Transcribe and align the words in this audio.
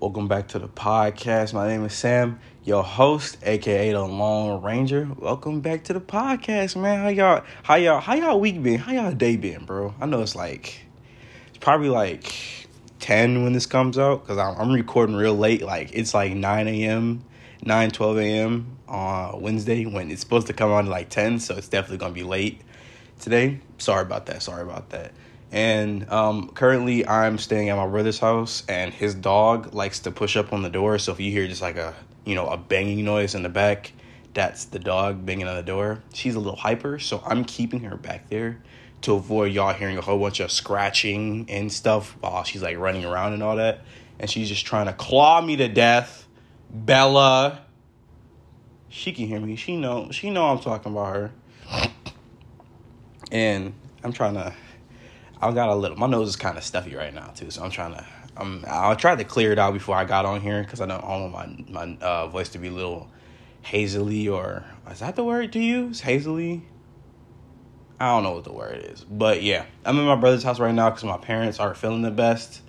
Welcome 0.00 0.26
back 0.26 0.48
to 0.48 0.58
the 0.58 0.66
podcast. 0.66 1.54
My 1.54 1.68
name 1.68 1.84
is 1.84 1.94
Sam, 1.94 2.40
your 2.64 2.82
host, 2.82 3.38
aka 3.44 3.92
the 3.92 4.00
Lone 4.00 4.60
Ranger. 4.60 5.08
Welcome 5.16 5.60
back 5.60 5.84
to 5.84 5.92
the 5.92 6.00
podcast, 6.00 6.74
man. 6.74 7.02
How 7.02 7.08
y'all? 7.08 7.44
How 7.62 7.76
y'all? 7.76 8.00
How 8.00 8.14
y'all 8.14 8.40
week 8.40 8.60
been? 8.60 8.80
How 8.80 8.92
y'all 8.92 9.12
day 9.12 9.36
been, 9.36 9.64
bro? 9.64 9.94
I 10.00 10.06
know 10.06 10.20
it's 10.20 10.34
like 10.34 10.84
it's 11.48 11.58
probably 11.58 11.90
like 11.90 12.34
ten 12.98 13.44
when 13.44 13.52
this 13.52 13.66
comes 13.66 13.96
out 13.96 14.22
because 14.22 14.36
I'm, 14.36 14.60
I'm 14.60 14.72
recording 14.72 15.14
real 15.14 15.36
late. 15.36 15.62
Like 15.62 15.92
it's 15.92 16.12
like 16.12 16.34
nine 16.34 16.66
a.m., 16.66 17.24
9, 17.64 17.90
12 17.92 18.18
a.m. 18.18 18.76
on 18.88 19.40
Wednesday 19.40 19.86
when 19.86 20.10
it's 20.10 20.20
supposed 20.20 20.48
to 20.48 20.52
come 20.52 20.72
at 20.72 20.86
like 20.86 21.08
ten, 21.08 21.38
so 21.38 21.54
it's 21.54 21.68
definitely 21.68 21.98
gonna 21.98 22.12
be 22.12 22.24
late 22.24 22.60
today. 23.20 23.60
Sorry 23.78 24.02
about 24.02 24.26
that. 24.26 24.42
Sorry 24.42 24.62
about 24.62 24.90
that. 24.90 25.12
And 25.54 26.10
um, 26.10 26.48
currently, 26.48 27.06
I'm 27.06 27.38
staying 27.38 27.68
at 27.68 27.76
my 27.76 27.86
brother's 27.86 28.18
house, 28.18 28.64
and 28.68 28.92
his 28.92 29.14
dog 29.14 29.72
likes 29.72 30.00
to 30.00 30.10
push 30.10 30.36
up 30.36 30.52
on 30.52 30.62
the 30.62 30.68
door. 30.68 30.98
So 30.98 31.12
if 31.12 31.20
you 31.20 31.30
hear 31.30 31.46
just 31.46 31.62
like 31.62 31.76
a 31.76 31.94
you 32.24 32.34
know 32.34 32.48
a 32.48 32.56
banging 32.56 33.04
noise 33.04 33.36
in 33.36 33.44
the 33.44 33.48
back, 33.48 33.92
that's 34.34 34.64
the 34.64 34.80
dog 34.80 35.24
banging 35.24 35.46
on 35.46 35.54
the 35.54 35.62
door. 35.62 36.02
She's 36.12 36.34
a 36.34 36.40
little 36.40 36.56
hyper, 36.58 36.98
so 36.98 37.22
I'm 37.24 37.44
keeping 37.44 37.84
her 37.84 37.96
back 37.96 38.28
there 38.30 38.64
to 39.02 39.14
avoid 39.14 39.52
y'all 39.52 39.72
hearing 39.72 39.96
a 39.96 40.00
whole 40.00 40.18
bunch 40.18 40.40
of 40.40 40.50
scratching 40.50 41.46
and 41.48 41.72
stuff 41.72 42.16
while 42.18 42.42
she's 42.42 42.62
like 42.62 42.76
running 42.76 43.04
around 43.04 43.34
and 43.34 43.42
all 43.42 43.54
that. 43.54 43.82
And 44.18 44.28
she's 44.28 44.48
just 44.48 44.66
trying 44.66 44.86
to 44.86 44.92
claw 44.92 45.40
me 45.40 45.54
to 45.54 45.68
death. 45.68 46.26
Bella, 46.68 47.60
she 48.88 49.12
can 49.12 49.28
hear 49.28 49.38
me. 49.38 49.54
She 49.54 49.76
know. 49.76 50.10
She 50.10 50.30
know 50.30 50.46
I'm 50.46 50.58
talking 50.58 50.90
about 50.90 51.14
her. 51.14 51.32
And 53.30 53.72
I'm 54.02 54.12
trying 54.12 54.34
to 54.34 54.52
I 55.40 55.52
got 55.52 55.68
a 55.68 55.74
little. 55.74 55.96
My 55.96 56.06
nose 56.06 56.28
is 56.28 56.36
kind 56.36 56.56
of 56.56 56.64
stuffy 56.64 56.94
right 56.94 57.12
now 57.12 57.28
too, 57.28 57.50
so 57.50 57.62
I'm 57.62 57.70
trying 57.70 57.94
to. 57.94 58.06
I'm. 58.36 58.64
I 58.66 58.94
tried 58.94 59.18
to 59.18 59.24
clear 59.24 59.52
it 59.52 59.58
out 59.58 59.72
before 59.72 59.96
I 59.96 60.04
got 60.04 60.24
on 60.24 60.40
here 60.40 60.62
because 60.62 60.80
I 60.80 60.86
don't, 60.86 61.02
want 61.04 61.68
my 61.70 61.86
my 61.86 61.96
uh, 62.00 62.28
voice 62.28 62.48
to 62.50 62.58
be 62.58 62.68
a 62.68 62.72
little 62.72 63.08
hazily 63.62 64.28
or 64.28 64.64
is 64.90 65.00
that 65.00 65.16
the 65.16 65.24
word 65.24 65.52
to 65.52 65.60
use? 65.60 66.00
Hazily. 66.00 66.62
I 68.00 68.08
don't 68.08 68.22
know 68.24 68.32
what 68.32 68.44
the 68.44 68.52
word 68.52 68.84
is, 68.92 69.04
but 69.04 69.42
yeah, 69.42 69.64
I'm 69.84 69.98
in 69.98 70.04
my 70.04 70.16
brother's 70.16 70.42
house 70.42 70.58
right 70.58 70.74
now 70.74 70.90
because 70.90 71.04
my 71.04 71.16
parents 71.16 71.60
aren't 71.60 71.76
feeling 71.76 72.02
the 72.02 72.10
best. 72.10 72.60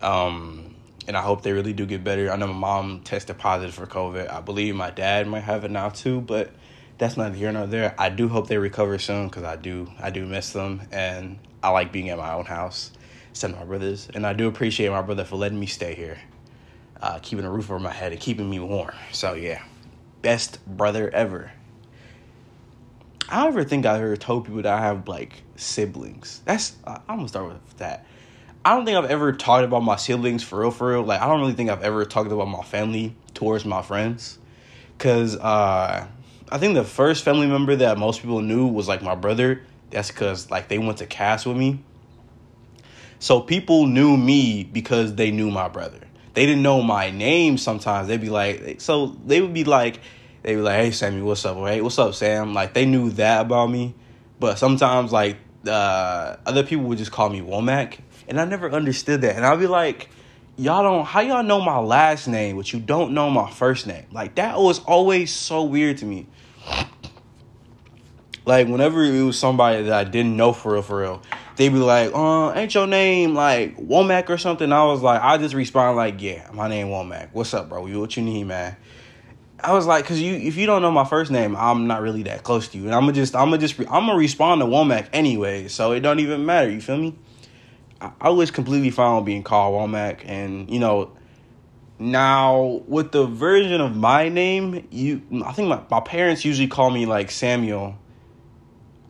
Um, 0.00 0.74
and 1.06 1.16
I 1.16 1.20
hope 1.20 1.42
they 1.42 1.52
really 1.52 1.72
do 1.72 1.86
get 1.86 2.02
better. 2.02 2.30
I 2.30 2.36
know 2.36 2.46
my 2.46 2.54
mom 2.54 3.00
tested 3.00 3.38
positive 3.38 3.74
for 3.74 3.86
COVID. 3.86 4.30
I 4.30 4.40
believe 4.40 4.74
my 4.74 4.90
dad 4.90 5.28
might 5.28 5.40
have 5.40 5.64
it 5.64 5.70
now 5.70 5.90
too, 5.90 6.20
but 6.22 6.50
that's 6.98 7.16
neither 7.16 7.34
here 7.34 7.52
nor 7.52 7.66
there. 7.66 7.94
I 7.98 8.08
do 8.08 8.28
hope 8.28 8.48
they 8.48 8.58
recover 8.58 8.98
soon 8.98 9.28
because 9.28 9.42
I 9.44 9.56
do 9.56 9.90
I 10.00 10.10
do 10.10 10.24
miss 10.24 10.52
them 10.52 10.82
and 10.90 11.38
I 11.64 11.70
like 11.70 11.92
being 11.92 12.10
at 12.10 12.18
my 12.18 12.34
own 12.34 12.44
house 12.44 12.92
instead 13.30 13.50
of 13.50 13.56
my 13.56 13.64
brother's. 13.64 14.08
And 14.12 14.26
I 14.26 14.34
do 14.34 14.46
appreciate 14.48 14.90
my 14.90 15.00
brother 15.00 15.24
for 15.24 15.36
letting 15.36 15.58
me 15.58 15.64
stay 15.64 15.94
here, 15.94 16.18
uh, 17.00 17.18
keeping 17.22 17.46
a 17.46 17.50
roof 17.50 17.70
over 17.70 17.80
my 17.80 17.90
head 17.90 18.12
and 18.12 18.20
keeping 18.20 18.48
me 18.50 18.60
warm. 18.60 18.94
So 19.12 19.32
yeah, 19.32 19.62
best 20.20 20.64
brother 20.66 21.10
ever. 21.10 21.52
I 23.30 23.46
ever 23.46 23.64
think 23.64 23.86
I 23.86 23.96
ever 23.96 24.16
told 24.18 24.44
people 24.44 24.60
that 24.60 24.78
I 24.78 24.82
have 24.82 25.08
like 25.08 25.42
siblings. 25.56 26.42
That's 26.44 26.76
I'm 26.86 27.16
gonna 27.16 27.28
start 27.28 27.46
with 27.46 27.78
that. 27.78 28.04
I 28.62 28.76
don't 28.76 28.84
think 28.84 28.98
I've 28.98 29.10
ever 29.10 29.32
talked 29.32 29.64
about 29.64 29.82
my 29.82 29.96
siblings 29.96 30.42
for 30.42 30.60
real, 30.60 30.70
for 30.70 30.90
real. 30.90 31.02
Like 31.02 31.22
I 31.22 31.26
don't 31.26 31.40
really 31.40 31.54
think 31.54 31.70
I've 31.70 31.82
ever 31.82 32.04
talked 32.04 32.30
about 32.30 32.48
my 32.48 32.62
family 32.62 33.16
towards 33.32 33.64
my 33.64 33.80
friends, 33.80 34.38
cause 34.98 35.36
uh, 35.36 36.06
I 36.52 36.58
think 36.58 36.74
the 36.74 36.84
first 36.84 37.24
family 37.24 37.46
member 37.46 37.74
that 37.76 37.96
most 37.96 38.20
people 38.20 38.42
knew 38.42 38.66
was 38.66 38.86
like 38.86 39.02
my 39.02 39.14
brother. 39.14 39.62
That's 39.94 40.10
because 40.10 40.50
like 40.50 40.68
they 40.68 40.78
went 40.78 40.98
to 40.98 41.06
cast 41.06 41.46
with 41.46 41.56
me. 41.56 41.82
So 43.20 43.40
people 43.40 43.86
knew 43.86 44.16
me 44.16 44.64
because 44.64 45.14
they 45.14 45.30
knew 45.30 45.50
my 45.50 45.68
brother. 45.68 46.00
They 46.34 46.46
didn't 46.46 46.62
know 46.62 46.82
my 46.82 47.10
name 47.10 47.56
sometimes. 47.56 48.08
They'd 48.08 48.20
be 48.20 48.28
like, 48.28 48.80
so 48.80 49.16
they 49.24 49.40
would 49.40 49.54
be 49.54 49.64
like, 49.64 50.00
they'd 50.42 50.56
be 50.56 50.60
like, 50.60 50.76
hey 50.76 50.90
Sammy, 50.90 51.22
what's 51.22 51.44
up? 51.44 51.56
Hey, 51.58 51.80
what's 51.80 51.98
up, 51.98 52.14
Sam? 52.14 52.52
Like 52.52 52.74
they 52.74 52.84
knew 52.84 53.10
that 53.10 53.42
about 53.42 53.70
me. 53.70 53.94
But 54.40 54.58
sometimes 54.58 55.12
like 55.12 55.36
uh, 55.66 56.36
other 56.44 56.64
people 56.64 56.84
would 56.86 56.98
just 56.98 57.12
call 57.12 57.30
me 57.30 57.40
Womack. 57.40 57.98
And 58.26 58.40
I 58.40 58.44
never 58.44 58.70
understood 58.70 59.20
that. 59.22 59.36
And 59.36 59.46
I'd 59.46 59.60
be 59.60 59.66
like, 59.66 60.08
y'all 60.56 60.82
don't 60.82 61.04
how 61.04 61.20
y'all 61.20 61.42
know 61.42 61.60
my 61.60 61.78
last 61.78 62.26
name, 62.26 62.56
but 62.56 62.72
you 62.72 62.80
don't 62.80 63.12
know 63.12 63.30
my 63.30 63.50
first 63.50 63.86
name. 63.86 64.06
Like 64.12 64.34
that 64.34 64.58
was 64.58 64.80
always 64.80 65.32
so 65.32 65.62
weird 65.62 65.98
to 65.98 66.04
me. 66.04 66.26
Like 68.46 68.68
whenever 68.68 69.02
it 69.02 69.22
was 69.22 69.38
somebody 69.38 69.84
that 69.84 69.92
I 69.92 70.04
didn't 70.04 70.36
know 70.36 70.52
for 70.52 70.74
real, 70.74 70.82
for 70.82 70.98
real, 70.98 71.22
they'd 71.56 71.70
be 71.70 71.78
like, 71.78 72.12
"Uh, 72.14 72.52
ain't 72.52 72.74
your 72.74 72.86
name 72.86 73.34
like 73.34 73.76
Womack 73.78 74.28
or 74.28 74.36
something?" 74.36 74.70
I 74.70 74.84
was 74.84 75.00
like, 75.00 75.22
I 75.22 75.38
just 75.38 75.54
respond 75.54 75.96
like, 75.96 76.20
"Yeah, 76.20 76.50
my 76.52 76.68
name 76.68 76.88
Womack. 76.88 77.30
What's 77.32 77.54
up, 77.54 77.70
bro? 77.70 77.86
You 77.86 78.00
What 78.00 78.16
you 78.16 78.22
need, 78.22 78.44
man?" 78.44 78.76
I 79.60 79.72
was 79.72 79.86
like, 79.86 80.04
"Cause 80.04 80.20
you, 80.20 80.34
if 80.34 80.56
you 80.56 80.66
don't 80.66 80.82
know 80.82 80.90
my 80.90 81.06
first 81.06 81.30
name, 81.30 81.56
I'm 81.56 81.86
not 81.86 82.02
really 82.02 82.22
that 82.24 82.42
close 82.42 82.68
to 82.68 82.78
you, 82.78 82.84
and 82.84 82.94
I'm 82.94 83.02
gonna 83.02 83.14
just, 83.14 83.34
I'm 83.34 83.48
gonna 83.48 83.58
just, 83.58 83.78
I'm 83.80 84.06
gonna 84.06 84.16
respond 84.16 84.60
to 84.60 84.66
Womack 84.66 85.08
anyway, 85.14 85.68
so 85.68 85.92
it 85.92 86.00
don't 86.00 86.20
even 86.20 86.44
matter. 86.44 86.70
You 86.70 86.82
feel 86.82 86.98
me?" 86.98 87.16
I, 88.20 88.28
was 88.28 88.50
completely 88.50 88.90
fine 88.90 89.16
with 89.16 89.24
being 89.24 89.42
called 89.42 89.74
Womack, 89.74 90.20
and 90.26 90.70
you 90.70 90.78
know. 90.78 91.12
Now, 91.96 92.82
with 92.88 93.12
the 93.12 93.24
version 93.24 93.80
of 93.80 93.96
my 93.96 94.28
name, 94.28 94.86
you 94.90 95.22
I 95.46 95.52
think 95.52 95.68
my, 95.68 95.80
my 95.88 96.00
parents 96.00 96.44
usually 96.44 96.66
call 96.66 96.90
me 96.90 97.06
like 97.06 97.30
Samuel 97.30 97.96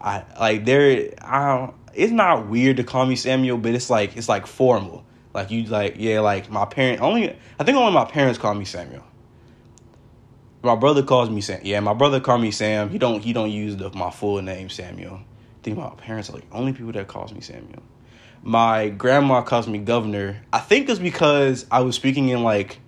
I 0.04 0.22
like 0.38 0.66
there. 0.66 1.14
I 1.22 1.56
don't. 1.56 1.74
It's 1.94 2.12
not 2.12 2.48
weird 2.48 2.76
to 2.76 2.84
call 2.84 3.06
me 3.06 3.16
Samuel, 3.16 3.56
but 3.56 3.74
it's 3.74 3.88
like 3.88 4.16
it's 4.16 4.28
like 4.28 4.46
formal. 4.46 5.04
Like 5.32 5.50
you 5.50 5.64
like 5.64 5.94
yeah, 5.98 6.20
like 6.20 6.50
my 6.50 6.66
parent 6.66 7.00
only. 7.00 7.34
I 7.58 7.64
think 7.64 7.78
only 7.78 7.92
my 7.92 8.04
parents 8.04 8.38
call 8.38 8.54
me 8.54 8.66
Samuel. 8.66 9.02
My 10.62 10.76
brother 10.76 11.02
calls 11.02 11.30
me 11.30 11.40
Sam. 11.40 11.60
Yeah, 11.62 11.80
my 11.80 11.94
brother 11.94 12.20
call 12.20 12.38
me 12.38 12.50
Sam. 12.50 12.90
He 12.90 12.98
don't 12.98 13.22
he 13.22 13.32
don't 13.32 13.50
use 13.50 13.76
the, 13.76 13.90
my 13.90 14.10
full 14.10 14.40
name 14.42 14.68
Samuel. 14.68 15.16
I 15.16 15.62
think 15.62 15.78
my 15.78 15.88
parents 15.90 16.28
are 16.28 16.34
like 16.34 16.46
only 16.52 16.74
people 16.74 16.92
that 16.92 17.08
calls 17.08 17.32
me 17.32 17.40
Samuel. 17.40 17.82
My 18.42 18.90
grandma 18.90 19.40
calls 19.40 19.66
me 19.66 19.78
Governor. 19.78 20.42
I 20.52 20.58
think 20.58 20.90
it's 20.90 20.98
because 20.98 21.64
I 21.70 21.80
was 21.80 21.96
speaking 21.96 22.28
in 22.28 22.42
like 22.42 22.78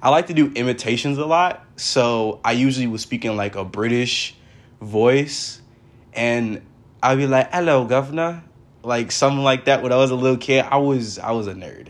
I 0.00 0.10
like 0.10 0.28
to 0.28 0.34
do 0.34 0.52
imitations 0.54 1.18
a 1.18 1.26
lot, 1.26 1.64
so 1.74 2.40
I 2.44 2.52
usually 2.52 2.86
was 2.86 3.02
speaking 3.02 3.36
like 3.36 3.56
a 3.56 3.64
British 3.64 4.36
voice 4.80 5.59
and 6.14 6.62
I'd 7.02 7.18
be 7.18 7.26
like, 7.26 7.52
"Hello, 7.52 7.84
governor," 7.84 8.42
like 8.82 9.12
something 9.12 9.42
like 9.42 9.66
that. 9.66 9.82
When 9.82 9.92
I 9.92 9.96
was 9.96 10.10
a 10.10 10.16
little 10.16 10.36
kid, 10.36 10.64
I 10.68 10.76
was 10.76 11.18
I 11.18 11.32
was 11.32 11.46
a 11.46 11.54
nerd, 11.54 11.88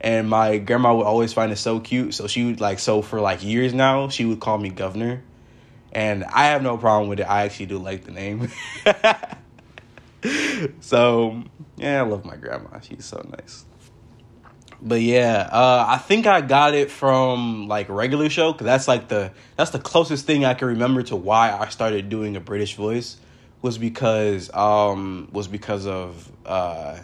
and 0.00 0.28
my 0.28 0.58
grandma 0.58 0.94
would 0.94 1.06
always 1.06 1.32
find 1.32 1.52
it 1.52 1.56
so 1.56 1.80
cute. 1.80 2.14
So 2.14 2.26
she 2.26 2.44
would 2.44 2.60
like 2.60 2.78
so 2.78 3.02
for 3.02 3.20
like 3.20 3.44
years 3.44 3.74
now, 3.74 4.08
she 4.08 4.24
would 4.24 4.40
call 4.40 4.58
me 4.58 4.70
governor, 4.70 5.22
and 5.92 6.24
I 6.24 6.46
have 6.46 6.62
no 6.62 6.76
problem 6.76 7.08
with 7.08 7.20
it. 7.20 7.24
I 7.24 7.44
actually 7.44 7.66
do 7.66 7.78
like 7.78 8.04
the 8.04 8.12
name. 8.12 8.50
so 10.80 11.42
yeah, 11.76 12.00
I 12.00 12.06
love 12.06 12.24
my 12.24 12.36
grandma. 12.36 12.80
She's 12.80 13.04
so 13.04 13.24
nice. 13.38 13.64
But 14.84 15.00
yeah, 15.00 15.48
uh, 15.52 15.84
I 15.88 15.98
think 15.98 16.26
I 16.26 16.40
got 16.40 16.74
it 16.74 16.90
from 16.90 17.68
like 17.68 17.88
regular 17.88 18.28
show 18.28 18.52
because 18.52 18.64
that's 18.64 18.88
like 18.88 19.06
the 19.08 19.30
that's 19.56 19.70
the 19.70 19.78
closest 19.78 20.26
thing 20.26 20.44
I 20.44 20.54
can 20.54 20.68
remember 20.68 21.04
to 21.04 21.16
why 21.16 21.52
I 21.52 21.68
started 21.68 22.08
doing 22.08 22.34
a 22.34 22.40
British 22.40 22.74
voice 22.74 23.16
was 23.62 23.78
because 23.78 24.52
um 24.52 25.28
was 25.32 25.48
because 25.48 25.86
of 25.86 26.30
uh 26.44 26.98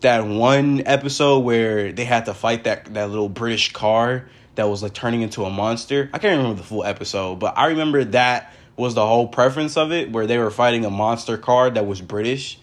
that 0.00 0.26
one 0.26 0.82
episode 0.86 1.40
where 1.40 1.92
they 1.92 2.04
had 2.04 2.24
to 2.24 2.34
fight 2.34 2.64
that 2.64 2.92
that 2.94 3.10
little 3.10 3.28
British 3.28 3.72
car 3.72 4.28
that 4.54 4.68
was 4.68 4.82
like 4.82 4.94
turning 4.94 5.22
into 5.22 5.44
a 5.44 5.50
monster. 5.50 6.10
I 6.12 6.18
can't 6.18 6.36
remember 6.36 6.60
the 6.60 6.66
full 6.66 6.84
episode, 6.84 7.36
but 7.36 7.56
I 7.56 7.68
remember 7.68 8.02
that 8.04 8.52
was 8.76 8.94
the 8.94 9.06
whole 9.06 9.28
preference 9.28 9.76
of 9.76 9.92
it 9.92 10.10
where 10.10 10.26
they 10.26 10.38
were 10.38 10.50
fighting 10.50 10.84
a 10.84 10.90
monster 10.90 11.36
car 11.36 11.70
that 11.70 11.86
was 11.86 12.00
British. 12.00 12.58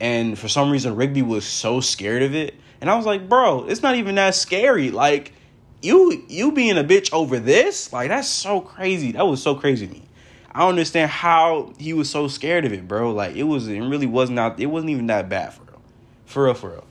And 0.00 0.38
for 0.38 0.48
some 0.48 0.70
reason 0.70 0.96
Rigby 0.96 1.22
was 1.22 1.44
so 1.44 1.80
scared 1.80 2.22
of 2.22 2.34
it. 2.34 2.54
And 2.80 2.90
I 2.90 2.96
was 2.96 3.06
like, 3.06 3.28
"Bro, 3.28 3.66
it's 3.66 3.82
not 3.82 3.96
even 3.96 4.14
that 4.16 4.34
scary. 4.34 4.90
Like 4.90 5.32
you 5.82 6.24
you 6.28 6.52
being 6.52 6.76
a 6.76 6.84
bitch 6.84 7.12
over 7.12 7.38
this? 7.38 7.92
Like 7.92 8.08
that's 8.08 8.28
so 8.28 8.60
crazy. 8.60 9.12
That 9.12 9.26
was 9.26 9.42
so 9.42 9.54
crazy 9.54 9.86
to 9.86 9.92
me." 9.92 10.02
I 10.52 10.60
don't 10.60 10.70
understand 10.70 11.10
how 11.10 11.72
he 11.78 11.92
was 11.92 12.10
so 12.10 12.26
scared 12.26 12.64
of 12.64 12.72
it, 12.72 12.88
bro. 12.88 13.12
Like 13.12 13.36
it 13.36 13.44
was, 13.44 13.68
it 13.68 13.80
really 13.80 14.06
was 14.06 14.30
not. 14.30 14.58
It 14.58 14.66
wasn't 14.66 14.90
even 14.90 15.06
that 15.06 15.28
bad 15.28 15.54
for 15.54 15.62
real, 15.64 15.80
for 16.26 16.44
real, 16.44 16.54
for 16.54 16.70
real. 16.70 16.84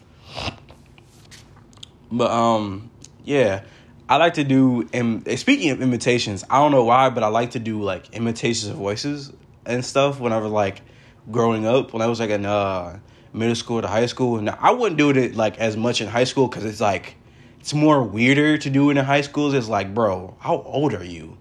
But 2.12 2.32
um, 2.32 2.90
yeah, 3.24 3.64
I 4.08 4.18
like 4.18 4.36
to 4.36 4.44
do. 4.44 4.88
And 4.94 5.28
speaking 5.40 5.72
of 5.72 5.82
imitations, 5.82 6.44
I 6.50 6.60
don't 6.60 6.72
know 6.72 6.86
why, 6.86 7.10
but 7.10 7.24
I 7.24 7.28
like 7.28 7.52
to 7.52 7.60
do 7.60 7.82
like 7.82 8.14
imitations 8.14 8.72
of 8.72 8.78
voices 8.78 9.34
and 9.66 9.84
stuff. 9.84 10.20
Whenever 10.20 10.48
like 10.48 10.82
growing 11.30 11.66
up, 11.66 11.94
when 11.94 12.02
I 12.02 12.08
was 12.08 12.20
like 12.20 12.30
in 12.30 12.46
uh 12.46 13.00
middle 13.34 13.56
school 13.56 13.82
to 13.82 13.88
high 13.88 14.06
school, 14.06 14.38
and 14.38 14.50
I 14.50 14.72
wouldn't 14.72 14.98
do 14.98 15.12
it 15.12 15.36
like 15.36 15.60
as 15.60 15.78
much 15.78 16.02
in 16.02 16.08
high 16.08 16.24
school 16.24 16.48
because 16.48 16.66
it's 16.66 16.82
like 16.82 17.16
it's 17.60 17.74
more 17.74 18.02
weirder 18.02 18.58
to 18.58 18.70
do 18.70 18.90
it 18.90 18.98
in 18.98 19.06
high 19.06 19.22
schools. 19.22 19.54
It's 19.54 19.68
like, 19.68 19.94
bro, 19.94 20.38
how 20.40 20.62
old 20.62 20.94
are 20.94 21.04
you? 21.04 21.38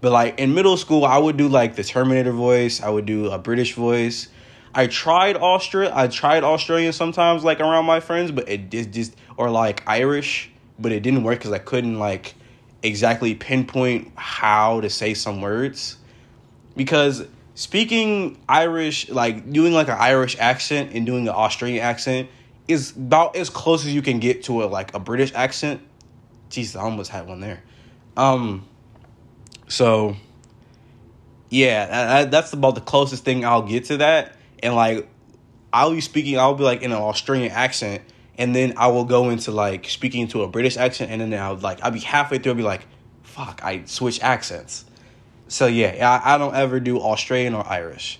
But 0.00 0.12
like 0.12 0.38
in 0.38 0.54
middle 0.54 0.76
school, 0.76 1.04
I 1.04 1.18
would 1.18 1.36
do 1.36 1.48
like 1.48 1.74
the 1.74 1.84
Terminator 1.84 2.32
voice. 2.32 2.80
I 2.82 2.88
would 2.88 3.06
do 3.06 3.30
a 3.30 3.38
British 3.38 3.74
voice. 3.74 4.28
I 4.74 4.86
tried 4.86 5.36
Austria. 5.36 5.90
I 5.94 6.08
tried 6.08 6.44
Australian 6.44 6.92
sometimes, 6.92 7.42
like 7.42 7.60
around 7.60 7.86
my 7.86 8.00
friends, 8.00 8.30
but 8.30 8.48
it 8.48 8.70
just 8.70 8.90
just 8.90 9.16
or 9.36 9.50
like 9.50 9.82
Irish. 9.86 10.50
but 10.78 10.92
it 10.92 11.00
didn't 11.00 11.24
work 11.24 11.38
because 11.38 11.52
I 11.52 11.58
couldn't 11.58 11.98
like 11.98 12.34
exactly 12.82 13.34
pinpoint 13.34 14.12
how 14.14 14.80
to 14.80 14.88
say 14.88 15.12
some 15.14 15.40
words 15.40 15.96
because 16.76 17.26
speaking 17.56 18.38
Irish, 18.48 19.08
like 19.08 19.50
doing 19.52 19.72
like 19.72 19.88
an 19.88 19.96
Irish 19.98 20.36
accent 20.38 20.92
and 20.94 21.04
doing 21.04 21.26
an 21.26 21.34
Australian 21.34 21.82
accent, 21.82 22.28
is 22.68 22.92
about 22.96 23.34
as 23.34 23.50
close 23.50 23.84
as 23.84 23.92
you 23.92 24.02
can 24.02 24.20
get 24.20 24.44
to 24.44 24.62
a 24.62 24.66
like 24.66 24.94
a 24.94 25.00
British 25.00 25.32
accent. 25.34 25.80
Jesus, 26.50 26.76
I 26.76 26.82
almost 26.82 27.10
had 27.10 27.26
one 27.26 27.40
there. 27.40 27.62
Um, 28.16 28.67
so 29.68 30.16
yeah, 31.50 31.86
that, 31.86 32.30
that's 32.30 32.52
about 32.52 32.74
the 32.74 32.80
closest 32.80 33.24
thing 33.24 33.44
I'll 33.44 33.62
get 33.62 33.86
to 33.86 33.98
that. 33.98 34.34
And 34.62 34.74
like, 34.74 35.08
I'll 35.72 35.92
be 35.92 36.00
speaking, 36.00 36.38
I'll 36.38 36.54
be 36.54 36.64
like 36.64 36.82
in 36.82 36.92
an 36.92 36.98
Australian 36.98 37.52
accent, 37.52 38.02
and 38.36 38.54
then 38.54 38.74
I 38.76 38.88
will 38.88 39.04
go 39.04 39.30
into 39.30 39.50
like 39.50 39.88
speaking 39.88 40.22
into 40.22 40.42
a 40.42 40.48
British 40.48 40.76
accent, 40.76 41.10
and 41.10 41.20
then 41.20 41.34
I'll 41.34 41.56
like 41.56 41.82
I'll 41.82 41.90
be 41.90 42.00
halfway 42.00 42.38
through, 42.38 42.52
I'll 42.52 42.56
be 42.56 42.62
like, 42.62 42.86
fuck, 43.22 43.60
I 43.62 43.84
switch 43.84 44.20
accents. 44.22 44.84
So 45.48 45.66
yeah, 45.66 46.20
I, 46.24 46.34
I 46.34 46.38
don't 46.38 46.54
ever 46.54 46.80
do 46.80 46.98
Australian 47.00 47.54
or 47.54 47.66
Irish. 47.66 48.18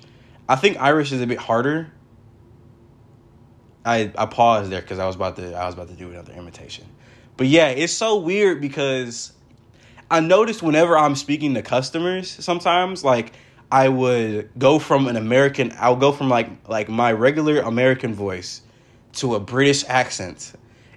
I 0.48 0.56
think 0.56 0.80
Irish 0.80 1.12
is 1.12 1.20
a 1.20 1.26
bit 1.26 1.38
harder. 1.38 1.92
I 3.84 4.12
I 4.16 4.26
paused 4.26 4.70
there 4.70 4.80
because 4.80 4.98
I 4.98 5.06
was 5.06 5.16
about 5.16 5.36
to 5.36 5.54
I 5.54 5.66
was 5.66 5.74
about 5.74 5.88
to 5.88 5.94
do 5.94 6.10
another 6.10 6.32
imitation. 6.32 6.86
But 7.36 7.46
yeah, 7.46 7.68
it's 7.68 7.92
so 7.92 8.18
weird 8.18 8.60
because 8.60 9.32
I 10.10 10.20
noticed 10.20 10.62
whenever 10.62 10.96
I'm 10.96 11.14
speaking 11.14 11.54
to 11.54 11.62
customers, 11.62 12.30
sometimes 12.30 13.04
like 13.04 13.32
I 13.70 13.88
would 13.88 14.50
go 14.58 14.78
from 14.78 15.06
an 15.06 15.16
American, 15.16 15.74
I'll 15.78 15.96
go 15.96 16.12
from 16.12 16.30
like 16.30 16.48
like 16.66 16.88
my 16.88 17.12
regular 17.12 17.60
American 17.60 18.14
voice 18.14 18.62
to 19.14 19.34
a 19.34 19.40
British 19.40 19.84
accent, 19.86 20.54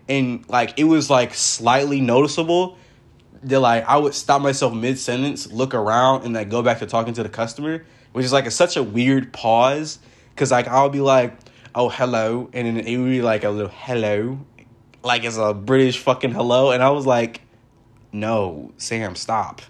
and 0.08 0.48
like 0.48 0.80
it 0.80 0.86
was 0.86 1.10
like 1.10 1.34
slightly 1.34 2.00
noticeable 2.00 2.78
that 3.44 3.60
like 3.60 3.84
I 3.86 3.98
would 3.98 4.13
stop 4.13 4.42
myself 4.42 4.74
mid 4.74 4.98
sentence, 4.98 5.52
look 5.52 5.74
around, 5.74 6.24
and 6.24 6.34
like 6.34 6.50
go 6.50 6.62
back 6.62 6.80
to 6.80 6.86
talking 6.86 7.13
to 7.16 7.24
the 7.24 7.30
customer, 7.30 7.84
which 8.13 8.24
is 8.24 8.31
like 8.31 8.46
a, 8.46 8.52
such 8.52 8.78
a 8.78 8.84
weird 8.84 9.34
pause. 9.34 10.00
Because 10.34 10.52
like 10.52 10.69
I'll 10.69 10.90
be 10.90 11.02
like, 11.02 11.34
oh 11.75 11.90
hello, 11.90 12.50
and 12.54 12.66
then 12.66 12.78
it 12.78 12.98
would 12.98 13.10
be 13.10 13.22
like 13.22 13.44
a 13.44 13.50
little 13.50 13.72
hello, 13.74 14.40
like 15.04 15.25
it's 15.25 15.36
a 15.36 15.54
British 15.54 15.98
fucking 15.98 16.31
hello, 16.31 16.72
and 16.72 16.81
I 16.81 16.92
was 16.92 17.06
like 17.06 17.42
no, 18.12 18.72
Sam, 18.78 19.16
stop. 19.16 19.62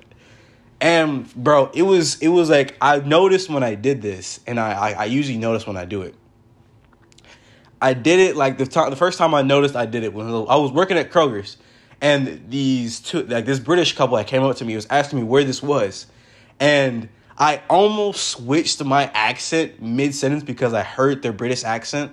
And 0.80 1.32
bro, 1.36 1.70
it 1.74 1.84
was 1.84 2.20
it 2.22 2.30
was 2.30 2.50
like 2.50 2.76
I 2.82 3.00
noticed 3.00 3.50
when 3.50 3.64
I 3.64 3.76
did 3.76 4.02
this, 4.02 4.40
and 4.48 4.60
I 4.60 4.72
I, 4.72 4.92
I 4.94 5.06
usually 5.06 5.38
notice 5.38 5.68
when 5.68 5.78
I 5.78 5.86
do 5.86 6.02
it. 6.02 6.16
I 7.80 7.94
did 7.94 8.20
it 8.20 8.36
like 8.36 8.58
the 8.58 8.66
time 8.66 8.90
the 8.90 8.96
first 8.96 9.20
time 9.20 9.34
I 9.36 9.44
noticed 9.44 9.76
I 9.76 9.86
did 9.86 10.04
it 10.04 10.14
when 10.14 10.28
I 10.28 10.56
was 10.56 10.72
working 10.72 10.98
at 10.98 11.12
Kroger's, 11.12 11.58
and 12.02 12.50
these 12.50 13.00
two 13.00 13.24
like 13.24 13.46
this 13.46 13.60
British 13.60 13.96
couple 13.96 14.18
that 14.18 14.26
came 14.26 14.42
up 14.42 14.56
to 14.58 14.66
me 14.66 14.76
was 14.76 14.88
asking 14.90 15.20
me 15.20 15.26
where 15.26 15.44
this 15.44 15.62
was, 15.62 16.08
and 16.60 17.10
I 17.38 17.62
almost 17.70 18.28
switched 18.28 18.84
my 18.84 19.06
accent 19.14 19.84
mid 19.84 20.16
sentence 20.16 20.44
because 20.44 20.74
I 20.74 20.82
heard 20.82 21.22
their 21.22 21.34
British 21.34 21.64
accent, 21.64 22.12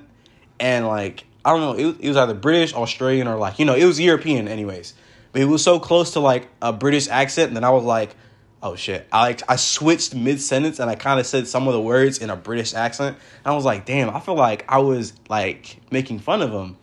and 0.61 0.87
like 0.87 1.25
I 1.43 1.53
don't 1.53 1.61
know, 1.61 1.89
it, 1.91 1.97
it 2.01 2.09
was 2.09 2.19
either 2.19 2.35
British, 2.35 2.75
Australian, 2.75 3.29
or 3.29 3.37
like 3.37 3.59
you 3.59 3.65
know 3.65 3.75
it 3.75 3.87
was 3.87 3.99
European 3.99 4.47
anyways 4.47 4.93
it 5.39 5.45
was 5.45 5.63
so 5.63 5.79
close 5.79 6.15
to 6.15 6.21
like 6.21 6.49
a 6.61 6.73
British 6.73 7.07
accent, 7.07 7.49
and 7.49 7.57
then 7.57 7.63
I 7.63 7.71
was 7.71 7.85
like, 7.85 8.17
oh 8.61 8.75
shit. 8.75 9.07
I 9.13 9.21
like 9.23 9.43
I 9.49 9.55
switched 9.55 10.13
mid 10.13 10.41
sentence 10.41 10.81
and 10.81 10.91
I 10.91 10.97
kind 10.97 11.21
of 11.21 11.27
said 11.27 11.47
some 11.47 11.69
of 11.69 11.75
the 11.75 11.81
words 11.81 12.19
in 12.19 12.29
a 12.29 12.35
British 12.35 12.75
accent. 12.75 13.17
And 13.45 13.53
I 13.53 13.55
was 13.55 13.65
like, 13.65 13.87
damn, 13.87 14.11
I 14.11 14.19
feel 14.19 14.35
like 14.35 14.65
I 14.69 14.79
was 14.79 15.13
like 15.29 15.79
making 15.93 16.19
fun 16.19 16.43
of 16.43 16.51
him. 16.51 16.77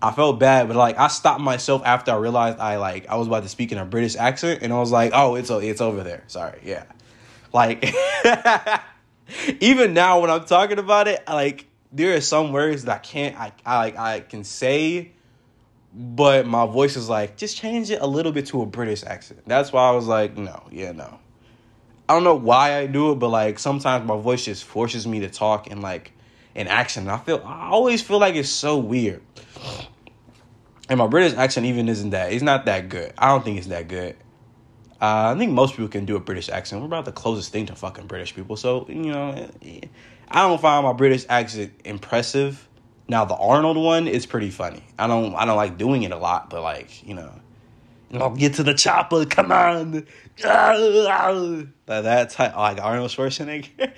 I 0.00 0.12
felt 0.12 0.38
bad, 0.38 0.68
but 0.68 0.76
like 0.76 0.96
I 0.96 1.08
stopped 1.08 1.40
myself 1.40 1.82
after 1.84 2.12
I 2.12 2.16
realized 2.18 2.60
I 2.60 2.76
like 2.76 3.08
I 3.08 3.16
was 3.16 3.26
about 3.26 3.42
to 3.42 3.48
speak 3.48 3.72
in 3.72 3.78
a 3.78 3.84
British 3.84 4.14
accent, 4.14 4.62
and 4.62 4.72
I 4.72 4.78
was 4.78 4.92
like, 4.92 5.10
oh, 5.12 5.34
it's 5.34 5.50
it's 5.50 5.80
over 5.80 6.04
there. 6.04 6.22
Sorry, 6.28 6.60
yeah. 6.64 6.84
Like 7.52 7.84
even 9.60 9.92
now 9.92 10.20
when 10.20 10.30
I'm 10.30 10.44
talking 10.44 10.78
about 10.78 11.08
it, 11.08 11.24
like 11.26 11.66
there 11.90 12.14
are 12.14 12.20
some 12.20 12.52
words 12.52 12.84
that 12.84 12.94
I 12.94 12.98
can't 12.98 13.36
I 13.36 13.52
I 13.66 13.78
like 13.78 13.98
I 13.98 14.20
can 14.20 14.44
say 14.44 15.14
but 15.98 16.46
my 16.46 16.64
voice 16.64 16.96
is 16.96 17.08
like, 17.08 17.36
just 17.36 17.56
change 17.56 17.90
it 17.90 18.00
a 18.00 18.06
little 18.06 18.30
bit 18.30 18.46
to 18.46 18.62
a 18.62 18.66
British 18.66 19.02
accent. 19.02 19.42
That's 19.46 19.72
why 19.72 19.88
I 19.88 19.90
was 19.90 20.06
like, 20.06 20.38
no, 20.38 20.62
yeah, 20.70 20.92
no. 20.92 21.18
I 22.08 22.14
don't 22.14 22.22
know 22.22 22.36
why 22.36 22.78
I 22.78 22.86
do 22.86 23.10
it, 23.12 23.16
but 23.16 23.30
like 23.30 23.58
sometimes 23.58 24.06
my 24.06 24.16
voice 24.16 24.44
just 24.44 24.64
forces 24.64 25.06
me 25.08 25.20
to 25.20 25.28
talk 25.28 25.66
in 25.66 25.80
like 25.80 26.12
an 26.54 26.68
accent. 26.68 27.08
I 27.08 27.18
feel 27.18 27.42
I 27.44 27.68
always 27.70 28.00
feel 28.00 28.20
like 28.20 28.36
it's 28.36 28.48
so 28.48 28.78
weird. 28.78 29.22
And 30.88 30.98
my 30.98 31.08
British 31.08 31.36
accent 31.36 31.66
even 31.66 31.88
isn't 31.88 32.10
that. 32.10 32.32
It's 32.32 32.44
not 32.44 32.64
that 32.66 32.88
good. 32.88 33.12
I 33.18 33.28
don't 33.28 33.44
think 33.44 33.58
it's 33.58 33.66
that 33.66 33.88
good. 33.88 34.16
Uh, 35.00 35.34
I 35.34 35.38
think 35.38 35.52
most 35.52 35.72
people 35.72 35.88
can 35.88 36.06
do 36.06 36.16
a 36.16 36.20
British 36.20 36.48
accent. 36.48 36.80
We're 36.80 36.86
about 36.86 37.04
the 37.06 37.12
closest 37.12 37.52
thing 37.52 37.66
to 37.66 37.74
fucking 37.74 38.06
British 38.06 38.34
people. 38.34 38.56
So, 38.56 38.86
you 38.88 39.12
know, 39.12 39.50
I 40.28 40.42
don't 40.42 40.60
find 40.60 40.84
my 40.84 40.92
British 40.92 41.26
accent 41.28 41.72
impressive. 41.84 42.67
Now 43.08 43.24
the 43.24 43.34
Arnold 43.34 43.78
one 43.78 44.06
is 44.06 44.26
pretty 44.26 44.50
funny. 44.50 44.84
I 44.98 45.06
don't 45.06 45.34
I 45.34 45.46
don't 45.46 45.56
like 45.56 45.78
doing 45.78 46.02
it 46.02 46.12
a 46.12 46.16
lot, 46.16 46.50
but 46.50 46.62
like 46.62 47.06
you 47.06 47.14
know, 47.14 47.32
I'll 48.12 48.30
get 48.30 48.54
to 48.54 48.62
the 48.62 48.74
chopper. 48.74 49.24
Come 49.24 49.50
on, 49.50 50.06
that 50.42 51.68
that 51.86 52.30
type 52.30 52.54
like 52.54 52.80
Arnold 52.80 53.10
Schwarzenegger. 53.10 53.70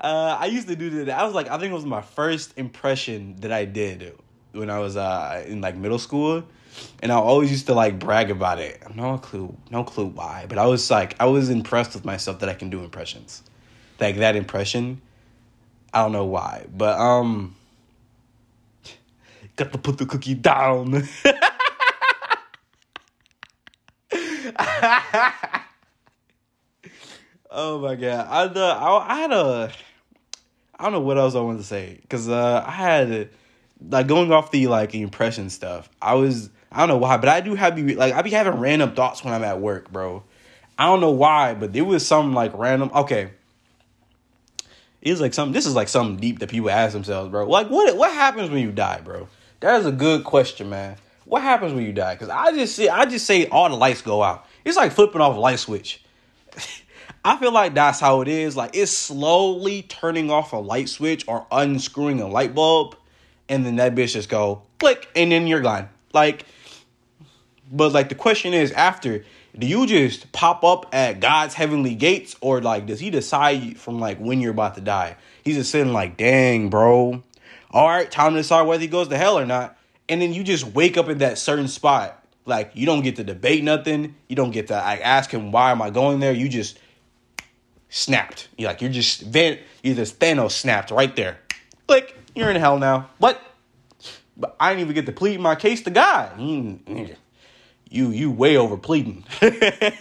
uh, 0.00 0.36
I 0.38 0.46
used 0.46 0.68
to 0.68 0.76
do 0.76 1.04
that. 1.04 1.18
I 1.18 1.24
was 1.24 1.34
like, 1.34 1.48
I 1.48 1.56
think 1.56 1.70
it 1.70 1.74
was 1.74 1.86
my 1.86 2.02
first 2.02 2.58
impression 2.58 3.36
that 3.36 3.52
I 3.52 3.64
did 3.64 4.14
when 4.52 4.68
I 4.68 4.80
was 4.80 4.98
uh, 4.98 5.42
in 5.46 5.62
like 5.62 5.76
middle 5.76 5.98
school, 5.98 6.44
and 7.02 7.10
I 7.10 7.14
always 7.14 7.50
used 7.50 7.66
to 7.68 7.74
like 7.74 7.98
brag 7.98 8.30
about 8.30 8.58
it. 8.58 8.82
No 8.94 9.16
clue, 9.16 9.56
no 9.70 9.82
clue 9.82 10.08
why, 10.08 10.44
but 10.46 10.58
I 10.58 10.66
was 10.66 10.90
like, 10.90 11.16
I 11.18 11.24
was 11.24 11.48
impressed 11.48 11.94
with 11.94 12.04
myself 12.04 12.40
that 12.40 12.50
I 12.50 12.54
can 12.54 12.68
do 12.68 12.84
impressions 12.84 13.44
like 14.00 14.16
that 14.16 14.36
impression. 14.36 15.00
I 15.92 16.02
don't 16.02 16.12
know 16.12 16.24
why, 16.24 16.66
but 16.74 16.98
um, 16.98 17.56
got 19.56 19.72
to 19.72 19.78
put 19.78 19.98
the 19.98 20.06
cookie 20.06 20.34
down. 20.34 21.08
oh 27.50 27.78
my 27.80 27.94
god, 27.96 28.26
I 28.28 28.46
the 28.46 28.60
I, 28.60 29.14
I 29.14 29.18
had 29.20 29.32
a 29.32 29.72
I 30.78 30.84
don't 30.84 30.92
know 30.92 31.00
what 31.00 31.18
else 31.18 31.34
I 31.34 31.40
wanted 31.40 31.58
to 31.58 31.64
say 31.64 31.98
because 32.00 32.28
uh, 32.28 32.64
I 32.66 32.70
had 32.70 33.30
like 33.88 34.06
going 34.06 34.32
off 34.32 34.50
the 34.50 34.66
like 34.68 34.94
impression 34.94 35.50
stuff. 35.50 35.90
I 36.00 36.14
was 36.14 36.50
I 36.72 36.78
don't 36.80 36.88
know 36.88 36.98
why, 36.98 37.16
but 37.16 37.28
I 37.28 37.40
do 37.40 37.54
have 37.54 37.74
be 37.76 37.94
like 37.94 38.14
I 38.14 38.22
be 38.22 38.30
having 38.30 38.54
random 38.60 38.94
thoughts 38.94 39.24
when 39.24 39.34
I'm 39.34 39.44
at 39.44 39.60
work, 39.60 39.90
bro. 39.92 40.22
I 40.78 40.86
don't 40.86 41.00
know 41.00 41.10
why, 41.10 41.54
but 41.54 41.72
there 41.72 41.84
was 41.84 42.06
some 42.06 42.32
like 42.32 42.52
random. 42.54 42.90
Okay, 42.94 43.32
it's 45.02 45.20
like 45.20 45.34
something. 45.34 45.52
This 45.52 45.66
is 45.66 45.74
like 45.74 45.88
something 45.88 46.16
deep 46.16 46.40
that 46.40 46.50
people 46.50 46.70
ask 46.70 46.92
themselves, 46.92 47.30
bro. 47.30 47.48
Like, 47.48 47.68
what 47.70 47.96
what 47.96 48.12
happens 48.12 48.50
when 48.50 48.62
you 48.62 48.72
die, 48.72 49.00
bro? 49.00 49.28
That 49.60 49.80
is 49.80 49.86
a 49.86 49.92
good 49.92 50.24
question, 50.24 50.70
man. 50.70 50.96
What 51.24 51.42
happens 51.42 51.72
when 51.72 51.84
you 51.84 51.92
die? 51.92 52.14
Because 52.14 52.28
I 52.28 52.52
just 52.52 52.74
see, 52.74 52.88
I 52.88 53.04
just 53.04 53.26
say 53.26 53.46
all 53.46 53.68
the 53.68 53.76
lights 53.76 54.02
go 54.02 54.22
out. 54.22 54.46
It's 54.64 54.76
like 54.76 54.92
flipping 54.92 55.20
off 55.20 55.36
a 55.36 55.40
light 55.40 55.58
switch. 55.58 56.02
I 57.24 57.36
feel 57.36 57.52
like 57.52 57.74
that's 57.74 58.00
how 58.00 58.20
it 58.20 58.28
is. 58.28 58.56
Like 58.56 58.74
it's 58.74 58.92
slowly 58.92 59.82
turning 59.82 60.30
off 60.30 60.52
a 60.52 60.56
light 60.56 60.88
switch 60.88 61.26
or 61.28 61.46
unscrewing 61.50 62.20
a 62.20 62.28
light 62.28 62.54
bulb, 62.54 62.96
and 63.48 63.64
then 63.64 63.76
that 63.76 63.94
bitch 63.94 64.12
just 64.12 64.28
go 64.28 64.62
click, 64.78 65.08
and 65.14 65.32
then 65.32 65.46
you're 65.46 65.60
gone. 65.60 65.88
Like, 66.12 66.44
but 67.70 67.92
like 67.92 68.08
the 68.08 68.14
question 68.14 68.52
is 68.52 68.72
after 68.72 69.24
do 69.58 69.66
you 69.66 69.86
just 69.86 70.30
pop 70.32 70.62
up 70.64 70.94
at 70.94 71.20
God's 71.20 71.54
heavenly 71.54 71.94
gates 71.94 72.36
or 72.40 72.60
like 72.60 72.86
does 72.86 73.00
he 73.00 73.10
decide 73.10 73.78
from 73.78 73.98
like 73.98 74.18
when 74.18 74.40
you're 74.40 74.52
about 74.52 74.76
to 74.76 74.80
die? 74.80 75.16
He's 75.42 75.56
just 75.56 75.70
sitting 75.70 75.92
like, 75.92 76.16
dang, 76.16 76.70
bro. 76.70 77.22
All 77.72 77.88
right, 77.88 78.10
time 78.10 78.32
to 78.32 78.40
decide 78.40 78.62
whether 78.62 78.80
he 78.80 78.88
goes 78.88 79.08
to 79.08 79.16
hell 79.16 79.38
or 79.38 79.46
not. 79.46 79.76
And 80.08 80.20
then 80.20 80.32
you 80.32 80.42
just 80.44 80.66
wake 80.66 80.96
up 80.96 81.08
in 81.08 81.18
that 81.18 81.38
certain 81.38 81.68
spot. 81.68 82.24
Like 82.46 82.72
you 82.74 82.86
don't 82.86 83.02
get 83.02 83.16
to 83.16 83.24
debate 83.24 83.64
nothing. 83.64 84.14
You 84.28 84.36
don't 84.36 84.50
get 84.50 84.68
to 84.68 84.74
like 84.74 85.00
ask 85.02 85.30
him 85.30 85.52
why 85.52 85.70
am 85.72 85.82
I 85.82 85.90
going 85.90 86.20
there. 86.20 86.32
You 86.32 86.48
just 86.48 86.78
snapped. 87.88 88.48
You're 88.56 88.70
like 88.70 88.80
you're 88.80 88.90
just 88.90 89.22
Van 89.22 89.58
You're 89.82 89.96
just 89.96 90.18
Thanos 90.18 90.52
snapped 90.52 90.90
right 90.90 91.14
there. 91.14 91.38
Click, 91.86 92.16
you're 92.34 92.50
in 92.50 92.56
hell 92.56 92.78
now. 92.78 93.10
What? 93.18 93.40
But 94.36 94.56
I 94.58 94.70
didn't 94.70 94.82
even 94.82 94.94
get 94.94 95.06
to 95.06 95.12
plead 95.12 95.40
my 95.40 95.54
case 95.54 95.82
to 95.82 95.90
God 95.90 96.38
mm, 96.38 97.16
you 97.90 98.10
you 98.10 98.30
way 98.30 98.56
over 98.56 98.76
pleading. 98.76 99.24
but 99.40 99.96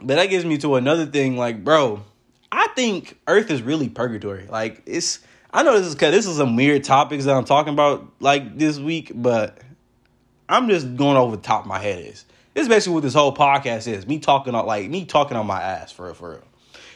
that 0.00 0.26
gives 0.26 0.44
me 0.44 0.58
to 0.58 0.74
another 0.74 1.06
thing, 1.06 1.36
like, 1.36 1.64
bro, 1.64 2.02
I 2.50 2.68
think 2.74 3.18
Earth 3.26 3.50
is 3.50 3.62
really 3.62 3.88
purgatory. 3.88 4.46
Like, 4.46 4.82
it's 4.84 5.20
I 5.52 5.62
know 5.62 5.78
this 5.78 5.86
is 5.86 5.94
cause 5.94 6.10
this 6.10 6.26
is 6.26 6.36
some 6.36 6.56
weird 6.56 6.84
topics 6.84 7.24
that 7.24 7.34
I'm 7.34 7.44
talking 7.44 7.72
about 7.72 8.10
like 8.20 8.58
this 8.58 8.78
week, 8.78 9.12
but 9.14 9.58
I'm 10.48 10.68
just 10.68 10.96
going 10.96 11.16
over 11.16 11.36
the 11.36 11.42
top 11.42 11.62
of 11.62 11.66
my 11.66 11.78
head 11.78 12.04
is. 12.04 12.24
This 12.54 12.62
is 12.62 12.68
basically 12.68 12.94
what 12.94 13.02
this 13.02 13.14
whole 13.14 13.34
podcast 13.34 13.86
is. 13.86 14.06
Me 14.06 14.18
talking 14.18 14.54
on 14.54 14.66
like 14.66 14.90
me 14.90 15.04
talking 15.04 15.36
on 15.36 15.46
my 15.46 15.62
ass 15.62 15.92
for 15.92 16.06
real, 16.06 16.14
for 16.14 16.30
real. 16.30 16.44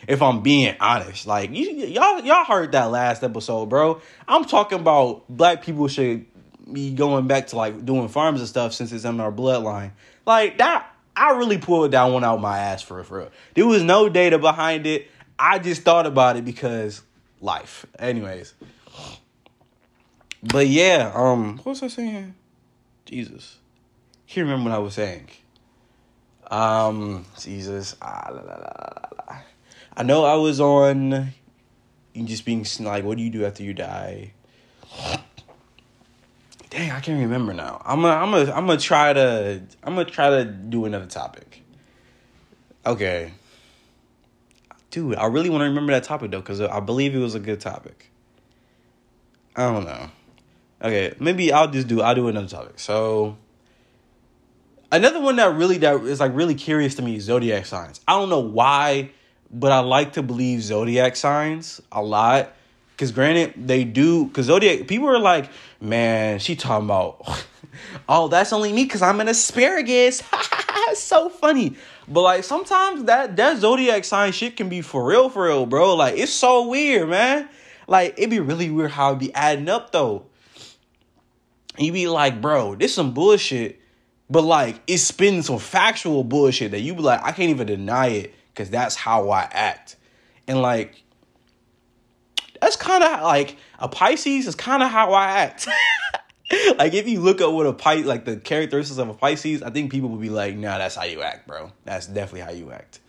If 0.09 0.23
I'm 0.23 0.43
being 0.43 0.75
honest, 0.81 1.27
like 1.27 1.51
you, 1.51 1.71
y'all, 1.71 2.21
y'all 2.21 2.45
heard 2.45 2.73
that 2.73 2.91
last 2.91 3.23
episode, 3.23 3.67
bro. 3.67 4.01
I'm 4.27 4.45
talking 4.45 4.79
about 4.81 5.25
black 5.29 5.63
people 5.63 5.89
should 5.89 6.27
be 6.71 6.93
going 6.93 7.27
back 7.27 7.49
to 7.49 7.57
like 7.57 7.85
doing 7.85 8.09
farms 8.09 8.41
and 8.41 8.49
stuff 8.49 8.73
since 8.73 8.93
it's 8.93 9.05
in 9.05 9.21
our 9.21 9.33
bloodline. 9.33 9.93
Like 10.25 10.59
that, 10.59 10.91
I 11.17 11.33
really 11.33 11.59
pulled 11.59 11.93
that 11.93 12.05
one 12.05 12.25
out 12.25 12.41
my 12.41 12.59
ass 12.59 12.83
for 12.83 13.01
a, 13.01 13.05
for 13.05 13.19
real. 13.19 13.31
There 13.55 13.67
was 13.67 13.83
no 13.83 14.09
data 14.09 14.39
behind 14.39 14.87
it. 14.87 15.09
I 15.39 15.59
just 15.59 15.83
thought 15.83 16.07
about 16.07 16.37
it 16.37 16.45
because 16.45 17.03
life. 17.41 17.87
Anyways, 17.99 18.55
but 20.43 20.67
yeah, 20.67 21.13
um, 21.15 21.57
what 21.59 21.67
was 21.67 21.83
I 21.83 21.89
saying? 21.89 22.35
Jesus, 23.05 23.59
can't 24.27 24.47
remember 24.47 24.71
what 24.71 24.77
I 24.77 24.81
was 24.81 24.95
saying. 24.95 25.29
Um, 26.51 27.25
Jesus, 27.39 27.97
ah, 28.01 28.29
la, 28.31 28.41
la, 28.41 28.57
la, 28.57 29.39
I 29.97 30.03
know 30.03 30.25
I 30.25 30.35
was 30.35 30.61
on. 30.61 31.33
You 32.13 32.25
just 32.25 32.45
being 32.45 32.67
like, 32.81 33.05
what 33.05 33.19
do 33.19 33.23
you 33.23 33.31
do 33.31 33.45
after 33.45 33.63
you 33.63 33.75
die? 33.75 34.33
Dang, 36.71 36.91
I 36.91 37.01
can't 37.01 37.21
remember 37.21 37.53
now. 37.53 37.81
I'm 37.85 38.03
gonna, 38.03 38.15
I'm 38.15 38.31
gonna, 38.31 38.53
I'm 38.53 38.67
gonna 38.67 38.79
try 38.79 39.13
to, 39.13 39.63
I'm 39.85 39.95
gonna 39.95 40.05
try 40.05 40.31
to 40.31 40.45
do 40.45 40.85
another 40.85 41.07
topic. 41.07 41.63
Okay, 42.85 43.33
dude, 44.91 45.17
I 45.17 45.27
really 45.27 45.51
want 45.51 45.63
to 45.63 45.69
remember 45.69 45.93
that 45.93 46.05
topic 46.05 46.31
though, 46.31 46.41
because 46.41 46.61
I 46.61 46.81
believe 46.81 47.15
it 47.15 47.19
was 47.19 47.35
a 47.35 47.41
good 47.41 47.61
topic. 47.61 48.11
I 49.55 49.73
don't 49.73 49.85
know. 49.85 50.11
Okay, 50.83 51.15
maybe 51.19 51.53
I'll 51.53 51.71
just 51.71 51.89
do, 51.89 52.03
I'll 52.03 52.15
do 52.15 52.29
another 52.29 52.49
topic. 52.49 52.79
So 52.79 53.37
another 54.93 55.21
one 55.21 55.37
that 55.37 55.55
really 55.55 55.79
that 55.79 56.03
is 56.03 56.21
like 56.21 56.35
really 56.35 56.55
curious 56.55 56.95
to 56.97 57.03
me 57.03 57.17
is 57.17 57.25
zodiac 57.25 57.67
signs. 57.67 58.01
I 58.07 58.13
don't 58.19 58.29
know 58.29 58.41
why, 58.41 59.11
but 59.51 59.73
I 59.73 59.81
like 59.81 60.15
to 60.15 60.23
believe 60.23 60.63
zodiac 60.63 61.17
signs 61.17 61.81
a 61.93 62.03
lot. 62.03 62.53
Cause 62.99 63.13
granted, 63.13 63.69
they 63.69 63.85
do. 63.85 64.29
Cause 64.31 64.47
zodiac 64.47 64.89
people 64.89 65.09
are 65.09 65.19
like, 65.19 65.51
man, 65.81 66.39
she 66.39 66.57
talking 66.57 66.87
about, 66.87 67.23
oh, 68.09 68.29
that's 68.29 68.53
only 68.53 68.73
me 68.73 68.85
because 68.85 69.03
I'm 69.03 69.21
an 69.21 69.29
asparagus. 69.29 70.23
so 70.95 71.29
funny. 71.29 71.77
But 72.09 72.23
like 72.23 72.45
sometimes 72.45 73.05
that 73.05 73.37
that 73.37 73.59
zodiac 73.59 74.05
sign 74.05 74.33
shit 74.33 74.57
can 74.57 74.69
be 74.69 74.81
for 74.81 75.05
real, 75.05 75.29
for 75.29 75.47
real, 75.47 75.67
bro. 75.67 75.95
Like 75.95 76.17
it's 76.17 76.33
so 76.33 76.69
weird, 76.69 77.09
man. 77.09 77.49
Like 77.87 78.15
it'd 78.17 78.31
be 78.31 78.41
really 78.41 78.71
weird 78.71 78.93
how 78.93 79.13
it 79.13 79.19
be 79.19 79.35
adding 79.35 79.69
up 79.69 79.93
though. 79.93 80.27
And 81.77 81.87
you 81.87 81.93
be 81.93 82.09
like, 82.09 82.41
bro, 82.41 82.75
this 82.75 82.95
some 82.95 83.13
bullshit. 83.13 83.81
But 84.31 84.43
like 84.43 84.81
it's 84.87 85.03
spinning 85.03 85.43
some 85.43 85.59
factual 85.59 86.25
bullshit 86.25 86.71
that 86.73 86.81
you 86.81 86.95
be 86.95 87.03
like, 87.03 87.23
I 87.23 87.33
can't 87.33 87.51
even 87.51 87.67
deny 87.67 88.09
it 88.09 88.35
because 88.53 88.71
that's 88.71 88.95
how 88.95 89.31
I 89.31 89.43
act. 89.51 89.97
And 90.49 90.63
like 90.63 91.03
that's 92.61 92.77
kind 92.77 93.03
of 93.03 93.23
like 93.23 93.57
a 93.79 93.89
Pisces 93.89 94.47
is 94.47 94.55
kind 94.55 94.83
of 94.83 94.91
how 94.91 95.13
I 95.13 95.31
act. 95.41 95.69
like 96.79 96.95
if 96.95 97.09
you 97.09 97.21
look 97.21 97.41
at 97.41 97.53
what 97.53 97.67
a 97.67 97.73
Pisces, 97.73 98.07
like 98.07 98.25
the 98.25 98.37
characteristics 98.37 98.99
of 98.99 99.09
a 99.09 99.15
Pisces, 99.15 99.63
I 99.63 99.71
think 99.71 99.91
people 99.91 100.09
would 100.11 100.21
be 100.21 100.31
like, 100.31 100.57
"Nah, 100.57 100.79
that's 100.79 100.95
how 100.95 101.05
you 101.05 101.23
act, 101.23 101.47
bro. 101.47 101.73
That's 101.85 102.07
definitely 102.07 102.41
how 102.41 102.51
you 102.51 102.73
act." 102.73 103.01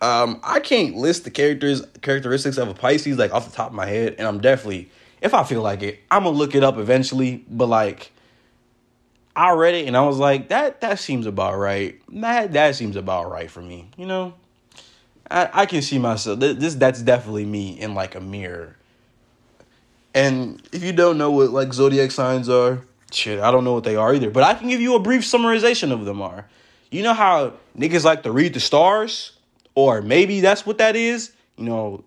Um, 0.00 0.40
I 0.42 0.58
can't 0.58 0.96
list 0.96 1.24
the 1.24 1.30
characters 1.30 1.82
characteristics 2.00 2.58
of 2.58 2.68
a 2.68 2.74
Pisces 2.74 3.18
like 3.18 3.32
off 3.32 3.48
the 3.48 3.54
top 3.54 3.68
of 3.68 3.74
my 3.74 3.86
head, 3.86 4.16
and 4.18 4.26
I'm 4.26 4.40
definitely, 4.40 4.90
if 5.20 5.32
I 5.34 5.44
feel 5.44 5.62
like 5.62 5.82
it, 5.82 6.00
I'm 6.10 6.24
gonna 6.24 6.36
look 6.36 6.54
it 6.54 6.64
up 6.64 6.76
eventually. 6.76 7.44
But 7.48 7.68
like, 7.68 8.10
I 9.36 9.52
read 9.52 9.74
it 9.74 9.86
and 9.86 9.96
I 9.96 10.02
was 10.02 10.18
like, 10.18 10.48
that 10.48 10.80
that 10.80 10.98
seems 10.98 11.26
about 11.26 11.56
right. 11.56 12.00
That 12.20 12.52
that 12.52 12.74
seems 12.74 12.96
about 12.96 13.30
right 13.30 13.50
for 13.50 13.62
me. 13.62 13.90
You 13.96 14.06
know, 14.06 14.34
I 15.32 15.62
I 15.62 15.66
can 15.66 15.82
see 15.82 15.98
myself. 15.98 16.40
This 16.40 16.74
that's 16.74 17.02
definitely 17.02 17.44
me 17.44 17.78
in 17.80 17.94
like 17.94 18.14
a 18.14 18.20
mirror. 18.20 18.76
And 20.14 20.62
if 20.72 20.82
you 20.82 20.92
don't 20.92 21.18
know 21.18 21.30
what 21.30 21.50
like 21.50 21.72
zodiac 21.72 22.10
signs 22.10 22.48
are, 22.48 22.82
shit, 23.10 23.40
I 23.40 23.50
don't 23.50 23.64
know 23.64 23.72
what 23.72 23.84
they 23.84 23.96
are 23.96 24.14
either. 24.14 24.30
But 24.30 24.42
I 24.42 24.54
can 24.54 24.68
give 24.68 24.80
you 24.80 24.94
a 24.94 25.00
brief 25.00 25.22
summarization 25.22 25.90
of 25.90 26.04
them 26.04 26.20
are. 26.20 26.48
You 26.90 27.02
know 27.02 27.14
how 27.14 27.54
niggas 27.78 28.04
like 28.04 28.22
to 28.24 28.32
read 28.32 28.54
the 28.54 28.60
stars? 28.60 29.32
Or 29.74 30.02
maybe 30.02 30.40
that's 30.40 30.66
what 30.66 30.78
that 30.78 30.96
is. 30.96 31.32
You 31.56 31.64
know, 31.64 32.04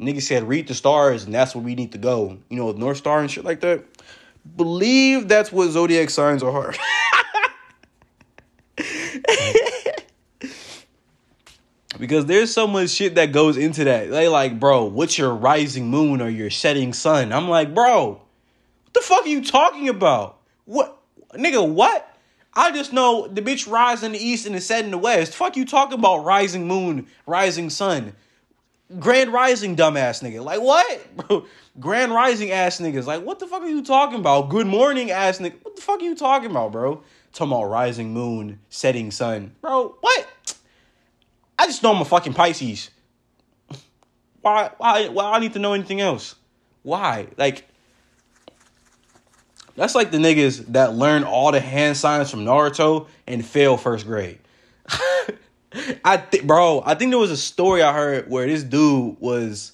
niggas 0.00 0.22
said 0.22 0.48
read 0.48 0.66
the 0.66 0.74
stars 0.74 1.24
and 1.24 1.32
that's 1.32 1.54
where 1.54 1.62
we 1.62 1.76
need 1.76 1.92
to 1.92 1.98
go. 1.98 2.38
You 2.48 2.56
know, 2.56 2.72
North 2.72 2.96
Star 2.96 3.20
and 3.20 3.30
shit 3.30 3.44
like 3.44 3.60
that 3.60 3.84
believe 4.56 5.28
that's 5.28 5.50
what 5.52 5.70
zodiac 5.70 6.10
signs 6.10 6.42
are. 6.42 6.74
because 11.98 12.26
there's 12.26 12.52
so 12.52 12.66
much 12.66 12.90
shit 12.90 13.14
that 13.16 13.32
goes 13.32 13.56
into 13.56 13.84
that. 13.84 14.10
They 14.10 14.28
like, 14.28 14.58
bro, 14.58 14.84
what's 14.84 15.18
your 15.18 15.34
rising 15.34 15.88
moon 15.88 16.20
or 16.20 16.28
your 16.28 16.50
setting 16.50 16.92
sun? 16.92 17.32
I'm 17.32 17.48
like, 17.48 17.74
bro, 17.74 18.20
what 18.84 18.94
the 18.94 19.00
fuck 19.00 19.24
are 19.24 19.28
you 19.28 19.44
talking 19.44 19.88
about? 19.88 20.38
What, 20.64 20.98
nigga, 21.32 21.66
what? 21.68 22.10
I 22.52 22.70
just 22.70 22.92
know 22.92 23.26
the 23.26 23.42
bitch 23.42 23.70
rise 23.70 24.02
in 24.02 24.12
the 24.12 24.18
east 24.18 24.46
and 24.46 24.54
the 24.54 24.60
set 24.60 24.84
in 24.84 24.90
the 24.90 24.98
west. 24.98 25.34
Fuck 25.34 25.56
you 25.56 25.64
talking 25.64 25.98
about 25.98 26.24
rising 26.24 26.68
moon, 26.68 27.08
rising 27.26 27.70
sun. 27.70 28.14
Grand 28.98 29.32
Rising 29.32 29.76
dumbass 29.76 30.22
nigga. 30.22 30.44
Like 30.44 30.60
what? 30.60 31.16
Bro, 31.16 31.46
Grand 31.80 32.12
Rising 32.12 32.50
ass 32.50 32.80
niggas. 32.80 33.06
Like 33.06 33.24
what 33.24 33.38
the 33.38 33.46
fuck 33.46 33.62
are 33.62 33.68
you 33.68 33.82
talking 33.82 34.18
about? 34.18 34.50
Good 34.50 34.66
morning 34.66 35.10
ass 35.10 35.38
nigga. 35.38 35.54
What 35.62 35.76
the 35.76 35.82
fuck 35.82 36.00
are 36.00 36.04
you 36.04 36.14
talking 36.14 36.50
about, 36.50 36.72
bro? 36.72 37.02
Talking 37.32 37.52
about 37.52 37.64
rising 37.64 38.12
moon, 38.12 38.60
setting 38.68 39.10
sun. 39.10 39.56
Bro, 39.60 39.96
what? 40.00 40.28
I 41.58 41.66
just 41.66 41.82
know 41.82 41.94
I'm 41.94 42.00
a 42.00 42.04
fucking 42.04 42.34
Pisces. 42.34 42.90
Why 44.40 44.70
why 44.76 45.08
why 45.08 45.32
I 45.32 45.38
need 45.38 45.54
to 45.54 45.58
know 45.58 45.72
anything 45.72 46.00
else? 46.00 46.34
Why? 46.82 47.28
Like 47.36 47.64
that's 49.76 49.94
like 49.94 50.10
the 50.10 50.18
niggas 50.18 50.66
that 50.72 50.94
learn 50.94 51.24
all 51.24 51.50
the 51.50 51.60
hand 51.60 51.96
signs 51.96 52.30
from 52.30 52.44
Naruto 52.44 53.08
and 53.26 53.44
fail 53.44 53.76
first 53.76 54.06
grade. 54.06 54.38
I 56.04 56.22
bro, 56.44 56.82
I 56.84 56.94
think 56.94 57.10
there 57.10 57.18
was 57.18 57.30
a 57.30 57.36
story 57.36 57.82
I 57.82 57.92
heard 57.92 58.30
where 58.30 58.46
this 58.46 58.62
dude 58.62 59.16
was, 59.18 59.72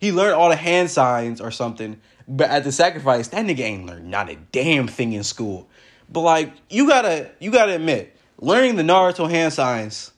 he 0.00 0.10
learned 0.10 0.34
all 0.34 0.48
the 0.48 0.56
hand 0.56 0.90
signs 0.90 1.40
or 1.40 1.52
something, 1.52 2.00
but 2.26 2.50
at 2.50 2.64
the 2.64 2.72
sacrifice, 2.72 3.28
that 3.28 3.46
nigga 3.46 3.60
ain't 3.60 3.86
learned 3.86 4.10
not 4.10 4.28
a 4.28 4.36
damn 4.50 4.88
thing 4.88 5.12
in 5.12 5.22
school. 5.22 5.68
But 6.10 6.20
like, 6.20 6.52
you 6.68 6.88
gotta, 6.88 7.30
you 7.38 7.52
gotta 7.52 7.76
admit, 7.76 8.16
learning 8.40 8.76
the 8.76 8.82
Naruto 8.82 9.30
hand 9.30 9.52
signs 9.52 10.10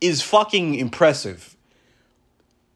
is 0.00 0.22
fucking 0.22 0.74
impressive. 0.74 1.56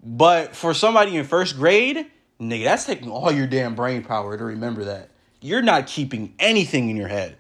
But 0.03 0.57
for 0.57 0.73
somebody 0.73 1.17
in 1.17 1.25
first 1.25 1.57
grade, 1.57 2.07
nigga, 2.41 2.65
that's 2.65 2.87
taking 2.87 3.11
all 3.11 3.31
your 3.31 3.47
damn 3.47 3.75
brain 3.75 4.03
power 4.03 4.37
to 4.37 4.45
remember 4.45 4.85
that. 4.85 5.11
You're 5.41 5.63
not 5.63 5.87
keeping 5.87 6.35
anything 6.39 6.89
in 6.89 6.97
your 6.97 7.09
head. 7.09 7.37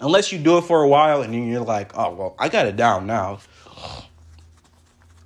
Unless 0.00 0.32
you 0.32 0.38
do 0.38 0.58
it 0.58 0.62
for 0.62 0.82
a 0.82 0.88
while 0.88 1.22
and 1.22 1.32
then 1.32 1.48
you're 1.48 1.60
like, 1.60 1.96
oh, 1.96 2.14
well, 2.14 2.34
I 2.38 2.48
got 2.48 2.66
it 2.66 2.76
down 2.76 3.06
now. 3.06 3.40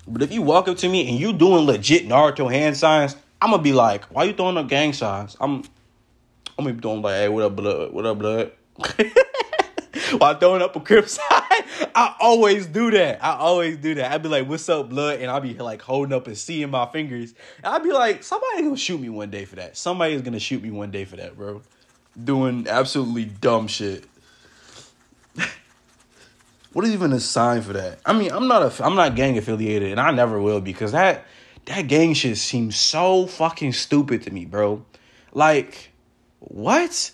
But 0.07 0.23
if 0.23 0.33
you 0.33 0.43
walk 0.43 0.69
up 0.69 0.79
to 0.79 0.88
me 0.88 1.09
and 1.09 1.19
you 1.19 1.33
doing 1.33 1.67
legit 1.67 2.09
Naruto 2.09 2.50
hand 2.50 2.77
signs, 2.77 3.17
I'm 3.41 3.50
gonna 3.50 3.62
be 3.62 3.73
like, 3.73 4.05
why 4.07 4.25
you 4.25 4.33
throwing 4.33 4.57
up 4.57 4.69
gang 4.69 4.93
signs? 4.93 5.37
I'm 5.41 5.62
I'm 6.59 6.65
gonna 6.65 6.75
be 6.75 6.81
doing 6.81 7.03
like, 7.03 7.15
hey, 7.15 7.29
what 7.29 7.45
up, 7.45 7.57
blood? 7.57 7.93
What 7.93 8.07
up, 8.07 8.19
blood? 8.19 8.53
While 10.17 10.38
throwing 10.38 10.62
up 10.62 10.75
a 10.77 11.09
sign, 11.09 11.25
I 11.95 12.15
always 12.21 12.67
do 12.67 12.91
that. 12.93 13.23
I 13.23 13.37
always 13.37 13.77
do 13.77 13.95
that. 13.97 14.12
I'd 14.12 14.23
be 14.23 14.29
like, 14.29 14.49
what's 14.49 14.69
up, 14.69 14.88
blood? 14.88 15.21
And 15.21 15.31
I'll 15.31 15.41
be 15.41 15.55
like 15.55 15.83
holding 15.83 16.12
up 16.12 16.27
and 16.27 16.37
seeing 16.37 16.71
my 16.71 16.87
fingers. 16.87 17.35
And 17.62 17.67
I'd 17.67 17.83
be 17.83 17.93
like, 17.93 18.23
somebody 18.23 18.62
gonna 18.62 18.77
shoot 18.77 19.00
me 19.00 19.09
one 19.09 19.31
day 19.31 19.45
for 19.45 19.57
that. 19.57 19.77
Somebody 19.77 20.15
is 20.15 20.23
gonna 20.23 20.41
shoot 20.41 20.62
me 20.62 20.71
one 20.71 20.91
day 20.91 21.05
for 21.05 21.17
that, 21.17 21.37
bro. 21.37 21.62
Doing 22.23 22.67
absolutely 22.69 23.27
dumb 23.27 23.67
shit. 23.69 24.05
What 26.75 26.85
is 26.85 26.93
even 26.93 27.15
a 27.15 27.19
sign 27.19 27.62
for 27.62 27.73
that? 27.73 27.99
I 28.05 28.12
mean, 28.12 28.31
I'm 28.31 28.47
not 28.47 28.62
a 28.62 28.85
I'm 28.85 28.95
not 28.95 29.17
gang 29.17 29.38
affiliated, 29.38 29.91
and 29.91 29.99
I 29.99 30.11
never 30.11 30.41
will 30.41 30.61
because 30.61 30.93
that 30.93 31.25
that 31.65 31.88
gang 31.88 32.15
shit 32.15 32.37
seems 32.37 32.77
so 32.77 33.27
fucking 33.27 33.73
stupid 33.73 34.23
to 34.25 34.31
me, 34.31 34.45
bro. 34.45 34.85
Like, 35.33 35.91
what? 36.41 37.11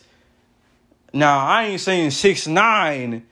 Now 1.14 1.38
I 1.38 1.64
ain't 1.64 1.80
saying 1.80 2.10
six 2.10 2.46
nine 2.46 3.26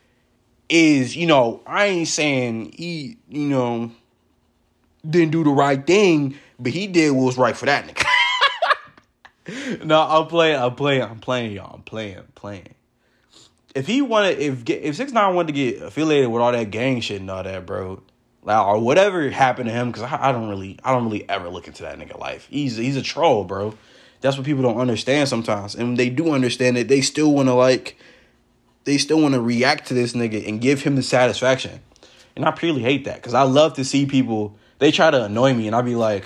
is 0.68 1.14
you 1.14 1.26
know 1.26 1.60
I 1.66 1.86
ain't 1.86 2.08
saying 2.08 2.72
he 2.72 3.18
you 3.28 3.48
know 3.48 3.90
didn't 5.08 5.32
do 5.32 5.44
the 5.44 5.50
right 5.50 5.84
thing, 5.86 6.36
but 6.58 6.72
he 6.72 6.86
did 6.86 7.10
what 7.10 7.24
was 7.24 7.36
right 7.36 7.56
for 7.56 7.66
that 7.66 7.86
nigga. 7.86 8.06
no, 9.84 10.00
I'm 10.00 10.28
playing. 10.28 10.58
I'm 10.58 10.74
playing. 10.74 11.02
I'm 11.02 11.18
playing, 11.18 11.52
y'all. 11.52 11.74
I'm 11.74 11.82
playing. 11.82 12.22
Playing 12.34 12.74
if 13.74 13.86
he 13.86 14.02
wanted 14.02 14.38
if 14.38 14.68
if 14.68 14.96
six 14.96 15.12
nine 15.12 15.34
wanted 15.34 15.48
to 15.48 15.52
get 15.52 15.82
affiliated 15.82 16.30
with 16.30 16.42
all 16.42 16.52
that 16.52 16.70
gang 16.70 17.00
shit 17.00 17.20
and 17.20 17.30
all 17.30 17.42
that, 17.42 17.66
bro, 17.66 18.02
like 18.42 18.66
or 18.66 18.78
whatever 18.78 19.28
happened 19.30 19.68
to 19.68 19.72
him, 19.72 19.90
because 19.90 20.02
I, 20.02 20.28
I, 20.28 20.32
don't 20.32 20.48
really 20.48 20.78
I 20.84 20.92
don't 20.92 21.04
really 21.04 21.28
ever 21.28 21.48
look 21.48 21.66
into 21.66 21.82
that 21.82 21.98
nigga 21.98 22.18
life. 22.18 22.46
He's 22.50 22.76
he's 22.76 22.96
a 22.96 23.02
troll, 23.02 23.44
bro. 23.44 23.74
That's 24.22 24.36
what 24.36 24.46
people 24.46 24.62
don't 24.62 24.78
understand 24.78 25.28
sometimes, 25.28 25.74
and 25.74 25.98
they 25.98 26.08
do 26.08 26.32
understand 26.32 26.78
it. 26.78 26.88
They 26.88 27.02
still 27.02 27.32
want 27.32 27.48
to 27.48 27.54
like, 27.54 27.98
they 28.84 28.96
still 28.96 29.20
want 29.20 29.34
to 29.34 29.40
react 29.40 29.88
to 29.88 29.94
this 29.94 30.14
nigga 30.14 30.48
and 30.48 30.60
give 30.60 30.82
him 30.82 30.96
the 30.96 31.02
satisfaction, 31.02 31.80
and 32.34 32.44
I 32.44 32.52
purely 32.52 32.82
hate 32.82 33.04
that 33.04 33.16
because 33.16 33.34
I 33.34 33.42
love 33.42 33.74
to 33.74 33.84
see 33.84 34.06
people 34.06 34.56
they 34.78 34.90
try 34.90 35.12
to 35.12 35.24
annoy 35.24 35.54
me, 35.54 35.68
and 35.68 35.76
I'll 35.76 35.82
be 35.82 35.94
like, 35.94 36.24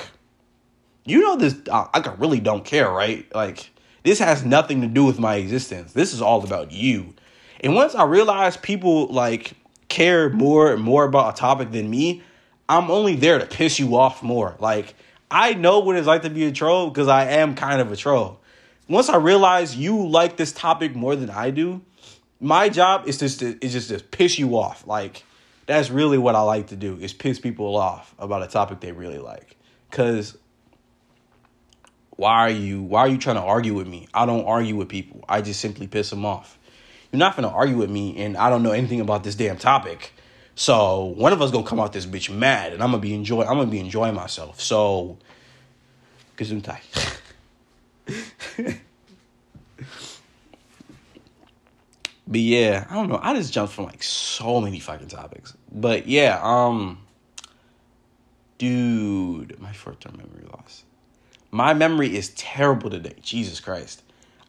you 1.05 1.21
know 1.21 1.37
this, 1.37 1.57
I, 1.71 1.89
I 1.93 2.15
really 2.19 2.41
don't 2.41 2.65
care, 2.65 2.91
right? 2.91 3.27
Like 3.35 3.71
this 4.03 4.19
has 4.19 4.45
nothing 4.45 4.81
to 4.83 4.87
do 4.87 5.05
with 5.05 5.19
my 5.19 5.35
existence. 5.35 5.93
This 5.93 6.15
is 6.15 6.23
all 6.23 6.43
about 6.45 6.73
you. 6.73 7.13
And 7.61 7.75
once 7.75 7.95
I 7.95 8.05
realize 8.05 8.57
people 8.57 9.09
like 9.09 9.53
care 9.89 10.31
more 10.31 10.73
and 10.73 10.83
more 10.83 11.05
about 11.05 11.35
a 11.35 11.37
topic 11.37 11.73
than 11.73 11.91
me, 11.91 12.23
I'm 12.69 12.91
only 12.91 13.15
there 13.15 13.39
to 13.39 13.47
piss 13.47 13.79
you 13.79 13.97
off 13.97 14.23
more. 14.23 14.57
Like 14.59 14.95
I 15.31 15.55
know 15.55 15.81
what 15.81 15.97
it's 15.97 16.07
like 16.07 16.23
to 16.23 16.31
be 16.31 16.45
a 16.45 16.53
troll 16.53 16.89
because 16.89 17.09
I 17.09 17.25
am 17.25 17.55
kind 17.55 17.81
of 17.81 17.91
a 17.91 17.97
troll. 17.97 18.41
Once 18.89 19.09
I 19.09 19.17
realize 19.17 19.77
you 19.77 20.07
like 20.07 20.37
this 20.37 20.53
topic 20.53 20.95
more 20.95 21.17
than 21.17 21.31
I 21.31 21.51
do, 21.51 21.83
my 22.41 22.69
job 22.69 23.09
is 23.09 23.19
just 23.19 23.41
to, 23.41 23.59
is 23.65 23.73
just 23.73 23.89
to 23.89 23.99
piss 23.99 24.39
you 24.39 24.57
off. 24.57 24.87
Like 24.87 25.25
that's 25.67 25.91
really 25.91 26.19
what 26.19 26.37
I 26.37 26.41
like 26.41 26.69
to 26.69 26.77
do 26.77 26.97
is 26.97 27.13
piss 27.13 27.41
people 27.41 27.77
off 27.77 28.15
about 28.19 28.43
a 28.43 28.47
topic 28.47 28.81
they 28.81 28.93
really 28.93 29.19
like. 29.19 29.57
Cause 29.91 30.37
why 32.11 32.41
are 32.43 32.51
you 32.51 32.83
why 32.83 33.01
are 33.01 33.09
you 33.09 33.19
trying 33.19 33.37
to 33.37 33.43
argue 33.43 33.75
with 33.75 33.89
me? 33.89 34.09
I 34.15 34.27
don't 34.27 34.45
argue 34.45 34.77
with 34.77 34.89
people. 34.89 35.25
I 35.29 35.43
just 35.43 35.61
simply 35.61 35.89
piss 35.89 36.11
them 36.11 36.25
off. 36.25 36.59
You're 37.11 37.19
not 37.19 37.35
gonna 37.35 37.49
argue 37.49 37.77
with 37.77 37.91
me 37.91 38.17
and 38.19 38.37
I 38.37 38.49
don't 38.49 38.63
know 38.63 38.73
anything 38.73 39.01
about 39.01 39.25
this 39.25 39.35
damn 39.35 39.59
topic. 39.59 40.13
So 40.57 41.05
one 41.05 41.35
of 41.35 41.43
us 41.43 41.51
gonna 41.51 41.67
come 41.67 41.79
out 41.79 41.93
this 41.93 42.07
bitch 42.07 42.35
mad 42.35 42.73
and 42.73 42.83
I'm 42.83 42.91
gonna 42.91 43.03
be 43.03 43.15
enjoy 43.15 43.43
I'm 43.43 43.59
gonna 43.59 43.67
be 43.67 43.79
enjoying 43.79 44.15
myself. 44.15 44.59
So 44.59 45.19
Gesundheit. 46.39 46.81
but 52.27 52.41
yeah, 52.41 52.87
I 52.89 52.95
don't 52.95 53.11
know. 53.11 53.21
I 53.23 53.35
just 53.35 53.53
jumped 53.53 53.75
from 53.75 53.85
like 53.85 54.03
so 54.03 54.63
many 54.63 54.81
fucking 54.81 55.09
topics. 55.09 55.55
But 55.71 56.07
yeah, 56.09 56.41
um 56.43 57.01
dude, 58.57 59.61
my 59.61 59.73
short 59.73 60.01
term 60.01 60.17
memory 60.17 60.49
loss. 60.51 60.85
My 61.51 61.75
memory 61.75 62.17
is 62.17 62.31
terrible 62.31 62.89
today. 62.89 63.15
Jesus 63.21 63.61
Christ. 63.61 64.03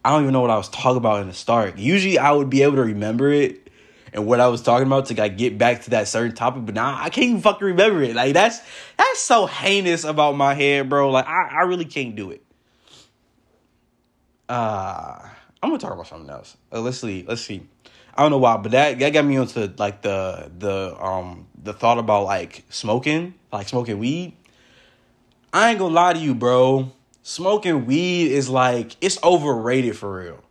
I 0.05 0.11
don't 0.11 0.21
even 0.21 0.31
know 0.31 0.39
what 0.39 0.51
I 0.51 0.57
was 0.57 0.69
talking 0.69 0.95
about 0.97 1.21
in 1.21 1.27
the 1.27 1.33
start. 1.33 1.77
Usually 1.77 2.17
I 2.17 2.31
would 2.31 2.49
be 2.49 2.63
able 2.63 2.77
to 2.77 2.83
remember 2.83 3.29
it 3.29 3.66
and 4.17 4.25
what 4.25 4.39
I 4.39 4.47
was 4.47 4.63
talking 4.63 4.87
about 4.87 5.05
to 5.05 5.13
like 5.13 5.37
get 5.37 5.59
back 5.59 5.83
to 5.83 5.91
that 5.91 6.07
certain 6.07 6.35
topic, 6.35 6.65
but 6.65 6.73
now 6.73 6.97
I 6.99 7.09
can't 7.09 7.27
even 7.27 7.41
fucking 7.41 7.67
remember 7.67 8.01
it. 8.01 8.15
Like 8.15 8.33
that's 8.33 8.59
that's 8.97 9.19
so 9.19 9.45
heinous 9.45 10.03
about 10.03 10.35
my 10.35 10.55
head, 10.55 10.89
bro. 10.89 11.11
Like 11.11 11.27
I, 11.27 11.59
I 11.59 11.61
really 11.61 11.85
can't 11.85 12.15
do 12.15 12.31
it. 12.31 12.43
Uh 14.49 15.19
I'm 15.61 15.69
gonna 15.69 15.77
talk 15.77 15.93
about 15.93 16.07
something 16.07 16.29
else. 16.29 16.57
Uh, 16.73 16.81
let's 16.81 16.99
see. 16.99 17.25
Let's 17.27 17.41
see. 17.41 17.61
I 18.15 18.23
don't 18.23 18.31
know 18.31 18.39
why, 18.39 18.57
but 18.57 18.71
that 18.71 18.97
that 18.97 19.13
got 19.13 19.23
me 19.23 19.37
onto 19.37 19.71
like 19.77 20.01
the 20.01 20.51
the 20.57 20.97
um 20.99 21.45
the 21.63 21.73
thought 21.73 21.99
about 21.99 22.25
like 22.25 22.63
smoking, 22.69 23.35
like 23.53 23.69
smoking 23.69 23.99
weed. 23.99 24.35
I 25.53 25.69
ain't 25.69 25.79
gonna 25.79 25.93
lie 25.93 26.13
to 26.13 26.19
you, 26.19 26.33
bro. 26.33 26.91
Smoking 27.21 27.85
weed 27.85 28.31
is 28.31 28.49
like 28.49 28.95
it's 28.99 29.23
overrated 29.23 29.95
for 29.95 30.17
real. 30.17 30.43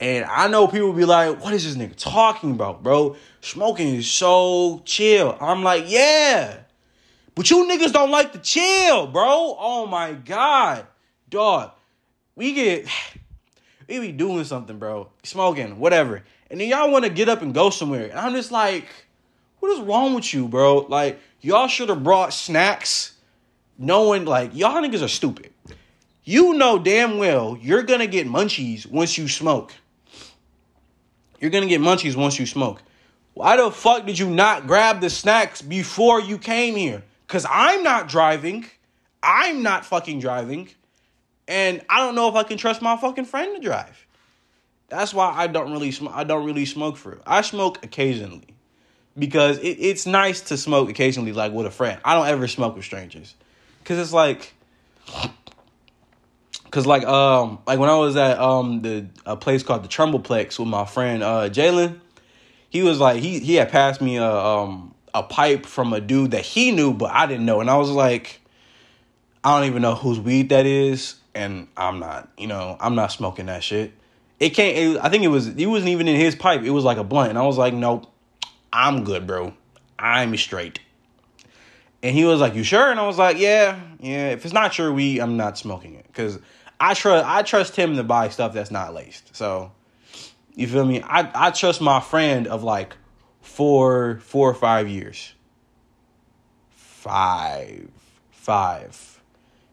And 0.00 0.24
I 0.24 0.46
know 0.48 0.68
people 0.68 0.92
be 0.92 1.04
like, 1.04 1.42
what 1.42 1.52
is 1.54 1.64
this 1.64 1.74
nigga 1.74 1.96
talking 1.96 2.52
about, 2.52 2.82
bro? 2.82 3.16
Smoking 3.40 3.94
is 3.94 4.08
so 4.08 4.82
chill. 4.84 5.36
I'm 5.40 5.64
like, 5.64 5.84
yeah. 5.88 6.58
But 7.34 7.50
you 7.50 7.66
niggas 7.66 7.92
don't 7.92 8.10
like 8.10 8.32
to 8.32 8.38
chill, 8.38 9.08
bro. 9.08 9.56
Oh 9.58 9.86
my 9.86 10.12
God. 10.12 10.86
Dog. 11.28 11.72
We 12.36 12.54
get 12.54 12.88
we 13.88 13.98
be 13.98 14.12
doing 14.12 14.44
something, 14.44 14.78
bro. 14.78 15.08
Smoking, 15.24 15.78
whatever. 15.78 16.22
And 16.50 16.60
then 16.60 16.68
y'all 16.68 16.90
want 16.90 17.04
to 17.04 17.10
get 17.10 17.28
up 17.28 17.42
and 17.42 17.52
go 17.52 17.70
somewhere. 17.70 18.08
And 18.08 18.18
I'm 18.18 18.34
just 18.34 18.52
like, 18.52 18.86
what 19.58 19.72
is 19.72 19.80
wrong 19.80 20.14
with 20.14 20.32
you, 20.32 20.48
bro? 20.48 20.86
Like, 20.88 21.18
y'all 21.40 21.68
should 21.68 21.88
have 21.88 22.04
brought 22.04 22.32
snacks 22.32 23.14
knowing 23.78 24.24
like 24.24 24.54
y'all 24.54 24.82
niggas 24.82 25.04
are 25.04 25.08
stupid. 25.08 25.52
You 26.24 26.54
know 26.54 26.78
damn 26.78 27.18
well 27.18 27.56
you're 27.60 27.84
gonna 27.84 28.06
get 28.06 28.26
munchies 28.26 28.86
once 28.86 29.16
you 29.16 29.28
smoke. 29.28 29.72
You're 31.40 31.50
gonna 31.50 31.66
get 31.66 31.80
munchies 31.80 32.16
once 32.16 32.38
you 32.38 32.46
smoke. 32.46 32.82
Why 33.34 33.56
the 33.56 33.70
fuck 33.70 34.04
did 34.04 34.18
you 34.18 34.28
not 34.28 34.66
grab 34.66 35.00
the 35.00 35.10
snacks 35.10 35.62
before 35.62 36.20
you 36.20 36.38
came 36.38 36.74
here? 36.74 37.04
Cause 37.28 37.46
I'm 37.48 37.82
not 37.82 38.08
driving. 38.08 38.66
I'm 39.22 39.62
not 39.62 39.84
fucking 39.84 40.20
driving. 40.20 40.68
And 41.46 41.82
I 41.88 42.00
don't 42.00 42.14
know 42.14 42.28
if 42.28 42.34
I 42.34 42.42
can 42.42 42.58
trust 42.58 42.82
my 42.82 42.96
fucking 42.96 43.26
friend 43.26 43.54
to 43.56 43.62
drive. 43.62 44.06
That's 44.88 45.14
why 45.14 45.32
I 45.34 45.46
don't 45.46 45.70
really 45.70 45.92
sm- 45.92 46.08
I 46.08 46.24
don't 46.24 46.44
really 46.44 46.64
smoke 46.64 46.96
for 46.96 47.12
it. 47.12 47.22
I 47.26 47.42
smoke 47.42 47.84
occasionally. 47.84 48.54
Because 49.18 49.58
it, 49.58 49.76
it's 49.80 50.06
nice 50.06 50.40
to 50.42 50.56
smoke 50.56 50.88
occasionally 50.88 51.32
like 51.32 51.52
with 51.52 51.66
a 51.66 51.70
friend. 51.70 52.00
I 52.04 52.14
don't 52.14 52.28
ever 52.28 52.48
smoke 52.48 52.76
with 52.76 52.84
strangers. 52.84 53.34
Cause 53.84 53.98
it's 53.98 54.12
like 54.12 54.54
Cause 56.70 56.86
like 56.86 57.04
um 57.04 57.60
like 57.66 57.78
when 57.78 57.88
I 57.88 57.96
was 57.96 58.16
at 58.16 58.38
um 58.38 58.82
the 58.82 59.06
a 59.24 59.36
place 59.36 59.62
called 59.62 59.82
the 59.84 59.88
Trumbullplex 59.88 60.58
with 60.58 60.68
my 60.68 60.84
friend 60.84 61.22
uh 61.22 61.48
Jalen, 61.48 61.98
he 62.68 62.82
was 62.82 63.00
like 63.00 63.22
he 63.22 63.38
he 63.38 63.54
had 63.54 63.70
passed 63.70 64.00
me 64.00 64.16
a 64.18 64.30
um 64.30 64.94
a 65.14 65.22
pipe 65.22 65.64
from 65.64 65.92
a 65.92 66.00
dude 66.00 66.32
that 66.32 66.44
he 66.44 66.70
knew 66.70 66.92
but 66.92 67.10
I 67.10 67.26
didn't 67.26 67.46
know 67.46 67.60
and 67.60 67.70
I 67.70 67.76
was 67.76 67.90
like 67.90 68.40
I 69.42 69.58
don't 69.58 69.68
even 69.68 69.80
know 69.80 69.94
whose 69.94 70.20
weed 70.20 70.50
that 70.50 70.66
is 70.66 71.16
and 71.34 71.68
I'm 71.76 72.00
not 72.00 72.28
you 72.36 72.46
know 72.46 72.76
I'm 72.80 72.94
not 72.94 73.12
smoking 73.12 73.46
that 73.46 73.62
shit. 73.62 73.92
It 74.40 74.50
can't. 74.50 74.76
It, 74.76 75.00
I 75.02 75.08
think 75.08 75.24
it 75.24 75.28
was. 75.28 75.48
It 75.48 75.66
wasn't 75.66 75.90
even 75.90 76.06
in 76.06 76.16
his 76.16 76.36
pipe. 76.36 76.62
It 76.62 76.70
was 76.70 76.84
like 76.84 76.96
a 76.96 77.04
blunt, 77.04 77.30
and 77.30 77.38
I 77.38 77.42
was 77.42 77.58
like, 77.58 77.74
nope, 77.74 78.06
I'm 78.72 79.04
good, 79.04 79.26
bro. 79.26 79.54
I'm 79.98 80.36
straight. 80.36 80.80
And 82.02 82.14
he 82.14 82.24
was 82.24 82.40
like, 82.40 82.54
"You 82.54 82.62
sure?" 82.62 82.90
And 82.90 83.00
I 83.00 83.06
was 83.06 83.18
like, 83.18 83.38
"Yeah, 83.38 83.80
yeah. 83.98 84.30
If 84.30 84.44
it's 84.44 84.54
not 84.54 84.72
sure 84.72 84.92
we, 84.92 85.20
I'm 85.20 85.36
not 85.36 85.58
smoking 85.58 85.94
it 85.94 86.06
because 86.06 86.38
I 86.80 86.94
trust 86.94 87.26
I 87.26 87.42
trust 87.42 87.76
him 87.76 87.96
to 87.96 88.04
buy 88.04 88.28
stuff 88.28 88.52
that's 88.52 88.70
not 88.70 88.94
laced. 88.94 89.34
So 89.34 89.72
you 90.54 90.66
feel 90.66 90.84
me? 90.84 91.02
I 91.02 91.30
I 91.48 91.50
trust 91.50 91.80
my 91.80 92.00
friend 92.00 92.46
of 92.46 92.62
like 92.62 92.96
four 93.40 94.20
four 94.22 94.50
or 94.50 94.54
five 94.54 94.88
years. 94.88 95.34
Five 96.70 97.88
five, 98.30 99.20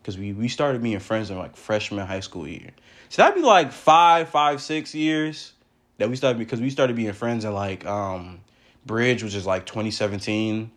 because 0.01 0.17
we 0.17 0.33
we 0.33 0.47
started 0.47 0.81
being 0.81 0.99
friends 0.99 1.29
in 1.29 1.37
like 1.37 1.55
freshman 1.55 2.05
high 2.05 2.19
school 2.19 2.47
year. 2.47 2.71
So 3.09 3.21
that'd 3.21 3.35
be 3.35 3.45
like 3.45 3.71
five 3.71 4.29
five 4.29 4.61
six 4.61 4.95
years 4.95 5.53
that 5.97 6.09
we 6.09 6.15
started 6.15 6.39
because 6.39 6.61
we 6.61 6.69
started 6.69 6.95
being 6.95 7.13
friends 7.13 7.45
in 7.45 7.53
like 7.53 7.85
um 7.85 8.41
Bridge, 8.85 9.23
which 9.23 9.33
is 9.33 9.45
like 9.45 9.65
2017 9.65 10.71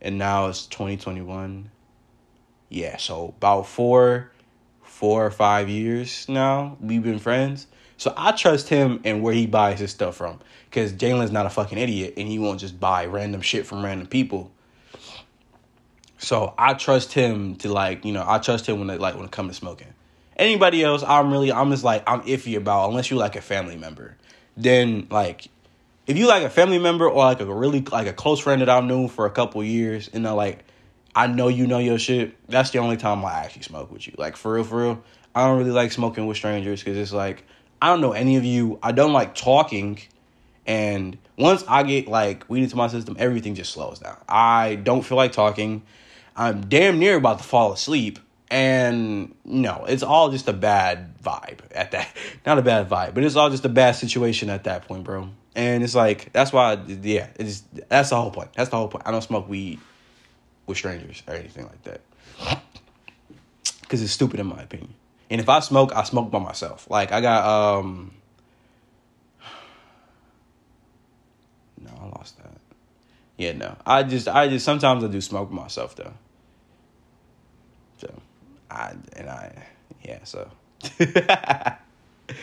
and 0.00 0.18
now 0.18 0.46
it's 0.46 0.66
2021. 0.66 1.70
Yeah, 2.68 2.96
so 2.96 3.34
about 3.36 3.66
four, 3.66 4.30
four 4.96 5.26
or 5.26 5.30
five 5.30 5.68
years 5.68 6.26
now 6.26 6.78
we've 6.80 7.02
been 7.02 7.18
friends. 7.18 7.66
So 7.98 8.14
I 8.16 8.32
trust 8.32 8.70
him 8.70 9.00
and 9.04 9.22
where 9.22 9.34
he 9.34 9.46
buys 9.46 9.78
his 9.78 9.90
stuff 9.90 10.16
from, 10.16 10.40
because 10.70 10.94
Jalen's 10.94 11.30
not 11.30 11.44
a 11.44 11.50
fucking 11.50 11.76
idiot 11.76 12.14
and 12.16 12.26
he 12.26 12.38
won't 12.38 12.60
just 12.60 12.80
buy 12.80 13.04
random 13.04 13.42
shit 13.42 13.66
from 13.66 13.84
random 13.84 14.06
people. 14.06 14.50
So 16.16 16.54
I 16.56 16.72
trust 16.72 17.12
him 17.12 17.56
to 17.56 17.70
like, 17.70 18.06
you 18.06 18.12
know, 18.12 18.24
I 18.26 18.38
trust 18.38 18.66
him 18.66 18.78
when 18.78 18.88
it 18.88 18.98
like 18.98 19.16
when 19.16 19.26
it 19.26 19.30
comes 19.30 19.50
to 19.50 19.54
smoking. 19.54 19.92
Anybody 20.34 20.82
else, 20.82 21.02
I'm 21.02 21.30
really, 21.30 21.52
I'm 21.52 21.70
just 21.70 21.84
like, 21.84 22.02
I'm 22.06 22.22
iffy 22.22 22.56
about 22.56 22.88
unless 22.88 23.10
you 23.10 23.18
like 23.18 23.36
a 23.36 23.42
family 23.42 23.76
member. 23.76 24.16
Then 24.56 25.08
like 25.10 25.48
if 26.06 26.16
you 26.16 26.26
like 26.26 26.42
a 26.42 26.50
family 26.50 26.78
member 26.78 27.06
or 27.06 27.22
like 27.22 27.40
a 27.40 27.54
really 27.54 27.82
like 27.82 28.06
a 28.06 28.14
close 28.14 28.40
friend 28.40 28.62
that 28.62 28.70
I've 28.70 28.84
known 28.84 29.08
for 29.08 29.26
a 29.26 29.30
couple 29.30 29.62
years, 29.62 30.08
and 30.08 30.24
know, 30.24 30.36
like 30.36 30.64
I 31.16 31.28
know 31.28 31.48
you 31.48 31.66
know 31.66 31.78
your 31.78 31.98
shit, 31.98 32.36
that's 32.46 32.70
the 32.70 32.78
only 32.78 32.98
time 32.98 33.24
I 33.24 33.32
actually 33.32 33.62
smoke 33.62 33.90
with 33.90 34.06
you. 34.06 34.12
Like 34.18 34.36
for 34.36 34.52
real, 34.52 34.64
for 34.64 34.82
real. 34.82 35.02
I 35.34 35.46
don't 35.46 35.56
really 35.56 35.70
like 35.70 35.90
smoking 35.90 36.26
with 36.26 36.36
strangers 36.36 36.80
because 36.80 36.98
it's 36.98 37.12
like 37.12 37.44
I 37.80 37.88
don't 37.88 38.02
know 38.02 38.12
any 38.12 38.36
of 38.36 38.44
you. 38.44 38.78
I 38.82 38.92
don't 38.92 39.14
like 39.14 39.34
talking, 39.34 39.98
and 40.66 41.16
once 41.38 41.64
I 41.66 41.84
get 41.84 42.06
like 42.06 42.48
weed 42.50 42.64
into 42.64 42.76
my 42.76 42.88
system, 42.88 43.16
everything 43.18 43.54
just 43.54 43.72
slows 43.72 43.98
down. 43.98 44.18
I 44.28 44.74
don't 44.76 45.02
feel 45.02 45.16
like 45.16 45.32
talking. 45.32 45.82
I'm 46.36 46.68
damn 46.68 46.98
near 46.98 47.16
about 47.16 47.38
to 47.38 47.44
fall 47.44 47.72
asleep, 47.72 48.18
and 48.50 49.34
no, 49.42 49.86
it's 49.88 50.02
all 50.02 50.30
just 50.30 50.48
a 50.48 50.52
bad 50.52 51.18
vibe 51.22 51.60
at 51.74 51.92
that. 51.92 52.14
Not 52.46 52.58
a 52.58 52.62
bad 52.62 52.90
vibe, 52.90 53.14
but 53.14 53.24
it's 53.24 53.36
all 53.36 53.48
just 53.48 53.64
a 53.64 53.70
bad 53.70 53.92
situation 53.92 54.50
at 54.50 54.64
that 54.64 54.86
point, 54.86 55.04
bro. 55.04 55.30
And 55.54 55.82
it's 55.82 55.94
like 55.94 56.30
that's 56.34 56.52
why, 56.52 56.74
yeah, 56.74 57.28
it's 57.36 57.62
that's 57.88 58.10
the 58.10 58.20
whole 58.20 58.30
point. 58.30 58.52
That's 58.52 58.68
the 58.68 58.76
whole 58.76 58.88
point. 58.88 59.04
I 59.06 59.12
don't 59.12 59.22
smoke 59.22 59.48
weed 59.48 59.80
with 60.66 60.76
strangers 60.76 61.22
or 61.26 61.34
anything 61.34 61.64
like 61.64 61.82
that 61.84 62.00
because 63.86 64.02
it's 64.02 64.12
stupid 64.12 64.40
in 64.40 64.46
my 64.46 64.60
opinion. 64.60 64.92
And 65.30 65.40
if 65.40 65.48
I 65.48 65.60
smoke, 65.60 65.92
I 65.94 66.02
smoke 66.04 66.30
by 66.30 66.38
myself. 66.38 66.90
Like 66.90 67.12
I 67.12 67.20
got 67.20 67.78
um. 67.78 68.12
No, 71.78 71.90
I 72.00 72.06
lost 72.06 72.38
that. 72.38 72.56
Yeah, 73.36 73.52
no. 73.52 73.76
I 73.84 74.02
just, 74.02 74.28
I 74.28 74.48
just 74.48 74.64
sometimes 74.64 75.04
I 75.04 75.08
do 75.08 75.20
smoke 75.20 75.50
myself 75.50 75.94
though. 75.94 76.14
So, 77.98 78.12
I 78.70 78.94
and 79.12 79.28
I, 79.28 79.66
yeah. 80.02 80.20
So. 80.24 80.50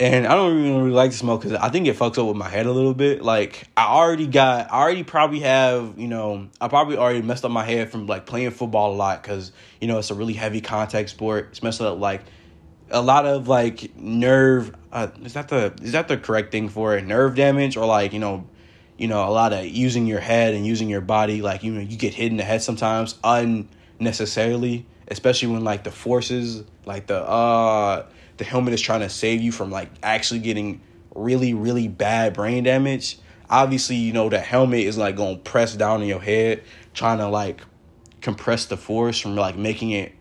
and 0.00 0.26
I 0.26 0.34
don't 0.34 0.58
even 0.58 0.78
really 0.78 0.92
like 0.92 1.10
to 1.10 1.16
smoke 1.16 1.42
because 1.42 1.58
I 1.58 1.68
think 1.68 1.86
it 1.86 1.94
fucks 1.94 2.18
up 2.18 2.26
with 2.26 2.36
my 2.36 2.48
head 2.48 2.64
a 2.64 2.72
little 2.72 2.94
bit. 2.94 3.22
Like 3.22 3.68
I 3.76 3.84
already 3.84 4.26
got, 4.26 4.72
I 4.72 4.80
already 4.80 5.04
probably 5.04 5.40
have, 5.40 5.98
you 5.98 6.08
know, 6.08 6.48
I 6.58 6.68
probably 6.68 6.96
already 6.96 7.20
messed 7.20 7.44
up 7.44 7.50
my 7.50 7.64
head 7.64 7.90
from 7.90 8.06
like 8.06 8.24
playing 8.24 8.50
football 8.52 8.94
a 8.94 8.96
lot 8.96 9.22
because 9.22 9.52
you 9.78 9.88
know 9.88 9.98
it's 9.98 10.10
a 10.10 10.14
really 10.14 10.32
heavy 10.32 10.62
contact 10.62 11.10
sport. 11.10 11.48
It's 11.50 11.62
messed 11.62 11.82
up 11.82 11.98
like 11.98 12.22
a 12.90 13.02
lot 13.02 13.26
of 13.26 13.46
like 13.46 13.94
nerve. 13.94 14.74
Uh, 14.90 15.08
is 15.22 15.34
that 15.34 15.48
the 15.48 15.74
is 15.82 15.92
that 15.92 16.08
the 16.08 16.16
correct 16.16 16.50
thing 16.50 16.70
for 16.70 16.96
it? 16.96 17.04
Nerve 17.06 17.34
damage 17.34 17.76
or 17.76 17.84
like 17.84 18.14
you 18.14 18.20
know, 18.20 18.48
you 18.96 19.06
know, 19.06 19.28
a 19.28 19.30
lot 19.30 19.52
of 19.52 19.66
using 19.66 20.06
your 20.06 20.20
head 20.20 20.54
and 20.54 20.66
using 20.66 20.88
your 20.88 21.02
body. 21.02 21.42
Like 21.42 21.62
you 21.62 21.72
know, 21.74 21.80
you 21.82 21.98
get 21.98 22.14
hit 22.14 22.30
in 22.30 22.38
the 22.38 22.42
head 22.42 22.62
sometimes 22.62 23.18
unnecessarily, 23.22 24.86
especially 25.08 25.48
when 25.48 25.62
like 25.62 25.84
the 25.84 25.90
forces, 25.90 26.64
like 26.86 27.06
the 27.06 27.22
uh 27.22 28.06
the 28.40 28.44
helmet 28.46 28.72
is 28.72 28.80
trying 28.80 29.00
to 29.00 29.08
save 29.10 29.42
you 29.42 29.52
from 29.52 29.70
like 29.70 29.90
actually 30.02 30.40
getting 30.40 30.80
really 31.14 31.52
really 31.52 31.88
bad 31.88 32.32
brain 32.32 32.64
damage 32.64 33.18
obviously 33.50 33.96
you 33.96 34.14
know 34.14 34.30
the 34.30 34.38
helmet 34.38 34.80
is 34.80 34.96
like 34.96 35.14
going 35.14 35.36
to 35.36 35.42
press 35.42 35.76
down 35.76 36.00
on 36.00 36.06
your 36.06 36.20
head 36.20 36.64
trying 36.94 37.18
to 37.18 37.28
like 37.28 37.60
compress 38.22 38.64
the 38.64 38.78
force 38.78 39.20
from 39.20 39.36
like 39.36 39.56
making 39.56 39.90
it 39.90 40.14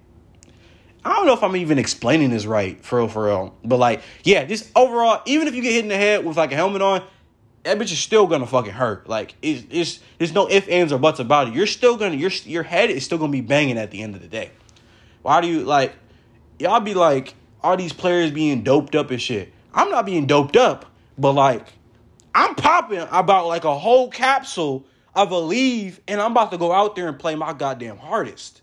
I 1.06 1.14
don't 1.14 1.28
know 1.28 1.34
if 1.34 1.44
I'm 1.44 1.56
even 1.56 1.80
explaining 1.80 2.30
this 2.30 2.46
right, 2.46 2.84
for 2.84 3.00
real, 3.00 3.08
for 3.08 3.26
real. 3.28 3.56
But 3.64 3.78
like, 3.78 4.02
yeah, 4.26 4.44
just 4.44 4.70
overall, 4.76 5.22
even 5.26 5.48
if 5.48 5.56
you 5.56 5.62
get 5.62 5.72
hit 5.72 5.86
in 5.86 5.88
the 5.88 5.96
head 5.96 6.26
with 6.26 6.36
like 6.36 6.52
a 6.52 6.56
helmet 6.56 6.82
on, 6.82 7.02
that 7.64 7.78
bitch 7.78 7.94
is 7.94 8.00
still 8.00 8.28
gonna 8.28 8.46
fucking 8.46 8.74
hurt. 8.74 9.08
Like, 9.08 9.34
it's, 9.42 9.64
it's 9.70 10.02
there's 10.18 10.34
no 10.34 10.50
ifs, 10.50 10.68
ands, 10.68 10.92
or 10.92 11.00
buts 11.00 11.22
about 11.22 11.48
it. 11.48 11.54
You're 11.54 11.68
still 11.68 11.96
gonna 11.96 12.16
your 12.16 12.32
your 12.44 12.64
head 12.64 12.90
is 12.90 13.06
still 13.06 13.18
gonna 13.18 13.32
be 13.32 13.40
banging 13.40 13.78
at 13.78 13.92
the 13.92 14.02
end 14.02 14.14
of 14.14 14.22
the 14.22 14.28
day. 14.28 14.52
Why 15.22 15.40
do 15.40 15.48
you 15.48 15.64
like? 15.64 15.96
Y'all 16.60 16.82
be 16.82 16.94
like, 16.94 17.34
all 17.64 17.78
these 17.78 17.94
players 17.94 18.32
being 18.32 18.64
doped 18.64 18.96
up 18.96 19.12
and 19.12 19.22
shit. 19.22 19.54
I'm 19.74 19.92
not 19.92 20.06
being 20.06 20.26
doped 20.26 20.56
up, 20.56 20.86
but 21.18 21.34
like 21.34 21.68
I'm 22.34 22.56
popping 22.56 23.06
about 23.12 23.48
like 23.48 23.64
a 23.64 23.78
whole 23.78 24.10
capsule 24.10 24.86
of 25.16 25.30
Aleve, 25.30 26.00
and 26.08 26.22
I'm 26.22 26.32
about 26.32 26.52
to 26.52 26.58
go 26.58 26.72
out 26.72 26.96
there 26.96 27.08
and 27.08 27.18
play 27.18 27.36
my 27.36 27.54
goddamn 27.54 27.98
hardest. 27.98 28.62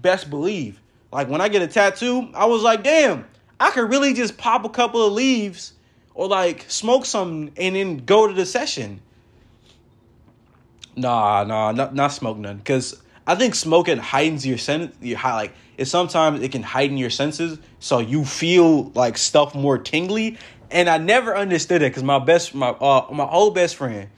Best 0.00 0.30
believe. 0.30 0.80
Like 1.12 1.28
when 1.28 1.40
I 1.40 1.48
get 1.48 1.62
a 1.62 1.66
tattoo, 1.66 2.28
I 2.34 2.46
was 2.46 2.62
like, 2.62 2.82
damn, 2.82 3.26
I 3.60 3.70
could 3.70 3.88
really 3.90 4.12
just 4.12 4.36
pop 4.36 4.64
a 4.64 4.68
couple 4.68 5.06
of 5.06 5.12
leaves 5.12 5.72
or 6.14 6.28
like 6.28 6.64
smoke 6.68 7.04
some 7.04 7.50
and 7.56 7.76
then 7.76 7.98
go 7.98 8.26
to 8.26 8.34
the 8.34 8.46
session. 8.46 9.00
Nah, 10.96 11.44
nah, 11.44 11.72
not 11.72 11.94
not 11.94 12.12
smoke 12.12 12.38
none. 12.38 12.60
Cause 12.60 13.00
I 13.26 13.34
think 13.34 13.54
smoking 13.54 13.98
heightens 13.98 14.46
your 14.46 14.58
sense. 14.58 14.94
Your 15.00 15.18
high, 15.18 15.34
like 15.34 15.54
it 15.76 15.86
sometimes 15.86 16.42
it 16.42 16.52
can 16.52 16.62
heighten 16.62 16.96
your 16.96 17.10
senses, 17.10 17.58
so 17.80 17.98
you 17.98 18.24
feel 18.24 18.84
like 18.94 19.18
stuff 19.18 19.54
more 19.54 19.78
tingly. 19.78 20.38
And 20.70 20.88
I 20.88 20.98
never 20.98 21.36
understood 21.36 21.82
it 21.82 21.90
because 21.90 22.02
my 22.02 22.18
best 22.18 22.54
my 22.54 22.70
uh 22.70 23.06
my 23.12 23.28
old 23.28 23.54
best 23.54 23.76
friend, 23.76 24.08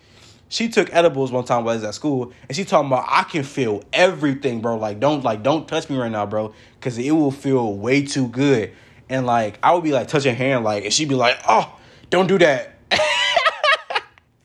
she 0.48 0.68
took 0.68 0.92
edibles 0.94 1.30
one 1.30 1.44
time 1.44 1.64
while 1.64 1.72
I 1.72 1.76
was 1.76 1.84
at 1.84 1.94
school, 1.94 2.32
and 2.48 2.56
she 2.56 2.64
talking 2.64 2.86
about 2.86 3.06
I 3.08 3.24
can 3.24 3.42
feel 3.42 3.82
everything, 3.92 4.60
bro. 4.60 4.76
Like 4.76 5.00
don't 5.00 5.22
like 5.24 5.42
don't 5.42 5.66
touch 5.66 5.90
me 5.90 5.96
right 5.96 6.10
now, 6.10 6.26
bro, 6.26 6.54
because 6.78 6.96
it 6.96 7.10
will 7.10 7.32
feel 7.32 7.74
way 7.74 8.02
too 8.02 8.28
good. 8.28 8.72
And 9.08 9.26
like 9.26 9.58
I 9.62 9.74
would 9.74 9.84
be 9.84 9.92
like 9.92 10.08
touching 10.08 10.34
her 10.34 10.38
hand, 10.38 10.64
like, 10.64 10.84
and 10.84 10.92
she'd 10.92 11.08
be 11.08 11.14
like, 11.16 11.38
oh, 11.48 11.78
don't 12.08 12.28
do 12.28 12.38
that. 12.38 12.76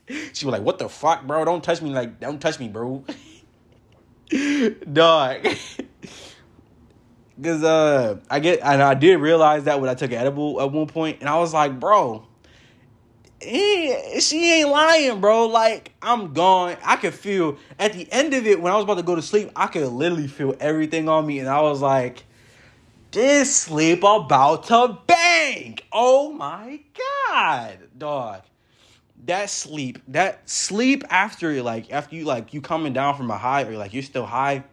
she 0.08 0.46
was 0.46 0.52
like, 0.52 0.64
what 0.64 0.80
the 0.80 0.90
fuck, 0.90 1.26
bro? 1.26 1.46
Don't 1.46 1.64
touch 1.64 1.82
me, 1.82 1.92
like, 1.92 2.20
don't 2.20 2.40
touch 2.40 2.60
me, 2.60 2.68
bro. 2.70 3.06
Dog. 4.94 5.48
Cause 7.42 7.64
uh 7.64 8.20
I 8.30 8.40
get 8.40 8.60
and 8.62 8.82
I 8.82 8.94
did 8.94 9.16
realize 9.20 9.64
that 9.64 9.82
when 9.82 9.90
I 9.90 9.96
took 9.96 10.12
an 10.12 10.18
edible 10.18 10.62
at 10.62 10.72
one 10.72 10.88
point, 10.88 11.20
and 11.20 11.28
I 11.28 11.40
was 11.40 11.52
like, 11.52 11.80
bro, 11.80 12.28
he, 13.42 14.20
she 14.20 14.60
ain't 14.60 14.70
lying, 14.70 15.20
bro. 15.20 15.48
Like 15.48 15.94
I'm 16.02 16.34
gone. 16.34 16.78
I 16.84 16.96
could 16.96 17.14
feel 17.14 17.58
at 17.80 17.94
the 17.94 18.08
end 18.12 18.34
of 18.34 18.46
it 18.46 18.62
when 18.62 18.72
I 18.72 18.76
was 18.76 18.84
about 18.84 18.98
to 18.98 19.04
go 19.04 19.16
to 19.16 19.22
sleep, 19.22 19.50
I 19.56 19.68
could 19.68 19.88
literally 19.88 20.28
feel 20.28 20.56
everything 20.60 21.10
on 21.10 21.26
me, 21.26 21.40
and 21.40 21.50
I 21.50 21.62
was 21.62 21.82
like, 21.82 22.24
this 23.12 23.56
sleep 23.56 24.04
about 24.04 24.66
to 24.66 25.00
bang. 25.08 25.80
Oh 25.92 26.32
my 26.34 26.82
god, 27.30 27.80
dog. 27.98 28.42
That 29.26 29.50
sleep, 29.50 30.00
that 30.10 30.48
sleep 30.50 31.04
after 31.10 31.64
like 31.64 31.92
after 31.92 32.16
you 32.16 32.26
like 32.26 32.54
you 32.54 32.62
coming 32.62 32.94
down 32.94 33.16
from 33.16 33.32
a 33.32 33.38
high 33.38 33.64
or 33.64 33.76
like 33.78 33.94
you're 33.94 34.04
still 34.04 34.26
high 34.26 34.64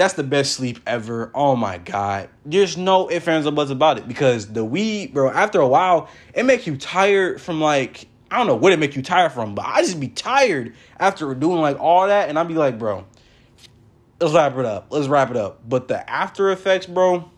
that's 0.00 0.14
the 0.14 0.24
best 0.24 0.54
sleep 0.54 0.80
ever. 0.86 1.30
Oh 1.34 1.54
my 1.56 1.76
god. 1.76 2.30
There's 2.46 2.78
no 2.78 3.10
ifs, 3.10 3.28
ands, 3.28 3.46
or 3.46 3.52
buts 3.52 3.70
about 3.70 3.98
it. 3.98 4.08
Because 4.08 4.50
the 4.50 4.64
weed, 4.64 5.12
bro, 5.12 5.30
after 5.30 5.60
a 5.60 5.68
while, 5.68 6.08
it 6.34 6.44
makes 6.44 6.66
you 6.66 6.78
tired 6.78 7.38
from 7.38 7.60
like, 7.60 8.08
I 8.30 8.38
don't 8.38 8.46
know 8.46 8.56
what 8.56 8.72
it 8.72 8.78
make 8.78 8.96
you 8.96 9.02
tired 9.02 9.32
from, 9.32 9.54
but 9.54 9.66
I 9.66 9.82
just 9.82 10.00
be 10.00 10.08
tired 10.08 10.74
after 10.98 11.34
doing 11.34 11.60
like 11.60 11.78
all 11.78 12.06
that. 12.06 12.30
And 12.30 12.38
I'd 12.38 12.48
be 12.48 12.54
like, 12.54 12.78
bro, 12.78 13.04
let's 14.18 14.32
wrap 14.32 14.56
it 14.56 14.64
up. 14.64 14.86
Let's 14.88 15.06
wrap 15.06 15.30
it 15.32 15.36
up. 15.36 15.68
But 15.68 15.88
the 15.88 16.08
after 16.08 16.50
effects, 16.50 16.86
bro, 16.86 17.30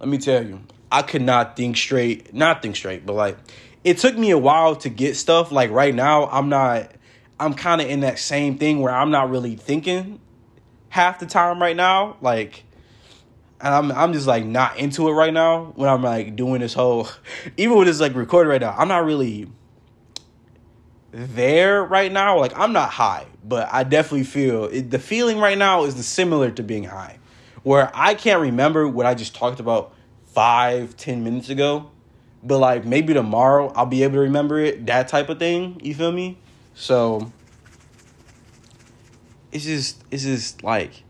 let 0.00 0.08
me 0.08 0.18
tell 0.18 0.44
you, 0.44 0.60
I 0.90 1.02
could 1.02 1.22
not 1.22 1.54
think 1.54 1.76
straight. 1.76 2.34
Not 2.34 2.62
think 2.62 2.74
straight, 2.74 3.06
but 3.06 3.12
like 3.12 3.38
it 3.84 3.98
took 3.98 4.18
me 4.18 4.32
a 4.32 4.38
while 4.38 4.74
to 4.74 4.88
get 4.88 5.14
stuff. 5.14 5.52
Like 5.52 5.70
right 5.70 5.94
now, 5.94 6.26
I'm 6.26 6.48
not 6.48 6.90
I'm 7.38 7.54
kind 7.54 7.80
of 7.80 7.88
in 7.88 8.00
that 8.00 8.18
same 8.18 8.58
thing 8.58 8.80
where 8.80 8.92
I'm 8.92 9.12
not 9.12 9.30
really 9.30 9.54
thinking 9.54 10.18
half 10.92 11.18
the 11.18 11.24
time 11.24 11.60
right 11.60 11.74
now. 11.74 12.18
Like, 12.20 12.64
I'm 13.62 13.90
I'm 13.92 14.12
just 14.12 14.26
like 14.26 14.44
not 14.44 14.76
into 14.76 15.08
it 15.08 15.12
right 15.12 15.32
now 15.32 15.72
when 15.74 15.88
I'm 15.88 16.02
like 16.02 16.36
doing 16.36 16.60
this 16.60 16.74
whole, 16.74 17.08
even 17.56 17.78
when 17.78 17.88
it's 17.88 17.98
like 17.98 18.14
recorded 18.14 18.50
right 18.50 18.60
now. 18.60 18.74
I'm 18.76 18.88
not 18.88 19.04
really 19.04 19.48
there 21.12 21.82
right 21.82 22.12
now. 22.12 22.38
Like 22.38 22.52
I'm 22.58 22.74
not 22.74 22.90
high, 22.90 23.26
but 23.42 23.68
I 23.72 23.84
definitely 23.84 24.24
feel 24.24 24.64
it, 24.64 24.90
the 24.90 24.98
feeling 24.98 25.38
right 25.38 25.56
now 25.56 25.84
is 25.84 26.06
similar 26.06 26.50
to 26.50 26.62
being 26.62 26.84
high, 26.84 27.18
where 27.62 27.90
I 27.94 28.14
can't 28.14 28.40
remember 28.42 28.86
what 28.86 29.06
I 29.06 29.14
just 29.14 29.34
talked 29.34 29.60
about 29.60 29.94
five 30.26 30.94
ten 30.98 31.24
minutes 31.24 31.48
ago, 31.48 31.90
but 32.42 32.58
like 32.58 32.84
maybe 32.84 33.14
tomorrow 33.14 33.72
I'll 33.74 33.86
be 33.86 34.02
able 34.02 34.16
to 34.16 34.20
remember 34.20 34.58
it. 34.58 34.84
That 34.86 35.08
type 35.08 35.30
of 35.30 35.38
thing. 35.38 35.80
You 35.82 35.94
feel 35.94 36.12
me? 36.12 36.36
So 36.74 37.32
it's 39.52 39.64
just 39.64 40.02
it's 40.10 40.24
just 40.24 40.64
like 40.64 41.04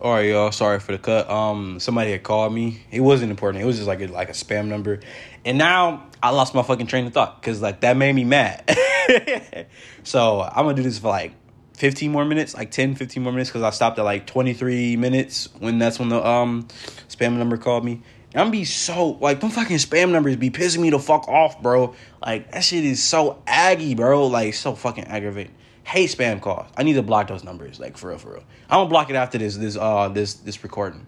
all 0.00 0.14
right 0.14 0.28
y'all 0.28 0.52
sorry 0.52 0.78
for 0.78 0.92
the 0.92 0.98
cut. 0.98 1.28
Um 1.28 1.80
somebody 1.80 2.12
had 2.12 2.22
called 2.22 2.54
me. 2.54 2.82
It 2.90 3.00
wasn't 3.00 3.30
important. 3.30 3.62
It 3.62 3.66
was 3.66 3.76
just 3.76 3.88
like 3.88 4.00
a, 4.00 4.06
like 4.06 4.28
a 4.28 4.32
spam 4.32 4.66
number. 4.66 5.00
And 5.44 5.58
now 5.58 6.06
i 6.22 6.30
lost 6.30 6.54
my 6.54 6.62
fucking 6.62 6.86
train 6.86 7.06
of 7.06 7.12
thought 7.12 7.40
because 7.40 7.60
like 7.60 7.80
that 7.80 7.96
made 7.96 8.14
me 8.14 8.24
mad. 8.24 8.64
So 10.04 10.40
i'm 10.42 10.64
gonna 10.64 10.74
do 10.74 10.82
this 10.82 10.98
for 10.98 11.08
like 11.08 11.32
15 11.74 12.10
more 12.10 12.24
minutes 12.24 12.54
like 12.54 12.70
10 12.70 12.94
15 12.94 13.22
more 13.22 13.32
minutes 13.32 13.50
because 13.50 13.62
i 13.62 13.70
stopped 13.70 13.98
at 13.98 14.04
like 14.04 14.26
23 14.26 14.96
minutes 14.96 15.48
when 15.58 15.78
that's 15.78 15.98
when 15.98 16.08
the 16.08 16.24
um 16.26 16.66
spam 17.08 17.36
number 17.36 17.56
called 17.56 17.84
me. 17.84 18.02
And 18.32 18.42
i'm 18.42 18.50
be 18.50 18.64
so 18.64 19.18
like 19.20 19.40
them 19.40 19.50
fucking 19.50 19.78
spam 19.78 20.12
numbers 20.12 20.36
be 20.36 20.50
pissing 20.50 20.80
me 20.80 20.90
the 20.90 20.98
fuck 20.98 21.26
off 21.28 21.60
bro. 21.60 21.94
Like 22.24 22.52
that 22.52 22.60
shit 22.62 22.84
is 22.84 23.02
so 23.02 23.42
aggy 23.46 23.94
bro. 23.94 24.26
Like 24.28 24.54
so 24.54 24.74
fucking 24.74 25.04
aggravating 25.04 25.54
hate 25.88 26.10
spam 26.10 26.38
calls. 26.38 26.68
I 26.76 26.82
need 26.82 26.94
to 26.94 27.02
block 27.02 27.28
those 27.28 27.42
numbers, 27.42 27.80
like 27.80 27.96
for 27.96 28.10
real, 28.10 28.18
for 28.18 28.32
real. 28.34 28.44
I'm 28.68 28.80
gonna 28.80 28.90
block 28.90 29.08
it 29.08 29.16
after 29.16 29.38
this, 29.38 29.56
this, 29.56 29.74
uh, 29.74 30.10
this, 30.10 30.34
this 30.34 30.62
recording. 30.62 31.06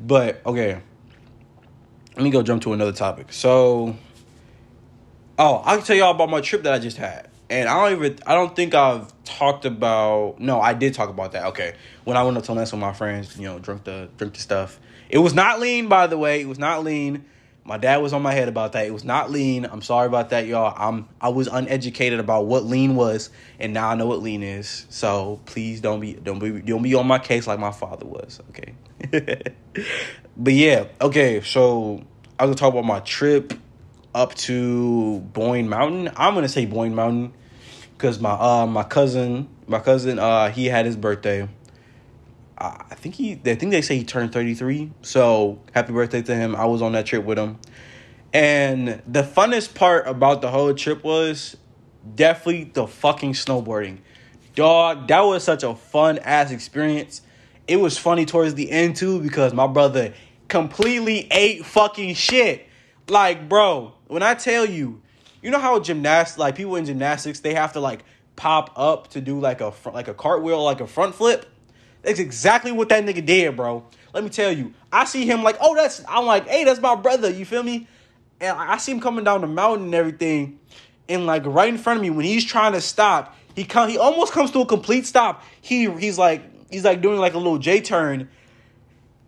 But 0.00 0.40
okay, 0.46 0.80
let 2.16 2.24
me 2.24 2.30
go 2.30 2.42
jump 2.42 2.62
to 2.62 2.72
another 2.72 2.92
topic. 2.92 3.30
So, 3.30 3.94
oh, 5.38 5.62
I 5.66 5.76
can 5.76 5.84
tell 5.84 5.96
y'all 5.96 6.12
about 6.12 6.30
my 6.30 6.40
trip 6.40 6.62
that 6.62 6.72
I 6.72 6.78
just 6.78 6.96
had, 6.96 7.28
and 7.50 7.68
I 7.68 7.90
don't 7.90 7.98
even, 7.98 8.18
I 8.26 8.34
don't 8.34 8.56
think 8.56 8.74
I've 8.74 9.12
talked 9.24 9.66
about. 9.66 10.40
No, 10.40 10.62
I 10.62 10.72
did 10.72 10.94
talk 10.94 11.10
about 11.10 11.32
that. 11.32 11.44
Okay, 11.48 11.74
when 12.04 12.16
I 12.16 12.22
went 12.22 12.38
up 12.38 12.44
to 12.44 12.54
Lance 12.54 12.72
with 12.72 12.80
my 12.80 12.94
friends, 12.94 13.36
you 13.36 13.44
know, 13.44 13.58
drink 13.58 13.84
the 13.84 14.08
drink 14.16 14.32
the 14.32 14.40
stuff. 14.40 14.80
It 15.10 15.18
was 15.18 15.34
not 15.34 15.60
lean, 15.60 15.88
by 15.88 16.06
the 16.06 16.16
way. 16.16 16.40
It 16.40 16.48
was 16.48 16.58
not 16.58 16.82
lean. 16.82 17.26
My 17.66 17.78
dad 17.78 17.96
was 17.96 18.12
on 18.12 18.22
my 18.22 18.32
head 18.32 18.48
about 18.48 18.72
that. 18.72 18.86
It 18.86 18.92
was 18.92 19.04
not 19.04 19.32
lean. 19.32 19.64
I'm 19.64 19.82
sorry 19.82 20.06
about 20.06 20.30
that, 20.30 20.46
y'all. 20.46 20.72
I'm 20.76 21.08
I 21.20 21.30
was 21.30 21.48
uneducated 21.48 22.20
about 22.20 22.46
what 22.46 22.64
lean 22.64 22.94
was, 22.94 23.30
and 23.58 23.74
now 23.74 23.88
I 23.88 23.96
know 23.96 24.06
what 24.06 24.22
lean 24.22 24.44
is. 24.44 24.86
So 24.88 25.40
please 25.46 25.80
don't 25.80 25.98
be 25.98 26.14
don't 26.14 26.38
be 26.38 26.60
don't 26.60 26.82
be 26.82 26.94
on 26.94 27.08
my 27.08 27.18
case 27.18 27.48
like 27.48 27.58
my 27.58 27.72
father 27.72 28.06
was. 28.06 28.40
Okay. 28.50 28.74
but 30.36 30.52
yeah, 30.52 30.84
okay. 31.00 31.40
So 31.40 32.04
I 32.38 32.46
was 32.46 32.54
gonna 32.54 32.54
talk 32.54 32.72
about 32.72 32.84
my 32.84 33.00
trip 33.00 33.52
up 34.14 34.36
to 34.36 35.18
Boyne 35.32 35.68
Mountain. 35.68 36.12
I'm 36.16 36.34
gonna 36.34 36.48
say 36.48 36.66
Boyne 36.66 36.94
Mountain 36.94 37.32
because 37.98 38.20
my 38.20 38.30
uh 38.30 38.66
my 38.66 38.84
cousin 38.84 39.48
my 39.66 39.80
cousin 39.80 40.20
uh 40.20 40.50
he 40.50 40.66
had 40.66 40.86
his 40.86 40.96
birthday 40.96 41.48
I 42.58 42.94
think 42.94 43.16
he, 43.16 43.32
I 43.44 43.54
think 43.54 43.70
they 43.70 43.82
say 43.82 43.98
he 43.98 44.04
turned 44.04 44.32
33. 44.32 44.90
So 45.02 45.60
happy 45.74 45.92
birthday 45.92 46.22
to 46.22 46.34
him. 46.34 46.56
I 46.56 46.64
was 46.64 46.80
on 46.80 46.92
that 46.92 47.06
trip 47.06 47.24
with 47.24 47.38
him. 47.38 47.58
And 48.32 49.02
the 49.06 49.22
funnest 49.22 49.74
part 49.74 50.06
about 50.06 50.42
the 50.42 50.50
whole 50.50 50.72
trip 50.74 51.04
was 51.04 51.56
definitely 52.14 52.64
the 52.64 52.86
fucking 52.86 53.34
snowboarding. 53.34 53.98
Dog, 54.54 55.08
that 55.08 55.20
was 55.20 55.44
such 55.44 55.62
a 55.62 55.74
fun 55.74 56.18
ass 56.18 56.50
experience. 56.50 57.20
It 57.68 57.76
was 57.76 57.98
funny 57.98 58.24
towards 58.24 58.54
the 58.54 58.70
end 58.70 58.96
too 58.96 59.20
because 59.20 59.52
my 59.52 59.66
brother 59.66 60.14
completely 60.48 61.28
ate 61.30 61.66
fucking 61.66 62.14
shit. 62.14 62.66
Like, 63.08 63.48
bro, 63.48 63.94
when 64.06 64.22
I 64.22 64.34
tell 64.34 64.64
you, 64.64 65.02
you 65.42 65.50
know 65.50 65.58
how 65.58 65.78
gymnastics, 65.78 66.38
like 66.38 66.56
people 66.56 66.76
in 66.76 66.86
gymnastics, 66.86 67.40
they 67.40 67.54
have 67.54 67.72
to 67.74 67.80
like 67.80 68.02
pop 68.34 68.72
up 68.76 69.08
to 69.08 69.20
do 69.20 69.38
like 69.40 69.60
a 69.60 69.72
like 69.92 70.08
a 70.08 70.14
cartwheel, 70.14 70.62
like 70.64 70.80
a 70.80 70.86
front 70.86 71.14
flip. 71.14 71.46
That's 72.06 72.20
exactly 72.20 72.70
what 72.70 72.88
that 72.90 73.04
nigga 73.04 73.26
did, 73.26 73.56
bro. 73.56 73.84
Let 74.14 74.22
me 74.22 74.30
tell 74.30 74.52
you, 74.52 74.72
I 74.92 75.06
see 75.06 75.26
him 75.26 75.42
like, 75.42 75.56
oh, 75.60 75.74
that's. 75.74 76.04
I'm 76.08 76.24
like, 76.24 76.46
hey, 76.46 76.62
that's 76.62 76.80
my 76.80 76.94
brother. 76.94 77.28
You 77.28 77.44
feel 77.44 77.64
me? 77.64 77.88
And 78.40 78.56
I 78.56 78.76
see 78.76 78.92
him 78.92 79.00
coming 79.00 79.24
down 79.24 79.40
the 79.40 79.48
mountain 79.48 79.86
and 79.86 79.94
everything, 79.96 80.60
and 81.08 81.26
like 81.26 81.44
right 81.44 81.68
in 81.68 81.78
front 81.78 81.96
of 81.96 82.02
me 82.02 82.10
when 82.10 82.24
he's 82.24 82.44
trying 82.44 82.74
to 82.74 82.80
stop, 82.80 83.36
he 83.56 83.64
come, 83.64 83.88
he 83.88 83.98
almost 83.98 84.32
comes 84.32 84.52
to 84.52 84.60
a 84.60 84.66
complete 84.66 85.04
stop. 85.04 85.42
He 85.60 85.90
he's 85.98 86.16
like 86.16 86.42
he's 86.70 86.84
like 86.84 87.02
doing 87.02 87.18
like 87.18 87.34
a 87.34 87.38
little 87.38 87.58
J 87.58 87.80
turn. 87.80 88.28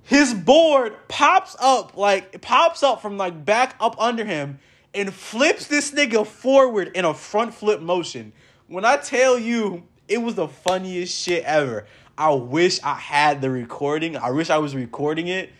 His 0.04 0.32
board 0.32 0.94
pops 1.08 1.56
up 1.58 1.96
like 1.96 2.30
it 2.32 2.42
pops 2.42 2.84
up 2.84 3.02
from 3.02 3.16
like 3.18 3.44
back 3.44 3.74
up 3.80 4.00
under 4.00 4.24
him 4.24 4.60
and 4.94 5.12
flips 5.12 5.66
this 5.66 5.90
nigga 5.90 6.24
forward 6.24 6.92
in 6.94 7.04
a 7.04 7.12
front 7.12 7.54
flip 7.54 7.80
motion. 7.80 8.32
When 8.68 8.84
I 8.84 8.98
tell 8.98 9.36
you, 9.36 9.82
it 10.06 10.18
was 10.18 10.36
the 10.36 10.46
funniest 10.46 11.18
shit 11.18 11.42
ever. 11.42 11.86
I 12.18 12.30
wish 12.30 12.82
I 12.82 12.94
had 12.94 13.40
the 13.40 13.48
recording. 13.48 14.16
I 14.16 14.32
wish 14.32 14.50
I 14.50 14.58
was 14.58 14.74
recording 14.74 15.28
it. 15.28 15.52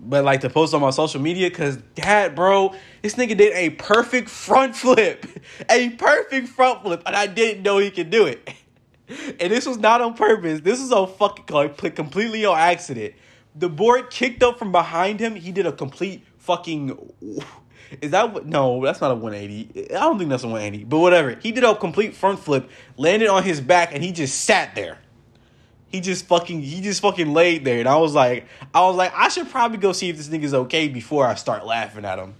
But 0.00 0.24
like 0.24 0.40
to 0.40 0.50
post 0.50 0.72
on 0.72 0.80
my 0.80 0.90
social 0.90 1.20
media, 1.20 1.50
cause 1.50 1.76
dad, 1.94 2.34
bro, 2.34 2.74
this 3.02 3.14
nigga 3.14 3.36
did 3.36 3.52
a 3.52 3.70
perfect 3.70 4.30
front 4.30 4.74
flip. 4.74 5.26
A 5.70 5.90
perfect 5.90 6.48
front 6.48 6.82
flip. 6.82 7.02
And 7.04 7.14
I 7.14 7.26
didn't 7.26 7.62
know 7.62 7.78
he 7.78 7.90
could 7.90 8.10
do 8.10 8.26
it. 8.26 8.48
And 9.40 9.50
this 9.50 9.64
was 9.64 9.78
not 9.78 10.02
on 10.02 10.12
purpose. 10.12 10.60
This 10.60 10.80
is 10.80 10.92
a 10.92 11.06
fucking 11.06 11.46
like 11.48 11.96
completely 11.96 12.44
on 12.44 12.58
accident. 12.58 13.14
The 13.54 13.70
board 13.70 14.10
kicked 14.10 14.42
up 14.42 14.58
from 14.58 14.70
behind 14.70 15.18
him. 15.18 15.34
He 15.34 15.50
did 15.50 15.64
a 15.64 15.72
complete 15.72 16.26
fucking 16.36 16.90
is 18.00 18.10
that? 18.10 18.46
No, 18.46 18.84
that's 18.84 19.00
not 19.00 19.10
a 19.10 19.14
180. 19.14 19.94
I 19.94 20.00
don't 20.00 20.18
think 20.18 20.30
that's 20.30 20.44
a 20.44 20.48
180. 20.48 20.84
But 20.84 20.98
whatever. 20.98 21.34
He 21.34 21.52
did 21.52 21.64
a 21.64 21.74
complete 21.74 22.14
front 22.14 22.38
flip, 22.38 22.70
landed 22.96 23.28
on 23.28 23.42
his 23.42 23.60
back, 23.60 23.94
and 23.94 24.02
he 24.02 24.12
just 24.12 24.44
sat 24.44 24.74
there. 24.74 24.98
He 25.88 26.00
just 26.00 26.26
fucking 26.26 26.60
he 26.60 26.82
just 26.82 27.00
fucking 27.00 27.32
laid 27.32 27.64
there, 27.64 27.78
and 27.78 27.88
I 27.88 27.96
was 27.96 28.14
like, 28.14 28.46
I 28.74 28.82
was 28.82 28.96
like, 28.96 29.12
I 29.14 29.28
should 29.28 29.50
probably 29.50 29.78
go 29.78 29.92
see 29.92 30.10
if 30.10 30.18
this 30.18 30.28
nigga's 30.28 30.52
okay 30.52 30.88
before 30.88 31.26
I 31.26 31.34
start 31.34 31.64
laughing 31.64 32.04
at 32.04 32.18
him. 32.18 32.34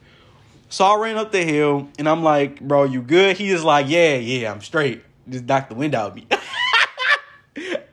So 0.68 0.84
I 0.84 0.98
ran 0.98 1.16
up 1.16 1.32
the 1.32 1.42
hill, 1.42 1.88
and 1.98 2.06
I'm 2.06 2.22
like, 2.22 2.61
bro, 2.61 2.84
you 2.84 3.00
good? 3.00 3.38
He 3.38 3.48
is 3.48 3.64
like, 3.64 3.88
yeah, 3.88 4.16
yeah, 4.16 4.52
I'm 4.52 4.61
straight. 4.61 5.02
Just 5.26 5.44
knocked 5.44 5.70
the 5.70 5.76
wind 5.76 5.94
out 5.94 6.11
of 6.11 6.16
me. 6.16 6.26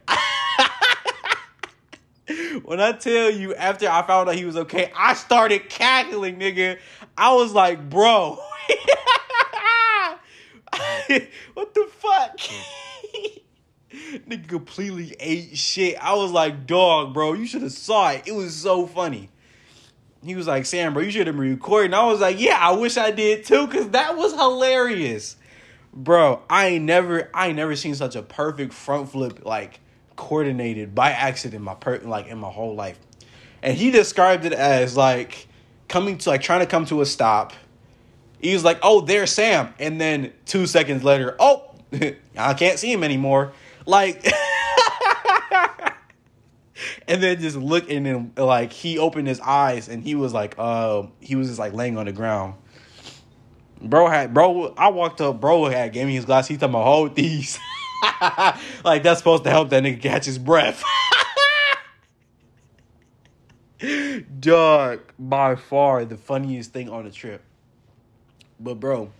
when 2.63 2.79
I 2.79 2.93
tell 2.93 3.29
you, 3.29 3.53
after 3.55 3.89
I 3.89 4.01
found 4.03 4.29
out 4.29 4.35
he 4.35 4.45
was 4.45 4.57
okay, 4.57 4.91
I 4.95 5.13
started 5.13 5.69
cackling, 5.69 6.39
nigga. 6.39 6.77
I 7.17 7.33
was 7.33 7.53
like, 7.53 7.89
bro, 7.89 8.31
what 11.53 11.73
the 11.73 11.87
fuck? 11.99 12.39
nigga 14.27 14.47
completely 14.47 15.15
ate 15.19 15.57
shit. 15.57 15.97
I 16.01 16.13
was 16.15 16.31
like, 16.31 16.65
dog, 16.67 17.13
bro, 17.13 17.33
you 17.33 17.45
should 17.45 17.61
have 17.61 17.71
saw 17.71 18.11
it. 18.11 18.23
It 18.25 18.33
was 18.33 18.55
so 18.55 18.87
funny. 18.87 19.29
He 20.23 20.35
was 20.35 20.47
like, 20.47 20.65
Sam, 20.65 20.93
bro, 20.93 21.03
you 21.03 21.11
should 21.11 21.27
have 21.27 21.35
been 21.35 21.49
recording. 21.49 21.93
I 21.93 22.05
was 22.05 22.19
like, 22.19 22.39
yeah, 22.39 22.57
I 22.59 22.71
wish 22.71 22.97
I 22.97 23.11
did 23.11 23.45
too, 23.45 23.67
cause 23.67 23.89
that 23.91 24.17
was 24.17 24.33
hilarious. 24.33 25.37
Bro, 25.93 26.41
I 26.49 26.67
ain't 26.67 26.85
never 26.85 27.29
I 27.33 27.47
ain't 27.47 27.55
never 27.55 27.75
seen 27.75 27.95
such 27.95 28.15
a 28.15 28.21
perfect 28.21 28.73
front 28.73 29.11
flip 29.11 29.45
like 29.45 29.79
coordinated 30.15 30.95
by 30.95 31.11
accident 31.11 31.63
my 31.63 31.75
per 31.75 31.99
like 31.99 32.27
in 32.27 32.37
my 32.37 32.49
whole 32.49 32.75
life. 32.75 32.99
And 33.61 33.75
he 33.77 33.91
described 33.91 34.45
it 34.45 34.53
as 34.53 34.95
like 34.95 35.47
coming 35.87 36.17
to 36.19 36.29
like 36.29 36.41
trying 36.41 36.61
to 36.61 36.65
come 36.65 36.85
to 36.85 37.01
a 37.01 37.05
stop. 37.05 37.53
He 38.39 38.53
was 38.53 38.63
like, 38.63 38.79
"Oh, 38.83 39.01
there's 39.01 39.31
Sam," 39.31 39.73
and 39.79 39.99
then 39.99 40.33
two 40.45 40.67
seconds 40.67 41.03
later, 41.03 41.35
"Oh, 41.39 41.71
I 42.37 42.53
can't 42.53 42.77
see 42.77 42.91
him 42.91 43.03
anymore." 43.03 43.53
Like, 43.85 44.25
and 47.07 47.21
then 47.21 47.39
just 47.39 47.55
look 47.57 47.89
and 47.89 48.05
then 48.05 48.33
like 48.37 48.71
he 48.71 48.97
opened 48.97 49.27
his 49.27 49.39
eyes 49.39 49.87
and 49.89 50.03
he 50.03 50.15
was 50.15 50.33
like, 50.33 50.55
uh, 50.57 51.03
he 51.19 51.35
was 51.35 51.47
just 51.47 51.59
like 51.59 51.73
laying 51.73 51.97
on 51.97 52.05
the 52.05 52.11
ground. 52.11 52.55
Bro 53.81 54.07
had 54.09 54.33
bro, 54.33 54.73
I 54.77 54.89
walked 54.89 55.21
up, 55.21 55.39
bro 55.39 55.65
had 55.65 55.93
gave 55.93 56.07
me 56.07 56.15
his 56.15 56.25
glass. 56.25 56.47
He 56.47 56.57
told 56.57 56.71
me 56.71 56.79
hold 56.79 57.15
these. 57.15 57.59
like 58.83 59.03
that's 59.03 59.19
supposed 59.19 59.43
to 59.43 59.49
help 59.49 59.69
that 59.69 59.83
nigga 59.83 60.01
catch 60.01 60.25
his 60.25 60.37
breath. 60.37 60.83
Dog, 64.39 65.01
by 65.19 65.55
far 65.55 66.05
the 66.05 66.17
funniest 66.17 66.71
thing 66.71 66.89
on 66.89 67.05
the 67.05 67.11
trip. 67.11 67.41
But 68.59 68.79
bro, 68.79 69.11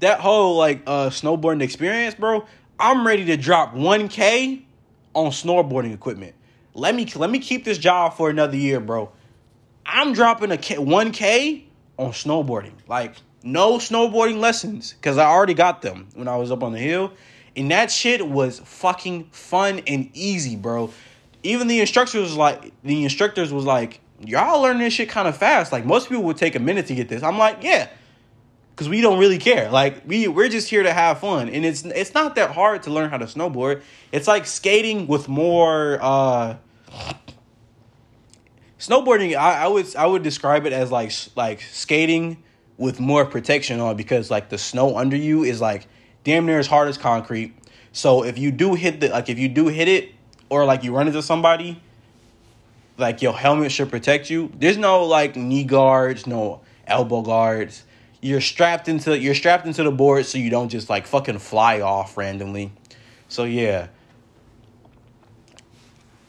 that 0.00 0.20
whole 0.20 0.56
like 0.56 0.82
uh 0.86 1.10
snowboarding 1.10 1.62
experience, 1.62 2.14
bro, 2.14 2.46
I'm 2.78 3.06
ready 3.06 3.24
to 3.26 3.36
drop 3.36 3.74
1K 3.74 4.62
on 5.14 5.30
snowboarding 5.30 5.92
equipment. 5.94 6.34
Let 6.74 6.94
me 6.94 7.06
let 7.16 7.30
me 7.30 7.38
keep 7.38 7.64
this 7.64 7.78
job 7.78 8.14
for 8.14 8.30
another 8.30 8.56
year, 8.56 8.80
bro. 8.80 9.10
I'm 9.84 10.12
dropping 10.12 10.52
a 10.52 10.56
1K 10.56 11.64
on 11.98 12.10
snowboarding. 12.12 12.74
Like 12.86 13.16
no 13.42 13.78
snowboarding 13.78 14.38
lessons 14.38 14.94
cuz 15.00 15.18
I 15.18 15.26
already 15.26 15.54
got 15.54 15.82
them 15.82 16.08
when 16.14 16.28
I 16.28 16.36
was 16.36 16.50
up 16.50 16.62
on 16.62 16.72
the 16.72 16.78
hill 16.78 17.12
and 17.56 17.70
that 17.70 17.90
shit 17.90 18.26
was 18.26 18.60
fucking 18.60 19.24
fun 19.32 19.80
and 19.86 20.10
easy, 20.14 20.56
bro. 20.56 20.90
Even 21.42 21.68
the 21.68 21.80
instructors 21.80 22.22
was 22.22 22.36
like, 22.36 22.72
the 22.82 23.04
instructors 23.04 23.52
was 23.52 23.64
like, 23.64 24.00
y'all 24.24 24.62
learn 24.62 24.78
this 24.78 24.92
shit 24.92 25.08
kind 25.08 25.28
of 25.28 25.36
fast. 25.36 25.72
Like 25.72 25.84
most 25.84 26.08
people 26.08 26.24
would 26.24 26.36
take 26.36 26.54
a 26.54 26.60
minute 26.60 26.86
to 26.86 26.94
get 26.94 27.08
this. 27.08 27.22
I'm 27.22 27.38
like, 27.38 27.62
yeah, 27.62 27.88
because 28.70 28.88
we 28.88 29.00
don't 29.00 29.18
really 29.18 29.38
care. 29.38 29.70
Like 29.70 30.02
we 30.06 30.28
we're 30.28 30.48
just 30.48 30.68
here 30.68 30.82
to 30.82 30.92
have 30.92 31.20
fun, 31.20 31.48
and 31.48 31.64
it's 31.64 31.84
it's 31.84 32.14
not 32.14 32.34
that 32.34 32.52
hard 32.52 32.82
to 32.84 32.90
learn 32.90 33.10
how 33.10 33.18
to 33.18 33.26
snowboard. 33.26 33.82
It's 34.12 34.28
like 34.28 34.46
skating 34.46 35.06
with 35.06 35.28
more. 35.28 35.98
uh 36.00 36.56
Snowboarding, 38.78 39.34
I, 39.34 39.64
I 39.64 39.68
would 39.68 39.96
I 39.96 40.06
would 40.06 40.22
describe 40.22 40.66
it 40.66 40.72
as 40.74 40.92
like 40.92 41.10
like 41.34 41.62
skating 41.62 42.42
with 42.76 43.00
more 43.00 43.24
protection 43.24 43.80
on 43.80 43.96
because 43.96 44.30
like 44.30 44.50
the 44.50 44.58
snow 44.58 44.98
under 44.98 45.16
you 45.16 45.44
is 45.44 45.62
like 45.62 45.88
damn 46.26 46.44
near 46.44 46.58
as 46.58 46.66
hard 46.66 46.88
as 46.88 46.98
concrete. 46.98 47.54
So 47.92 48.24
if 48.24 48.36
you 48.36 48.50
do 48.50 48.74
hit 48.74 48.98
the 48.98 49.08
like 49.08 49.28
if 49.28 49.38
you 49.38 49.48
do 49.48 49.68
hit 49.68 49.86
it 49.86 50.12
or 50.48 50.64
like 50.64 50.82
you 50.82 50.92
run 50.92 51.06
into 51.06 51.22
somebody, 51.22 51.80
like 52.98 53.22
your 53.22 53.32
helmet 53.32 53.70
should 53.70 53.90
protect 53.90 54.28
you. 54.28 54.50
There's 54.58 54.76
no 54.76 55.04
like 55.04 55.36
knee 55.36 55.62
guards, 55.62 56.26
no 56.26 56.62
elbow 56.84 57.22
guards. 57.22 57.84
You're 58.20 58.40
strapped 58.40 58.88
into 58.88 59.16
you're 59.16 59.36
strapped 59.36 59.66
into 59.66 59.84
the 59.84 59.92
board 59.92 60.26
so 60.26 60.36
you 60.36 60.50
don't 60.50 60.68
just 60.68 60.90
like 60.90 61.06
fucking 61.06 61.38
fly 61.38 61.80
off 61.80 62.16
randomly. 62.16 62.72
So 63.28 63.44
yeah. 63.44 63.86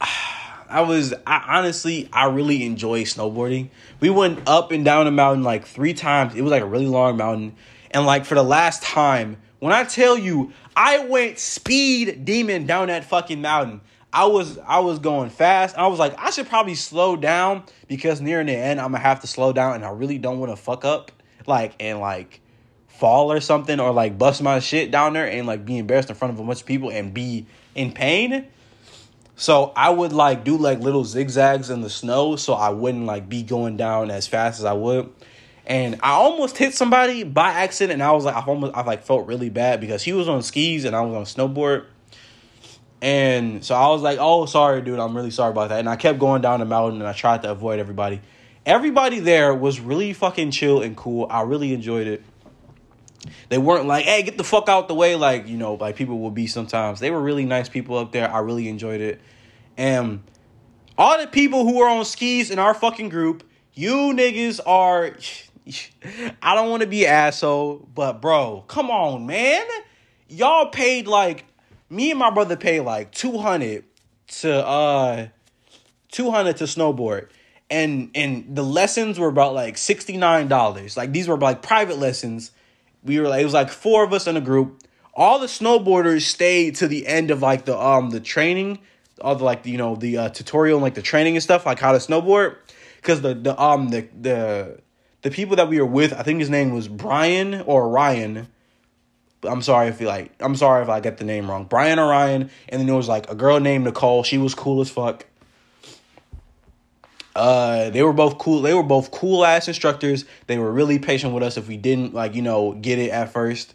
I 0.00 0.82
was 0.82 1.12
I 1.26 1.58
honestly 1.58 2.08
I 2.12 2.26
really 2.26 2.64
enjoy 2.64 3.02
snowboarding. 3.02 3.70
We 3.98 4.10
went 4.10 4.48
up 4.48 4.70
and 4.70 4.84
down 4.84 5.06
the 5.06 5.10
mountain 5.10 5.42
like 5.42 5.66
3 5.66 5.92
times. 5.94 6.36
It 6.36 6.42
was 6.42 6.52
like 6.52 6.62
a 6.62 6.66
really 6.66 6.86
long 6.86 7.16
mountain. 7.16 7.56
And 7.90 8.06
like 8.06 8.26
for 8.26 8.36
the 8.36 8.44
last 8.44 8.84
time, 8.84 9.38
when 9.60 9.72
I 9.72 9.84
tell 9.84 10.16
you, 10.16 10.52
I 10.76 11.00
went 11.00 11.38
speed 11.38 12.24
demon 12.24 12.66
down 12.66 12.88
that 12.88 13.04
fucking 13.04 13.40
mountain. 13.40 13.80
I 14.12 14.24
was 14.26 14.58
I 14.58 14.78
was 14.78 14.98
going 15.00 15.30
fast. 15.30 15.76
I 15.76 15.86
was 15.88 15.98
like, 15.98 16.18
I 16.18 16.30
should 16.30 16.48
probably 16.48 16.74
slow 16.74 17.16
down 17.16 17.64
because 17.88 18.20
near 18.20 18.42
the 18.44 18.52
end 18.52 18.80
I'm 18.80 18.92
gonna 18.92 19.02
have 19.02 19.20
to 19.20 19.26
slow 19.26 19.52
down, 19.52 19.74
and 19.74 19.84
I 19.84 19.90
really 19.90 20.18
don't 20.18 20.38
want 20.38 20.52
to 20.52 20.56
fuck 20.56 20.84
up, 20.84 21.12
like 21.46 21.74
and 21.80 22.00
like 22.00 22.40
fall 22.86 23.30
or 23.30 23.40
something, 23.40 23.80
or 23.80 23.92
like 23.92 24.16
bust 24.16 24.42
my 24.42 24.60
shit 24.60 24.90
down 24.90 25.12
there 25.12 25.28
and 25.28 25.46
like 25.46 25.64
be 25.64 25.78
embarrassed 25.78 26.08
in 26.08 26.16
front 26.16 26.32
of 26.32 26.40
a 26.40 26.42
bunch 26.42 26.60
of 26.60 26.66
people 26.66 26.90
and 26.90 27.12
be 27.12 27.46
in 27.74 27.92
pain. 27.92 28.46
So 29.36 29.72
I 29.76 29.90
would 29.90 30.12
like 30.12 30.42
do 30.42 30.56
like 30.56 30.80
little 30.80 31.04
zigzags 31.04 31.68
in 31.68 31.82
the 31.82 31.90
snow, 31.90 32.36
so 32.36 32.54
I 32.54 32.70
wouldn't 32.70 33.04
like 33.04 33.28
be 33.28 33.42
going 33.42 33.76
down 33.76 34.10
as 34.10 34.26
fast 34.26 34.58
as 34.58 34.64
I 34.64 34.72
would 34.72 35.12
and 35.68 36.00
I 36.02 36.12
almost 36.12 36.56
hit 36.56 36.72
somebody 36.72 37.24
by 37.24 37.50
accident. 37.50 38.00
And 38.00 38.02
I 38.02 38.12
was 38.12 38.24
like, 38.24 38.34
I 38.34 38.40
almost, 38.40 38.74
I 38.74 38.82
like 38.82 39.02
felt 39.04 39.26
really 39.26 39.50
bad 39.50 39.82
because 39.82 40.02
he 40.02 40.14
was 40.14 40.26
on 40.26 40.42
skis 40.42 40.86
and 40.86 40.96
I 40.96 41.02
was 41.02 41.14
on 41.14 41.24
snowboard. 41.24 41.84
And 43.02 43.62
so 43.62 43.74
I 43.74 43.88
was 43.88 44.00
like, 44.00 44.18
oh, 44.18 44.46
sorry, 44.46 44.80
dude. 44.80 44.98
I'm 44.98 45.14
really 45.14 45.30
sorry 45.30 45.50
about 45.50 45.68
that. 45.68 45.78
And 45.78 45.88
I 45.88 45.96
kept 45.96 46.18
going 46.18 46.40
down 46.40 46.60
the 46.60 46.66
mountain 46.66 47.00
and 47.00 47.08
I 47.08 47.12
tried 47.12 47.42
to 47.42 47.50
avoid 47.50 47.78
everybody. 47.78 48.22
Everybody 48.64 49.20
there 49.20 49.54
was 49.54 49.78
really 49.78 50.14
fucking 50.14 50.52
chill 50.52 50.80
and 50.80 50.96
cool. 50.96 51.26
I 51.28 51.42
really 51.42 51.74
enjoyed 51.74 52.06
it. 52.06 52.22
They 53.50 53.58
weren't 53.58 53.86
like, 53.86 54.06
hey, 54.06 54.22
get 54.22 54.38
the 54.38 54.44
fuck 54.44 54.70
out 54.70 54.88
the 54.88 54.94
way, 54.94 55.16
like, 55.16 55.48
you 55.48 55.58
know, 55.58 55.74
like 55.74 55.96
people 55.96 56.18
will 56.18 56.30
be 56.30 56.46
sometimes. 56.46 56.98
They 56.98 57.10
were 57.10 57.20
really 57.20 57.44
nice 57.44 57.68
people 57.68 57.98
up 57.98 58.12
there. 58.12 58.32
I 58.32 58.38
really 58.38 58.68
enjoyed 58.68 59.02
it. 59.02 59.20
And 59.76 60.22
all 60.96 61.18
the 61.18 61.26
people 61.26 61.64
who 61.64 61.76
were 61.78 61.88
on 61.88 62.06
skis 62.06 62.50
in 62.50 62.58
our 62.58 62.72
fucking 62.74 63.10
group, 63.10 63.44
you 63.74 64.12
niggas 64.12 64.60
are 64.66 65.12
I 66.42 66.54
don't 66.54 66.70
want 66.70 66.82
to 66.82 66.88
be 66.88 67.06
asshole, 67.06 67.88
but 67.94 68.20
bro, 68.20 68.64
come 68.68 68.90
on, 68.90 69.26
man. 69.26 69.66
Y'all 70.28 70.68
paid 70.70 71.06
like 71.06 71.44
me 71.90 72.10
and 72.10 72.18
my 72.18 72.30
brother 72.30 72.56
paid 72.56 72.80
like 72.80 73.12
200 73.12 73.84
to 74.28 74.66
uh 74.66 75.28
200 76.12 76.56
to 76.58 76.64
snowboard. 76.64 77.28
and 77.70 78.10
and 78.14 78.54
the 78.54 78.62
lessons 78.62 79.18
were 79.18 79.28
about 79.28 79.54
like 79.54 79.76
sixty 79.78 80.16
nine 80.16 80.48
dollars. 80.48 80.96
Like 80.96 81.12
these 81.12 81.28
were 81.28 81.38
like 81.38 81.62
private 81.62 81.98
lessons. 81.98 82.50
We 83.04 83.20
were 83.20 83.28
like 83.28 83.40
it 83.42 83.44
was 83.44 83.54
like 83.54 83.70
four 83.70 84.04
of 84.04 84.12
us 84.12 84.26
in 84.26 84.36
a 84.36 84.40
group. 84.40 84.82
All 85.14 85.38
the 85.38 85.46
snowboarders 85.46 86.22
stayed 86.22 86.76
to 86.76 86.88
the 86.88 87.06
end 87.06 87.30
of 87.30 87.42
like 87.42 87.64
the 87.64 87.78
um 87.78 88.10
the 88.10 88.20
training, 88.20 88.78
all 89.20 89.34
the 89.36 89.44
like 89.44 89.66
you 89.66 89.78
know 89.78 89.96
the 89.96 90.18
uh, 90.18 90.28
tutorial 90.30 90.76
and 90.78 90.82
like 90.82 90.94
the 90.94 91.02
training 91.02 91.36
and 91.36 91.42
stuff 91.42 91.66
like 91.66 91.78
how 91.78 91.92
to 91.92 91.98
snowboard. 91.98 92.56
Because 92.96 93.20
the 93.20 93.34
the 93.34 93.60
um 93.60 93.88
the 93.88 94.08
the 94.18 94.80
the 95.28 95.34
people 95.34 95.56
that 95.56 95.68
we 95.68 95.78
were 95.78 95.86
with, 95.86 96.14
I 96.14 96.22
think 96.22 96.40
his 96.40 96.48
name 96.48 96.72
was 96.72 96.88
Brian 96.88 97.60
or 97.62 97.88
Ryan. 97.90 98.48
I'm 99.42 99.60
sorry 99.60 99.88
if 99.88 100.00
you 100.00 100.06
like. 100.06 100.32
I'm 100.40 100.56
sorry 100.56 100.82
if 100.82 100.88
I 100.88 101.00
get 101.00 101.18
the 101.18 101.24
name 101.24 101.50
wrong. 101.50 101.66
Brian 101.66 101.98
or 101.98 102.08
Ryan, 102.08 102.50
and 102.68 102.80
then 102.80 102.86
there 102.86 102.96
was 102.96 103.08
like 103.08 103.30
a 103.30 103.34
girl 103.34 103.60
named 103.60 103.84
Nicole. 103.84 104.22
She 104.22 104.38
was 104.38 104.54
cool 104.54 104.80
as 104.80 104.88
fuck. 104.88 105.26
Uh, 107.36 107.90
they 107.90 108.02
were 108.02 108.14
both 108.14 108.38
cool. 108.38 108.62
They 108.62 108.72
were 108.72 108.82
both 108.82 109.10
cool 109.10 109.44
ass 109.44 109.68
instructors. 109.68 110.24
They 110.46 110.58
were 110.58 110.72
really 110.72 110.98
patient 110.98 111.34
with 111.34 111.42
us 111.42 111.58
if 111.58 111.68
we 111.68 111.76
didn't 111.76 112.14
like 112.14 112.34
you 112.34 112.42
know 112.42 112.72
get 112.72 112.98
it 112.98 113.10
at 113.10 113.30
first, 113.30 113.74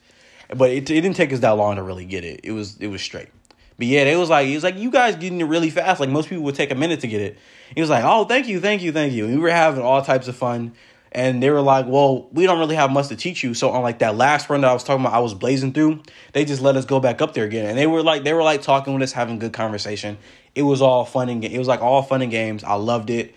but 0.50 0.72
it, 0.72 0.89
it 0.89 1.02
didn't 1.02 1.13
take 1.13 1.32
us 1.32 1.39
that 1.42 1.52
long 1.52 1.76
to 1.76 1.84
really 1.84 2.06
get 2.06 2.26
it. 2.26 2.42
It 2.44 2.52
was 2.52 2.78
it 2.80 2.88
was 2.88 3.02
straight. 3.02 3.30
But 3.78 3.88
yeah, 3.88 4.06
they 4.06 4.16
was 4.16 4.32
like 4.32 4.48
it 4.48 4.56
was 4.56 4.63
like 4.63 4.78
you 4.78 4.89
guys 4.89 5.16
getting 5.18 5.39
it 5.39 5.46
really 5.46 5.70
fast. 5.70 6.00
Like 6.00 6.10
most 6.10 6.30
people 6.30 6.44
would 6.46 6.56
take 6.56 6.72
a 6.72 6.76
minute 6.76 7.02
to 7.02 7.08
get 7.08 7.22
it. 7.22 7.38
He 7.76 7.80
was 7.80 7.92
like, 7.92 8.04
oh, 8.04 8.26
thank 8.26 8.48
you, 8.48 8.60
thank 8.60 8.82
you, 8.82 8.92
thank 8.92 9.13
you. 9.13 9.26
And 9.26 9.36
we 9.36 9.39
were 9.39 9.52
having 9.52 9.84
all 9.84 10.02
types 10.02 10.28
of 10.28 10.36
fun 10.36 10.74
and 11.13 11.41
they 11.41 11.49
were 11.49 11.62
like, 11.62 11.86
"Well, 11.88 12.28
we 12.32 12.45
don't 12.45 12.60
really 12.60 12.76
have 12.76 12.91
much 12.91 13.08
to 13.10 13.15
teach 13.15 13.43
you." 13.43 13.54
So 13.54 13.69
on 13.69 13.82
like 13.82 13.99
that 13.99 14.15
last 14.15 14.49
run 14.49 14.62
that 14.62 14.69
I 14.69 14.73
was 14.73 14.84
talking 14.84 15.06
about, 15.06 15.13
I 15.13 15.19
was 15.19 15.34
blazing 15.34 15.73
through. 15.73 16.02
They 16.34 16.43
just 16.43 16.62
let 16.62 16.76
us 16.76 16.86
go 16.86 16.99
back 16.99 17.21
up 17.21 17.34
there 17.34 17.45
again, 17.45 17.65
and 17.65 17.78
they 17.78 17.88
were 17.88 18.04
like, 18.04 18.23
they 18.23 18.34
were 18.34 18.43
like 18.43 18.62
talking 18.62 18.93
with 18.93 19.04
us, 19.04 19.12
having 19.12 19.39
good 19.39 19.54
conversation. 19.54 20.17
It 20.56 20.63
was 20.63 20.82
all 20.82 21.06
fun 21.06 21.30
and 21.30 21.43
it 21.43 21.58
was 21.58 21.67
like 21.67 21.82
all 21.82 22.02
fun 22.02 22.21
and 22.21 22.32
games. 22.32 22.63
I 22.63 22.76
loved 22.76 23.10
it. 23.10 23.34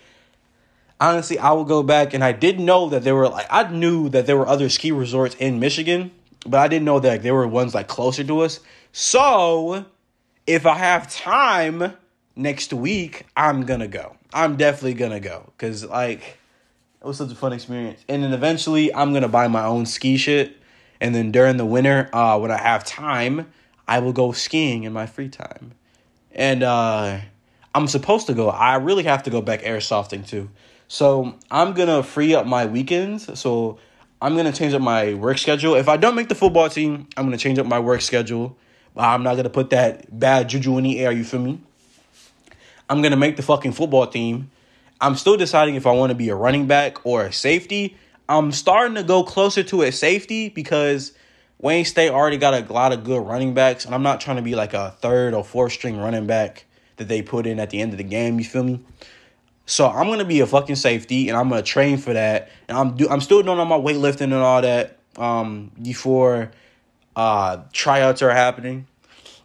Honestly, 0.99 1.37
I 1.37 1.51
would 1.51 1.67
go 1.67 1.83
back, 1.83 2.13
and 2.13 2.23
I 2.23 2.31
didn't 2.31 2.65
know 2.65 2.89
that 2.89 3.03
there 3.03 3.15
were 3.15 3.29
like 3.29 3.47
I 3.49 3.69
knew 3.71 4.09
that 4.09 4.25
there 4.25 4.37
were 4.37 4.47
other 4.47 4.69
ski 4.69 4.91
resorts 4.91 5.35
in 5.35 5.59
Michigan, 5.59 6.11
but 6.45 6.59
I 6.59 6.67
didn't 6.67 6.85
know 6.85 6.99
that 6.99 7.09
like, 7.09 7.21
there 7.21 7.35
were 7.35 7.47
ones 7.47 7.75
like 7.75 7.87
closer 7.87 8.23
to 8.23 8.41
us. 8.41 8.59
So 8.91 9.85
if 10.47 10.65
I 10.65 10.75
have 10.75 11.11
time 11.11 11.93
next 12.35 12.73
week, 12.73 13.27
I'm 13.35 13.65
gonna 13.65 13.87
go. 13.87 14.15
I'm 14.33 14.55
definitely 14.55 14.95
gonna 14.95 15.19
go 15.19 15.51
because 15.55 15.85
like 15.85 16.37
it 17.07 17.11
was 17.11 17.17
such 17.19 17.31
a 17.31 17.35
fun 17.35 17.53
experience. 17.53 18.03
And 18.09 18.21
then 18.21 18.33
eventually, 18.33 18.93
I'm 18.93 19.13
gonna 19.13 19.29
buy 19.29 19.47
my 19.47 19.63
own 19.63 19.85
ski 19.85 20.17
shit. 20.17 20.57
And 20.99 21.15
then 21.15 21.31
during 21.31 21.55
the 21.55 21.65
winter, 21.65 22.09
uh, 22.11 22.37
when 22.37 22.51
I 22.51 22.57
have 22.57 22.83
time, 22.83 23.47
I 23.87 23.99
will 23.99 24.11
go 24.11 24.33
skiing 24.33 24.83
in 24.83 24.91
my 24.91 25.05
free 25.05 25.29
time. 25.29 25.71
And 26.33 26.63
uh, 26.63 27.19
I'm 27.73 27.87
supposed 27.87 28.27
to 28.27 28.33
go. 28.33 28.49
I 28.49 28.75
really 28.75 29.03
have 29.03 29.23
to 29.23 29.29
go 29.29 29.41
back 29.41 29.61
airsofting 29.61 30.27
too. 30.27 30.49
So 30.89 31.35
I'm 31.49 31.73
gonna 31.73 32.03
free 32.03 32.35
up 32.35 32.45
my 32.45 32.65
weekends. 32.65 33.39
So 33.39 33.79
I'm 34.21 34.35
gonna 34.35 34.51
change 34.51 34.73
up 34.73 34.81
my 34.81 35.13
work 35.13 35.37
schedule. 35.37 35.75
If 35.75 35.87
I 35.87 35.95
don't 35.95 36.13
make 36.15 36.27
the 36.27 36.35
football 36.35 36.67
team, 36.67 37.07
I'm 37.15 37.25
gonna 37.25 37.37
change 37.37 37.57
up 37.57 37.67
my 37.67 37.79
work 37.79 38.01
schedule. 38.01 38.57
I'm 38.97 39.23
not 39.23 39.37
gonna 39.37 39.49
put 39.49 39.69
that 39.69 40.19
bad 40.19 40.49
juju 40.49 40.77
in 40.77 40.83
the 40.83 40.99
air. 40.99 41.13
You 41.13 41.23
feel 41.23 41.39
me? 41.39 41.61
I'm 42.89 43.01
gonna 43.01 43.15
make 43.15 43.37
the 43.37 43.43
fucking 43.43 43.71
football 43.71 44.07
team. 44.07 44.51
I'm 44.99 45.15
still 45.15 45.37
deciding 45.37 45.75
if 45.75 45.85
I 45.85 45.91
want 45.91 46.09
to 46.11 46.15
be 46.15 46.29
a 46.29 46.35
running 46.35 46.67
back 46.67 47.05
or 47.05 47.25
a 47.25 47.33
safety. 47.33 47.97
I'm 48.29 48.51
starting 48.51 48.95
to 48.95 49.03
go 49.03 49.23
closer 49.23 49.63
to 49.63 49.83
a 49.83 49.91
safety 49.91 50.49
because 50.49 51.13
Wayne 51.59 51.85
State 51.85 52.09
already 52.09 52.37
got 52.37 52.53
a 52.53 52.73
lot 52.73 52.93
of 52.93 53.03
good 53.03 53.25
running 53.25 53.53
backs, 53.53 53.85
and 53.85 53.95
I'm 53.95 54.03
not 54.03 54.21
trying 54.21 54.35
to 54.37 54.41
be 54.41 54.55
like 54.55 54.73
a 54.73 54.91
third 54.99 55.33
or 55.33 55.43
fourth 55.43 55.73
string 55.73 55.97
running 55.97 56.27
back 56.27 56.65
that 56.97 57.07
they 57.07 57.21
put 57.21 57.47
in 57.47 57.59
at 57.59 57.69
the 57.69 57.79
end 57.79 57.93
of 57.93 57.97
the 57.97 58.03
game. 58.03 58.39
You 58.39 58.45
feel 58.45 58.63
me? 58.63 58.79
So 59.65 59.87
I'm 59.87 60.07
gonna 60.07 60.25
be 60.25 60.39
a 60.39 60.47
fucking 60.47 60.75
safety, 60.75 61.29
and 61.29 61.37
I'm 61.37 61.49
gonna 61.49 61.61
train 61.61 61.97
for 61.97 62.13
that. 62.13 62.49
And 62.67 62.77
I'm 62.77 62.95
do 62.95 63.09
I'm 63.09 63.21
still 63.21 63.41
doing 63.43 63.59
all 63.59 63.65
my 63.65 63.77
weightlifting 63.77 64.21
and 64.21 64.33
all 64.33 64.61
that 64.61 64.97
um, 65.17 65.71
before 65.81 66.51
uh, 67.15 67.63
tryouts 67.73 68.21
are 68.21 68.31
happening. 68.31 68.87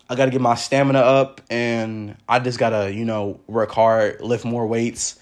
I 0.09 0.15
gotta 0.15 0.31
get 0.31 0.41
my 0.41 0.55
stamina 0.55 0.99
up, 0.99 1.41
and 1.51 2.17
I 2.29 2.39
just 2.39 2.59
gotta 2.59 2.93
you 2.93 3.05
know 3.05 3.41
work 3.47 3.71
hard, 3.71 4.21
lift 4.21 4.45
more 4.45 4.67
weights, 4.67 5.19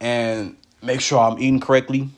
and 0.00 0.56
make 0.82 1.00
sure 1.00 1.18
I'm 1.18 1.38
eating 1.38 1.60
correctly. 1.60 2.08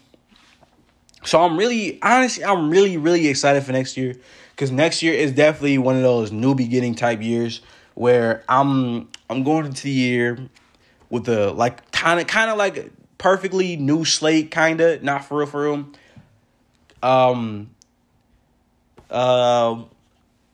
So 1.24 1.42
I'm 1.42 1.56
really, 1.56 2.00
honestly, 2.02 2.44
I'm 2.44 2.70
really, 2.70 2.96
really 2.96 3.28
excited 3.28 3.62
for 3.62 3.72
next 3.72 3.96
year 3.96 4.14
because 4.50 4.70
next 4.70 5.02
year 5.02 5.14
is 5.14 5.32
definitely 5.32 5.78
one 5.78 5.96
of 5.96 6.02
those 6.02 6.32
new 6.32 6.54
beginning 6.54 6.94
type 6.94 7.20
years 7.22 7.60
where 7.94 8.44
I'm 8.48 9.08
I'm 9.28 9.44
going 9.44 9.66
into 9.66 9.84
the 9.84 9.90
year 9.90 10.38
with 11.10 11.28
a 11.28 11.52
like 11.52 11.90
kind 11.90 12.20
of 12.20 12.26
kind 12.26 12.50
of 12.50 12.56
like 12.56 12.90
perfectly 13.18 13.76
new 13.76 14.04
slate, 14.04 14.50
kind 14.50 14.80
of 14.80 15.02
not 15.02 15.24
for 15.24 15.38
real 15.38 15.46
for 15.46 15.62
real. 15.62 15.86
Um. 17.02 17.70
Uh, 19.10 19.82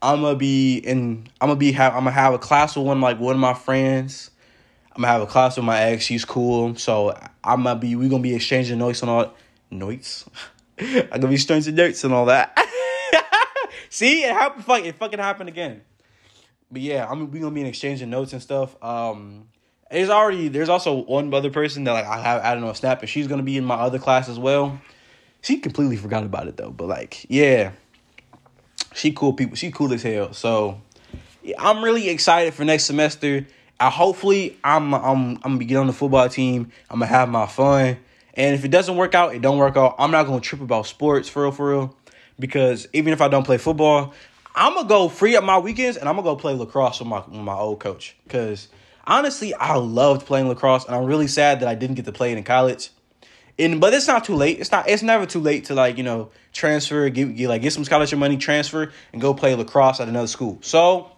I'm 0.01 0.23
gonna 0.23 0.37
be 0.37 0.79
in. 0.79 1.27
I'm 1.41 1.49
gonna 1.49 1.57
be 1.57 1.73
have. 1.73 1.93
I'm 1.95 2.01
gonna 2.01 2.13
have 2.13 2.35
a 2.35 2.39
class 2.39 2.77
with 2.77 2.87
one 2.87 3.01
like 3.01 3.19
one 3.19 3.35
of 3.35 3.41
my 3.41 3.55
friends 3.55 4.31
I'm 4.97 5.03
gonna 5.03 5.13
have 5.13 5.23
a 5.23 5.27
class 5.27 5.57
with 5.57 5.67
my 5.67 5.79
ex. 5.83 6.05
She's 6.05 6.25
cool. 6.25 6.75
So 6.77 7.11
I'm 7.45 7.65
gonna 7.65 7.79
be 7.79 7.95
We're 7.97 8.09
gonna 8.09 8.23
be 8.23 8.35
exchanging 8.35 8.79
notes 8.79 9.03
and 9.03 9.11
all 9.11 9.35
notes. 9.71 10.25
I'm 10.79 11.07
gonna 11.09 11.29
be 11.29 11.35
exchanging 11.35 11.75
notes 11.75 12.03
and 12.03 12.15
all 12.15 12.27
that. 12.27 12.59
See, 13.91 14.25
it 14.25 14.33
happened. 14.33 14.65
Fuck, 14.65 14.85
it 14.85 14.95
fucking 14.97 15.19
happened 15.19 15.51
again. 15.51 15.83
But 16.71 16.81
yeah, 16.81 17.07
I'm 17.09 17.31
we 17.31 17.41
gonna 17.41 17.55
be 17.55 17.63
exchanging 17.63 18.09
notes 18.09 18.33
and 18.33 18.43
stuff. 18.43 18.83
Um, 18.83 19.49
there's 19.91 20.09
already 20.09 20.49
there's 20.49 20.71
also 20.71 20.95
one 21.05 21.33
other 21.33 21.51
person 21.51 21.85
that 21.85 21.93
like 21.93 22.07
I 22.07 22.21
have 22.21 22.43
added 22.43 22.65
on 22.65 22.75
Snap, 22.75 23.01
and 23.01 23.09
she's 23.09 23.27
gonna 23.27 23.43
be 23.43 23.59
in 23.59 23.65
my 23.65 23.77
other 23.77 23.99
class 23.99 24.31
as 24.31 24.39
well. 24.39 24.81
She 25.43 25.59
completely 25.59 25.97
forgot 25.97 26.25
about 26.25 26.49
it 26.49 26.57
though, 26.57 26.71
but 26.71 26.89
like 26.89 27.27
yeah, 27.29 27.73
she 28.95 29.13
cool 29.13 29.35
people. 29.35 29.57
She 29.57 29.71
cool 29.71 29.93
as 29.93 30.03
hell. 30.03 30.33
So 30.33 30.81
yeah, 31.43 31.57
I'm 31.59 31.85
really 31.85 32.09
excited 32.09 32.55
for 32.55 32.65
next 32.65 32.87
semester. 32.87 33.47
I 33.79 33.91
hopefully 33.91 34.59
I'm 34.65 34.95
I'm 34.95 35.37
I'm 35.43 35.55
gonna 35.55 35.65
get 35.65 35.77
on 35.77 35.87
the 35.87 35.93
football 35.93 36.29
team. 36.29 36.73
I'm 36.91 37.01
gonna 37.01 37.11
have 37.11 37.29
my 37.29 37.47
fun. 37.47 37.99
And 38.35 38.55
if 38.55 38.65
it 38.65 38.71
doesn't 38.71 38.97
work 38.97 39.15
out, 39.15 39.35
it 39.35 39.43
don't 39.43 39.59
work 39.59 39.77
out. 39.77 39.97
I'm 39.99 40.11
not 40.11 40.27
gonna 40.27 40.41
trip 40.41 40.61
about 40.61 40.87
sports 40.87 41.29
for 41.29 41.43
real, 41.43 41.53
for 41.53 41.71
real. 41.71 41.97
Because 42.39 42.87
even 42.93 43.13
if 43.13 43.21
I 43.21 43.29
don't 43.29 43.45
play 43.45 43.59
football, 43.59 44.15
I'm 44.55 44.75
gonna 44.75 44.89
go 44.89 45.09
free 45.09 45.37
up 45.37 45.45
my 45.45 45.59
weekends 45.59 45.97
and 45.97 46.09
I'm 46.09 46.17
gonna 46.17 46.25
go 46.25 46.37
play 46.37 46.55
lacrosse 46.55 47.01
with 47.01 47.09
my 47.09 47.19
with 47.19 47.35
my 47.35 47.55
old 47.55 47.81
coach. 47.81 48.17
Cause 48.29 48.69
honestly, 49.07 49.55
I 49.55 49.77
loved 49.77 50.27
playing 50.27 50.49
lacrosse, 50.49 50.87
and 50.87 50.95
I'm 50.95 51.05
really 51.05 51.29
sad 51.29 51.61
that 51.61 51.69
I 51.69 51.75
didn't 51.75 51.97
get 51.97 52.07
to 52.07 52.13
play 52.13 52.33
it 52.33 52.39
in 52.39 52.45
college. 52.45 52.91
And 53.59 53.81
but 53.81 53.95
it's 53.95 54.07
not 54.07 54.25
too 54.25 54.35
late. 54.35 54.61
It's 54.61 54.71
not. 54.71 54.89
It's 54.89 55.03
never 55.03 55.27
too 55.27 55.41
late 55.41 55.67
to 55.67 55.75
like 55.75 55.97
you 55.97 56.05
know 56.05 56.31
transfer, 56.53 57.09
get, 57.09 57.37
get 57.37 57.49
like 57.49 57.63
get 57.63 57.73
some 57.73 57.85
scholarship 57.85 58.19
money, 58.19 58.37
transfer, 58.37 58.93
and 59.13 59.21
go 59.21 59.35
play 59.35 59.55
lacrosse 59.55 60.01
at 60.01 60.09
another 60.09 60.27
school. 60.27 60.59
So 60.63 61.11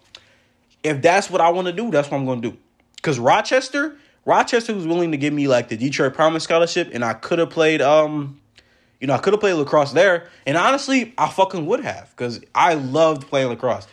if 0.83 1.01
that's 1.01 1.29
what 1.29 1.41
I 1.41 1.49
want 1.49 1.67
to 1.67 1.73
do, 1.73 1.91
that's 1.91 2.09
what 2.09 2.17
I'm 2.17 2.25
going 2.25 2.41
to 2.41 2.51
do. 2.51 2.57
Because 2.95 3.19
Rochester, 3.19 3.97
Rochester 4.25 4.73
was 4.73 4.85
willing 4.85 5.11
to 5.11 5.17
give 5.17 5.33
me 5.33 5.47
like 5.47 5.69
the 5.69 5.77
Detroit 5.77 6.13
Promise 6.13 6.43
scholarship, 6.43 6.89
and 6.93 7.03
I 7.03 7.13
could 7.13 7.39
have 7.39 7.49
played, 7.49 7.81
um, 7.81 8.39
you 8.99 9.07
know, 9.07 9.13
I 9.13 9.17
could 9.17 9.33
have 9.33 9.39
played 9.39 9.53
lacrosse 9.53 9.93
there. 9.93 10.29
And 10.45 10.57
honestly, 10.57 11.13
I 11.17 11.29
fucking 11.29 11.65
would 11.65 11.81
have 11.81 12.09
because 12.11 12.41
I 12.53 12.73
loved 12.73 13.27
playing 13.27 13.49
lacrosse. 13.49 13.87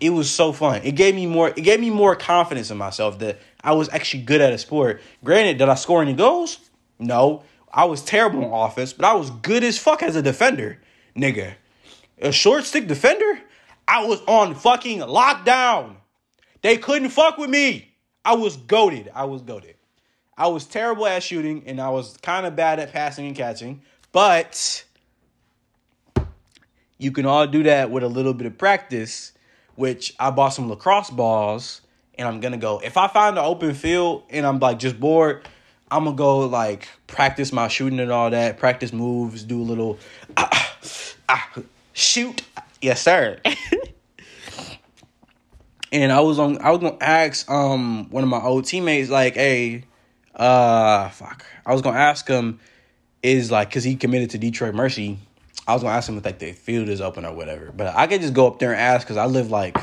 It 0.00 0.10
was 0.10 0.30
so 0.30 0.52
fun. 0.52 0.82
It 0.84 0.96
gave 0.96 1.14
me 1.14 1.26
more. 1.26 1.48
It 1.48 1.62
gave 1.62 1.80
me 1.80 1.88
more 1.88 2.16
confidence 2.16 2.70
in 2.70 2.76
myself 2.76 3.20
that 3.20 3.38
I 3.62 3.72
was 3.72 3.88
actually 3.90 4.24
good 4.24 4.40
at 4.40 4.52
a 4.52 4.58
sport. 4.58 5.00
Granted, 5.22 5.58
did 5.58 5.68
I 5.68 5.74
score 5.76 6.02
any 6.02 6.14
goals? 6.14 6.58
No, 6.98 7.42
I 7.72 7.84
was 7.84 8.02
terrible 8.02 8.44
on 8.44 8.70
offense, 8.70 8.92
but 8.92 9.04
I 9.04 9.14
was 9.14 9.30
good 9.30 9.64
as 9.64 9.78
fuck 9.78 10.02
as 10.02 10.16
a 10.16 10.22
defender, 10.22 10.78
nigga. 11.16 11.54
A 12.20 12.32
short 12.32 12.64
stick 12.64 12.86
defender. 12.86 13.40
I 13.86 14.06
was 14.06 14.20
on 14.26 14.54
fucking 14.54 15.00
lockdown. 15.00 15.96
They 16.64 16.78
couldn't 16.78 17.10
fuck 17.10 17.36
with 17.36 17.50
me. 17.50 17.92
I 18.24 18.36
was 18.36 18.56
goaded. 18.56 19.10
I 19.14 19.26
was 19.26 19.42
goaded. 19.42 19.74
I 20.34 20.46
was 20.46 20.64
terrible 20.64 21.06
at 21.06 21.22
shooting 21.22 21.62
and 21.66 21.78
I 21.78 21.90
was 21.90 22.16
kind 22.16 22.46
of 22.46 22.56
bad 22.56 22.80
at 22.80 22.90
passing 22.90 23.26
and 23.26 23.36
catching, 23.36 23.82
but 24.12 24.82
you 26.96 27.12
can 27.12 27.26
all 27.26 27.46
do 27.46 27.64
that 27.64 27.90
with 27.90 28.02
a 28.02 28.08
little 28.08 28.32
bit 28.32 28.46
of 28.46 28.56
practice, 28.56 29.32
which 29.74 30.14
I 30.18 30.30
bought 30.30 30.54
some 30.54 30.70
lacrosse 30.70 31.10
balls 31.10 31.82
and 32.16 32.26
I'm 32.26 32.40
gonna 32.40 32.56
go. 32.56 32.80
If 32.82 32.96
I 32.96 33.08
find 33.08 33.36
an 33.36 33.44
open 33.44 33.74
field 33.74 34.22
and 34.30 34.46
I'm 34.46 34.58
like 34.58 34.78
just 34.78 34.98
bored, 34.98 35.46
I'm 35.90 36.04
gonna 36.04 36.16
go 36.16 36.38
like 36.48 36.88
practice 37.06 37.52
my 37.52 37.68
shooting 37.68 38.00
and 38.00 38.10
all 38.10 38.30
that, 38.30 38.56
practice 38.56 38.90
moves, 38.90 39.44
do 39.44 39.60
a 39.60 39.62
little 39.62 39.98
ah, 40.38 40.76
ah, 41.28 41.52
shoot. 41.92 42.40
Yes, 42.80 43.02
sir. 43.02 43.38
And 45.94 46.10
I 46.10 46.20
was 46.20 46.40
on 46.40 46.58
I 46.60 46.70
was 46.70 46.80
gonna 46.80 46.96
ask 47.00 47.48
um 47.48 48.10
one 48.10 48.24
of 48.24 48.28
my 48.28 48.42
old 48.42 48.64
teammates 48.64 49.08
like, 49.08 49.34
hey, 49.34 49.84
uh 50.34 51.08
fuck. 51.10 51.46
I 51.64 51.72
was 51.72 51.82
gonna 51.82 51.98
ask 51.98 52.26
him 52.26 52.58
is 53.22 53.50
like 53.50 53.70
cause 53.70 53.84
he 53.84 53.94
committed 53.94 54.30
to 54.30 54.38
Detroit 54.38 54.74
Mercy. 54.74 55.18
I 55.68 55.72
was 55.72 55.82
gonna 55.82 55.94
ask 55.94 56.08
him 56.08 56.18
if 56.18 56.24
like 56.24 56.40
the 56.40 56.52
field 56.52 56.88
is 56.88 57.00
open 57.00 57.24
or 57.24 57.32
whatever. 57.32 57.72
But 57.74 57.94
I 57.94 58.08
could 58.08 58.20
just 58.20 58.34
go 58.34 58.48
up 58.48 58.58
there 58.58 58.72
and 58.72 58.80
ask 58.80 59.06
because 59.06 59.16
I 59.16 59.26
live 59.26 59.52
like 59.52 59.78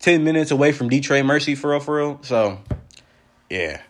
ten 0.00 0.24
minutes 0.24 0.50
away 0.50 0.72
from 0.72 0.88
Detroit 0.88 1.24
Mercy 1.24 1.54
for 1.54 1.70
real 1.70 1.80
for 1.80 1.96
real. 1.96 2.18
So 2.22 2.58
yeah. 3.48 3.80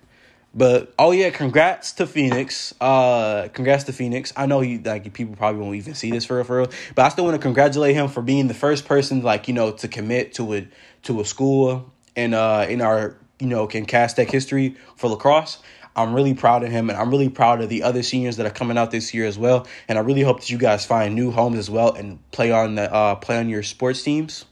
But 0.56 0.94
oh 0.98 1.10
yeah, 1.10 1.28
congrats 1.28 1.92
to 1.92 2.06
Phoenix. 2.06 2.74
Uh, 2.80 3.48
congrats 3.52 3.84
to 3.84 3.92
Phoenix. 3.92 4.32
I 4.34 4.46
know 4.46 4.62
you 4.62 4.80
like 4.80 5.12
people 5.12 5.36
probably 5.36 5.60
won't 5.60 5.76
even 5.76 5.94
see 5.94 6.10
this 6.10 6.24
for 6.24 6.36
real, 6.36 6.44
for 6.44 6.56
real, 6.56 6.70
but 6.94 7.04
I 7.04 7.10
still 7.10 7.24
want 7.24 7.34
to 7.34 7.42
congratulate 7.42 7.94
him 7.94 8.08
for 8.08 8.22
being 8.22 8.48
the 8.48 8.54
first 8.54 8.86
person 8.86 9.20
like 9.20 9.48
you 9.48 9.54
know 9.54 9.72
to 9.72 9.86
commit 9.86 10.32
to 10.34 10.54
a 10.54 10.68
to 11.02 11.20
a 11.20 11.26
school 11.26 11.92
in 12.14 12.32
uh 12.32 12.66
in 12.68 12.80
our 12.80 13.18
you 13.38 13.48
know 13.48 13.66
can 13.66 13.84
cast 13.84 14.16
history 14.16 14.76
for 14.96 15.10
lacrosse. 15.10 15.58
I'm 15.94 16.14
really 16.14 16.32
proud 16.32 16.62
of 16.62 16.70
him, 16.70 16.88
and 16.88 16.98
I'm 16.98 17.10
really 17.10 17.28
proud 17.28 17.60
of 17.60 17.68
the 17.68 17.82
other 17.82 18.02
seniors 18.02 18.38
that 18.38 18.46
are 18.46 18.50
coming 18.50 18.78
out 18.78 18.90
this 18.90 19.12
year 19.12 19.26
as 19.26 19.38
well. 19.38 19.66
And 19.88 19.98
I 19.98 20.02
really 20.02 20.22
hope 20.22 20.40
that 20.40 20.50
you 20.50 20.58
guys 20.58 20.84
find 20.84 21.14
new 21.14 21.30
homes 21.30 21.58
as 21.58 21.70
well 21.70 21.92
and 21.92 22.18
play 22.32 22.50
on 22.50 22.76
the 22.76 22.92
uh, 22.92 23.14
play 23.16 23.38
on 23.38 23.50
your 23.50 23.62
sports 23.62 24.02
teams. 24.02 24.46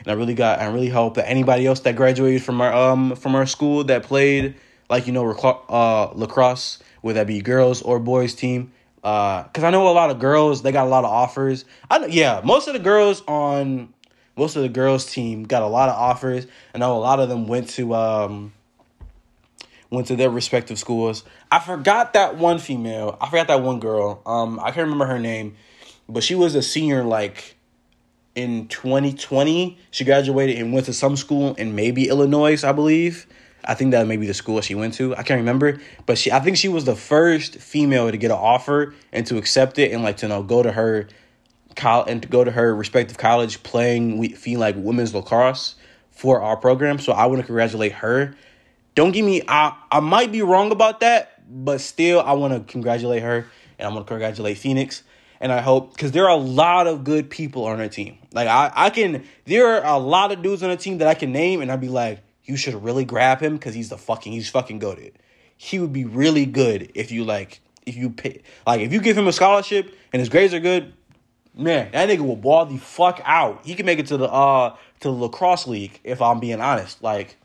And 0.00 0.08
I 0.08 0.14
really 0.14 0.34
got, 0.34 0.60
I 0.60 0.66
really 0.66 0.88
hope 0.88 1.14
that 1.14 1.28
anybody 1.28 1.66
else 1.66 1.80
that 1.80 1.94
graduated 1.94 2.42
from 2.42 2.60
our 2.60 2.72
um 2.72 3.14
from 3.14 3.36
our 3.36 3.46
school 3.46 3.84
that 3.84 4.02
played 4.02 4.56
like 4.90 5.06
you 5.06 5.12
know 5.12 5.30
uh, 5.30 6.10
lacrosse, 6.14 6.80
whether 7.00 7.20
that 7.20 7.26
be 7.26 7.40
girls 7.40 7.80
or 7.80 7.98
boys 7.98 8.34
team. 8.34 8.72
Uh, 9.02 9.44
cause 9.44 9.64
I 9.64 9.70
know 9.70 9.88
a 9.88 9.92
lot 9.92 10.10
of 10.10 10.18
girls 10.18 10.60
they 10.60 10.72
got 10.72 10.86
a 10.86 10.90
lot 10.90 11.04
of 11.04 11.10
offers. 11.10 11.64
I 11.90 11.98
know, 11.98 12.06
yeah, 12.06 12.42
most 12.44 12.68
of 12.68 12.74
the 12.74 12.80
girls 12.80 13.22
on 13.26 13.94
most 14.36 14.56
of 14.56 14.62
the 14.62 14.68
girls 14.68 15.10
team 15.10 15.44
got 15.44 15.62
a 15.62 15.66
lot 15.66 15.88
of 15.88 15.94
offers. 15.94 16.46
I 16.74 16.78
know 16.78 16.96
a 16.96 16.98
lot 16.98 17.20
of 17.20 17.30
them 17.30 17.46
went 17.46 17.70
to 17.70 17.94
um 17.94 18.52
went 19.88 20.08
to 20.08 20.16
their 20.16 20.30
respective 20.30 20.78
schools. 20.78 21.24
I 21.50 21.60
forgot 21.60 22.12
that 22.12 22.36
one 22.36 22.58
female. 22.58 23.16
I 23.20 23.26
forgot 23.26 23.48
that 23.48 23.62
one 23.62 23.80
girl. 23.80 24.22
Um, 24.26 24.60
I 24.60 24.70
can't 24.70 24.84
remember 24.84 25.06
her 25.06 25.18
name, 25.18 25.56
but 26.08 26.22
she 26.22 26.34
was 26.34 26.54
a 26.54 26.62
senior 26.62 27.02
like 27.02 27.56
in 28.34 28.68
2020. 28.68 29.78
She 29.90 30.04
graduated 30.04 30.58
and 30.58 30.72
went 30.72 30.86
to 30.86 30.92
some 30.92 31.16
school 31.16 31.54
in 31.54 31.74
maybe 31.74 32.08
Illinois, 32.08 32.62
I 32.64 32.72
believe. 32.72 33.26
I 33.64 33.74
think 33.74 33.90
that 33.92 34.06
may 34.06 34.16
be 34.16 34.26
the 34.26 34.34
school 34.34 34.60
she 34.60 34.74
went 34.74 34.94
to. 34.94 35.14
I 35.16 35.22
can't 35.22 35.38
remember, 35.38 35.80
but 36.06 36.18
she 36.18 36.32
I 36.32 36.40
think 36.40 36.56
she 36.56 36.68
was 36.68 36.84
the 36.84 36.96
first 36.96 37.56
female 37.56 38.10
to 38.10 38.16
get 38.16 38.30
an 38.30 38.38
offer 38.38 38.94
and 39.12 39.26
to 39.26 39.38
accept 39.38 39.78
it 39.78 39.92
and 39.92 40.02
like 40.02 40.18
to 40.18 40.26
you 40.26 40.30
know 40.30 40.42
go 40.42 40.62
to 40.62 40.72
her 40.72 41.08
college 41.76 42.10
and 42.10 42.22
to 42.22 42.28
go 42.28 42.44
to 42.44 42.50
her 42.50 42.74
respective 42.74 43.18
college 43.18 43.62
playing 43.62 44.18
we 44.18 44.30
feel 44.30 44.60
like 44.60 44.74
women's 44.76 45.14
lacrosse 45.14 45.76
for 46.10 46.40
our 46.40 46.56
program. 46.56 46.98
So 46.98 47.12
I 47.12 47.26
want 47.26 47.40
to 47.40 47.46
congratulate 47.46 47.92
her 47.92 48.34
don't 48.94 49.12
give 49.12 49.24
me 49.24 49.42
I 49.46 49.74
I 49.90 50.00
might 50.00 50.32
be 50.32 50.42
wrong 50.42 50.72
about 50.72 51.00
that, 51.00 51.42
but 51.48 51.80
still 51.80 52.20
I 52.20 52.32
want 52.32 52.54
to 52.54 52.60
congratulate 52.70 53.22
her 53.22 53.46
and 53.78 53.88
I 53.88 53.92
want 53.92 54.06
to 54.06 54.08
congratulate 54.08 54.58
Phoenix. 54.58 55.02
And 55.40 55.50
I 55.50 55.62
hope 55.62 55.94
because 55.94 56.12
there 56.12 56.24
are 56.24 56.36
a 56.36 56.42
lot 56.42 56.86
of 56.86 57.02
good 57.02 57.30
people 57.30 57.64
on 57.64 57.80
our 57.80 57.88
team. 57.88 58.18
Like 58.32 58.48
I, 58.48 58.70
I 58.74 58.90
can 58.90 59.24
there 59.46 59.82
are 59.82 59.94
a 59.94 59.98
lot 59.98 60.32
of 60.32 60.42
dudes 60.42 60.62
on 60.62 60.70
the 60.70 60.76
team 60.76 60.98
that 60.98 61.08
I 61.08 61.14
can 61.14 61.32
name 61.32 61.62
and 61.62 61.72
I'd 61.72 61.80
be 61.80 61.88
like, 61.88 62.20
you 62.50 62.56
should 62.56 62.74
really 62.82 63.04
grab 63.04 63.40
him 63.40 63.54
because 63.54 63.74
he's 63.74 63.90
the 63.90 63.96
fucking 63.96 64.32
he's 64.32 64.50
fucking 64.50 64.80
goaded. 64.80 65.16
He 65.56 65.78
would 65.78 65.92
be 65.92 66.04
really 66.04 66.46
good 66.46 66.90
if 66.94 67.12
you 67.12 67.24
like 67.24 67.60
if 67.86 67.96
you 67.96 68.10
pay 68.10 68.42
like 68.66 68.80
if 68.80 68.92
you 68.92 69.00
give 69.00 69.16
him 69.16 69.28
a 69.28 69.32
scholarship 69.32 69.94
and 70.12 70.18
his 70.18 70.28
grades 70.28 70.52
are 70.52 70.58
good, 70.58 70.92
man, 71.54 71.92
that 71.92 72.08
nigga 72.08 72.26
will 72.26 72.34
ball 72.34 72.66
the 72.66 72.76
fuck 72.76 73.20
out. 73.24 73.64
He 73.64 73.74
can 73.74 73.86
make 73.86 74.00
it 74.00 74.06
to 74.08 74.16
the 74.16 74.28
uh 74.28 74.76
to 74.98 75.08
the 75.08 75.14
lacrosse 75.14 75.68
league 75.68 76.00
if 76.02 76.20
I'm 76.20 76.40
being 76.40 76.60
honest. 76.60 77.00
Like 77.04 77.36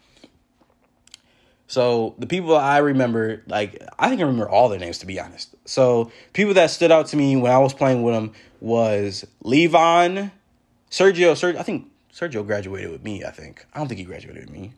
so 1.68 2.16
the 2.18 2.26
people 2.26 2.56
I 2.56 2.80
remember, 2.80 3.44
like 3.46 3.80
I 4.00 4.10
think 4.10 4.22
I 4.22 4.24
remember 4.24 4.50
all 4.50 4.70
their 4.70 4.80
names 4.80 4.98
to 5.00 5.06
be 5.06 5.20
honest. 5.20 5.54
So 5.66 6.12
people 6.34 6.56
that 6.56 6.72
stood 6.72 6.92
out 6.92 7.06
to 7.08 7.18
me 7.18 7.38
when 7.38 7.52
I 7.52 7.60
was 7.60 7.76
playing 7.76 8.02
with 8.02 8.16
them 8.16 8.32
was 8.60 9.24
Levon, 9.44 10.32
Sergio. 10.90 11.34
Sergio, 11.34 11.58
I 11.58 11.64
think 11.64 11.92
Sergio 12.12 12.44
graduated 12.44 12.90
with 12.90 13.04
me. 13.04 13.24
I 13.24 13.30
think 13.30 13.68
I 13.72 13.78
don't 13.78 13.88
think 13.88 14.00
he 14.00 14.04
graduated 14.04 14.46
with 14.46 14.52
me. 14.52 14.74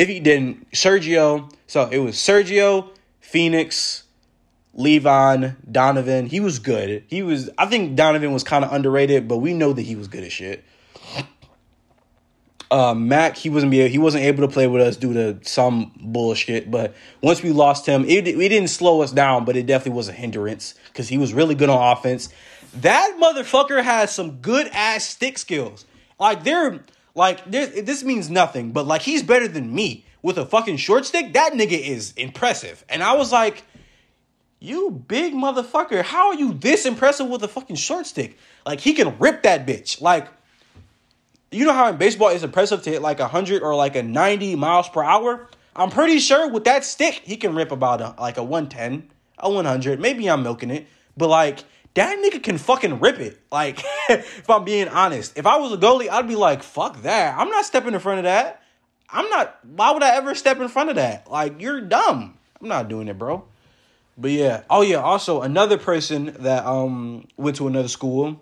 If 0.00 0.08
he 0.08 0.18
didn't, 0.18 0.70
Sergio. 0.70 1.52
So 1.66 1.86
it 1.90 1.98
was 1.98 2.16
Sergio, 2.16 2.88
Phoenix, 3.20 4.04
Levon, 4.74 5.56
Donovan. 5.70 6.24
He 6.24 6.40
was 6.40 6.58
good. 6.58 7.04
He 7.08 7.22
was. 7.22 7.50
I 7.58 7.66
think 7.66 7.96
Donovan 7.96 8.32
was 8.32 8.42
kind 8.42 8.64
of 8.64 8.72
underrated, 8.72 9.28
but 9.28 9.36
we 9.36 9.52
know 9.52 9.74
that 9.74 9.82
he 9.82 9.96
was 9.96 10.08
good 10.08 10.24
as 10.24 10.32
shit. 10.32 10.64
Uh, 12.70 12.94
Mac, 12.94 13.36
he 13.36 13.50
wasn't 13.50 13.72
be 13.72 13.86
he 13.88 13.98
wasn't 13.98 14.24
able 14.24 14.48
to 14.48 14.50
play 14.50 14.66
with 14.66 14.80
us 14.80 14.96
due 14.96 15.12
to 15.12 15.38
some 15.42 15.92
bullshit. 16.00 16.70
But 16.70 16.94
once 17.20 17.42
we 17.42 17.50
lost 17.50 17.84
him, 17.84 18.06
it 18.06 18.26
it 18.26 18.48
didn't 18.48 18.68
slow 18.68 19.02
us 19.02 19.12
down, 19.12 19.44
but 19.44 19.54
it 19.54 19.66
definitely 19.66 19.98
was 19.98 20.08
a 20.08 20.12
hindrance 20.12 20.76
because 20.86 21.08
he 21.08 21.18
was 21.18 21.34
really 21.34 21.54
good 21.54 21.68
on 21.68 21.92
offense. 21.94 22.30
That 22.72 23.18
motherfucker 23.20 23.82
has 23.82 24.14
some 24.14 24.38
good 24.38 24.66
ass 24.68 25.04
stick 25.04 25.36
skills. 25.36 25.84
Like 26.18 26.42
they're 26.42 26.84
like 27.14 27.50
this 27.50 28.02
means 28.04 28.30
nothing, 28.30 28.72
but 28.72 28.86
like 28.86 29.02
he's 29.02 29.22
better 29.22 29.48
than 29.48 29.74
me 29.74 30.04
with 30.22 30.38
a 30.38 30.46
fucking 30.46 30.76
short 30.76 31.06
stick. 31.06 31.32
That 31.32 31.52
nigga 31.52 31.78
is 31.78 32.12
impressive, 32.16 32.84
and 32.88 33.02
I 33.02 33.14
was 33.14 33.32
like. 33.32 33.64
You 34.62 34.90
big 34.90 35.32
motherfucker, 35.32 36.02
how 36.02 36.28
are 36.28 36.34
you 36.34 36.52
this 36.52 36.84
impressive 36.84 37.26
with 37.26 37.42
a 37.42 37.48
fucking 37.48 37.76
short 37.76 38.04
stick? 38.04 38.36
Like 38.66 38.80
he 38.80 38.92
can 38.92 39.18
rip 39.18 39.42
that 39.44 39.66
bitch. 39.66 40.02
Like 40.02 40.28
you 41.50 41.64
know 41.64 41.72
how 41.72 41.88
in 41.88 41.96
baseball 41.96 42.28
it's 42.28 42.44
impressive 42.44 42.82
to 42.82 42.90
hit 42.90 43.02
like 43.02 43.18
100 43.18 43.62
or 43.62 43.74
like 43.74 43.96
a 43.96 44.02
90 44.02 44.56
miles 44.56 44.88
per 44.88 45.02
hour? 45.02 45.48
I'm 45.74 45.90
pretty 45.90 46.18
sure 46.18 46.48
with 46.48 46.64
that 46.64 46.84
stick, 46.84 47.14
he 47.24 47.36
can 47.36 47.54
rip 47.54 47.72
about 47.72 48.00
a, 48.00 48.14
like 48.20 48.36
a 48.36 48.42
110, 48.42 49.08
a 49.38 49.50
100. 49.50 50.00
Maybe 50.00 50.28
I'm 50.28 50.42
milking 50.42 50.70
it, 50.70 50.86
but 51.16 51.28
like 51.28 51.64
that 51.94 52.18
nigga 52.18 52.42
can 52.42 52.58
fucking 52.58 53.00
rip 53.00 53.18
it. 53.18 53.40
Like, 53.50 53.82
if 54.08 54.48
I'm 54.48 54.64
being 54.64 54.88
honest, 54.88 55.36
if 55.36 55.46
I 55.46 55.56
was 55.58 55.72
a 55.72 55.76
goalie, 55.76 56.08
I'd 56.08 56.28
be 56.28 56.36
like, 56.36 56.62
fuck 56.62 57.02
that. 57.02 57.36
I'm 57.36 57.48
not 57.48 57.64
stepping 57.64 57.94
in 57.94 58.00
front 58.00 58.18
of 58.18 58.24
that. 58.24 58.62
I'm 59.08 59.28
not, 59.28 59.58
why 59.64 59.90
would 59.90 60.02
I 60.02 60.16
ever 60.16 60.34
step 60.34 60.60
in 60.60 60.68
front 60.68 60.90
of 60.90 60.96
that? 60.96 61.30
Like, 61.30 61.60
you're 61.60 61.80
dumb. 61.80 62.38
I'm 62.60 62.68
not 62.68 62.88
doing 62.88 63.08
it, 63.08 63.18
bro. 63.18 63.44
But 64.16 64.30
yeah. 64.32 64.62
Oh 64.68 64.82
yeah. 64.82 64.96
Also, 64.96 65.40
another 65.40 65.78
person 65.78 66.36
that 66.40 66.66
um 66.66 67.26
went 67.38 67.56
to 67.56 67.66
another 67.66 67.88
school 67.88 68.38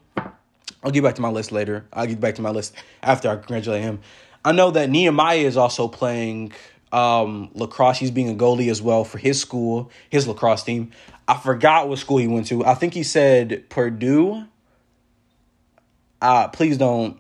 I'll 0.83 0.91
get 0.91 1.03
back 1.03 1.17
to 1.17 1.23
my 1.23 1.31
list 1.31 1.51
later. 1.51 1.87
I'll 1.93 2.07
get 2.07 2.21
back 2.21 2.37
to 2.37 2.43
my 2.43 2.51
list 2.51 2.75
after 3.03 3.29
I 3.29 3.37
congratulate 3.37 3.83
him. 3.83 4.01
I 4.45 4.53
know 4.53 4.71
that 4.71 4.89
Nehemiah 4.89 5.39
is 5.39 5.57
also 5.57 5.89
playing 5.89 6.53
um, 6.93 7.51
lacrosse. 7.55 7.99
He's 7.99 8.13
being 8.13 8.31
a 8.31 8.35
goalie 8.35 8.71
as 8.71 8.81
well 8.81 9.05
for 9.05 9.19
his 9.19 9.41
school, 9.41 9.91
his 10.09 10.29
lacrosse 10.29 10.63
team. 10.63 10.93
I 11.29 11.37
forgot 11.37 11.89
what 11.89 11.99
school 11.99 12.17
he 12.17 12.27
went 12.27 12.47
to. 12.47 12.65
I 12.65 12.75
think 12.75 12.95
he 12.95 13.03
said 13.03 13.69
Purdue. 13.69 14.45
Uh, 16.23 16.49
please 16.49 16.79
don't. 16.79 17.19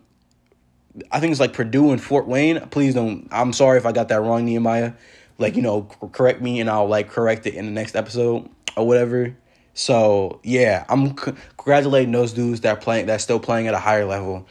I 1.12 1.20
think 1.20 1.30
it's 1.30 1.40
like 1.40 1.52
Purdue 1.52 1.92
and 1.92 2.02
Fort 2.02 2.26
Wayne. 2.26 2.58
Please 2.70 2.94
don't. 2.94 3.28
I'm 3.30 3.52
sorry 3.52 3.76
if 3.76 3.84
I 3.84 3.92
got 3.92 4.08
that 4.08 4.22
wrong, 4.22 4.46
Nehemiah. 4.46 4.94
Like, 5.36 5.54
you 5.54 5.62
know, 5.62 5.82
correct 6.12 6.40
me 6.40 6.58
and 6.58 6.68
I'll 6.68 6.88
like 6.88 7.10
correct 7.10 7.46
it 7.46 7.54
in 7.54 7.66
the 7.66 7.70
next 7.70 7.94
episode 7.94 8.48
or 8.76 8.86
whatever. 8.86 9.36
So 9.74 10.40
yeah, 10.42 10.84
I'm 10.88 11.16
c- 11.16 11.34
congratulating 11.56 12.10
those 12.10 12.32
dudes 12.32 12.62
that 12.62 12.76
are 12.76 12.80
playing 12.80 13.06
that's 13.06 13.22
still 13.22 13.38
playing 13.38 13.68
at 13.68 13.74
a 13.74 13.78
higher 13.78 14.04
level 14.04 14.48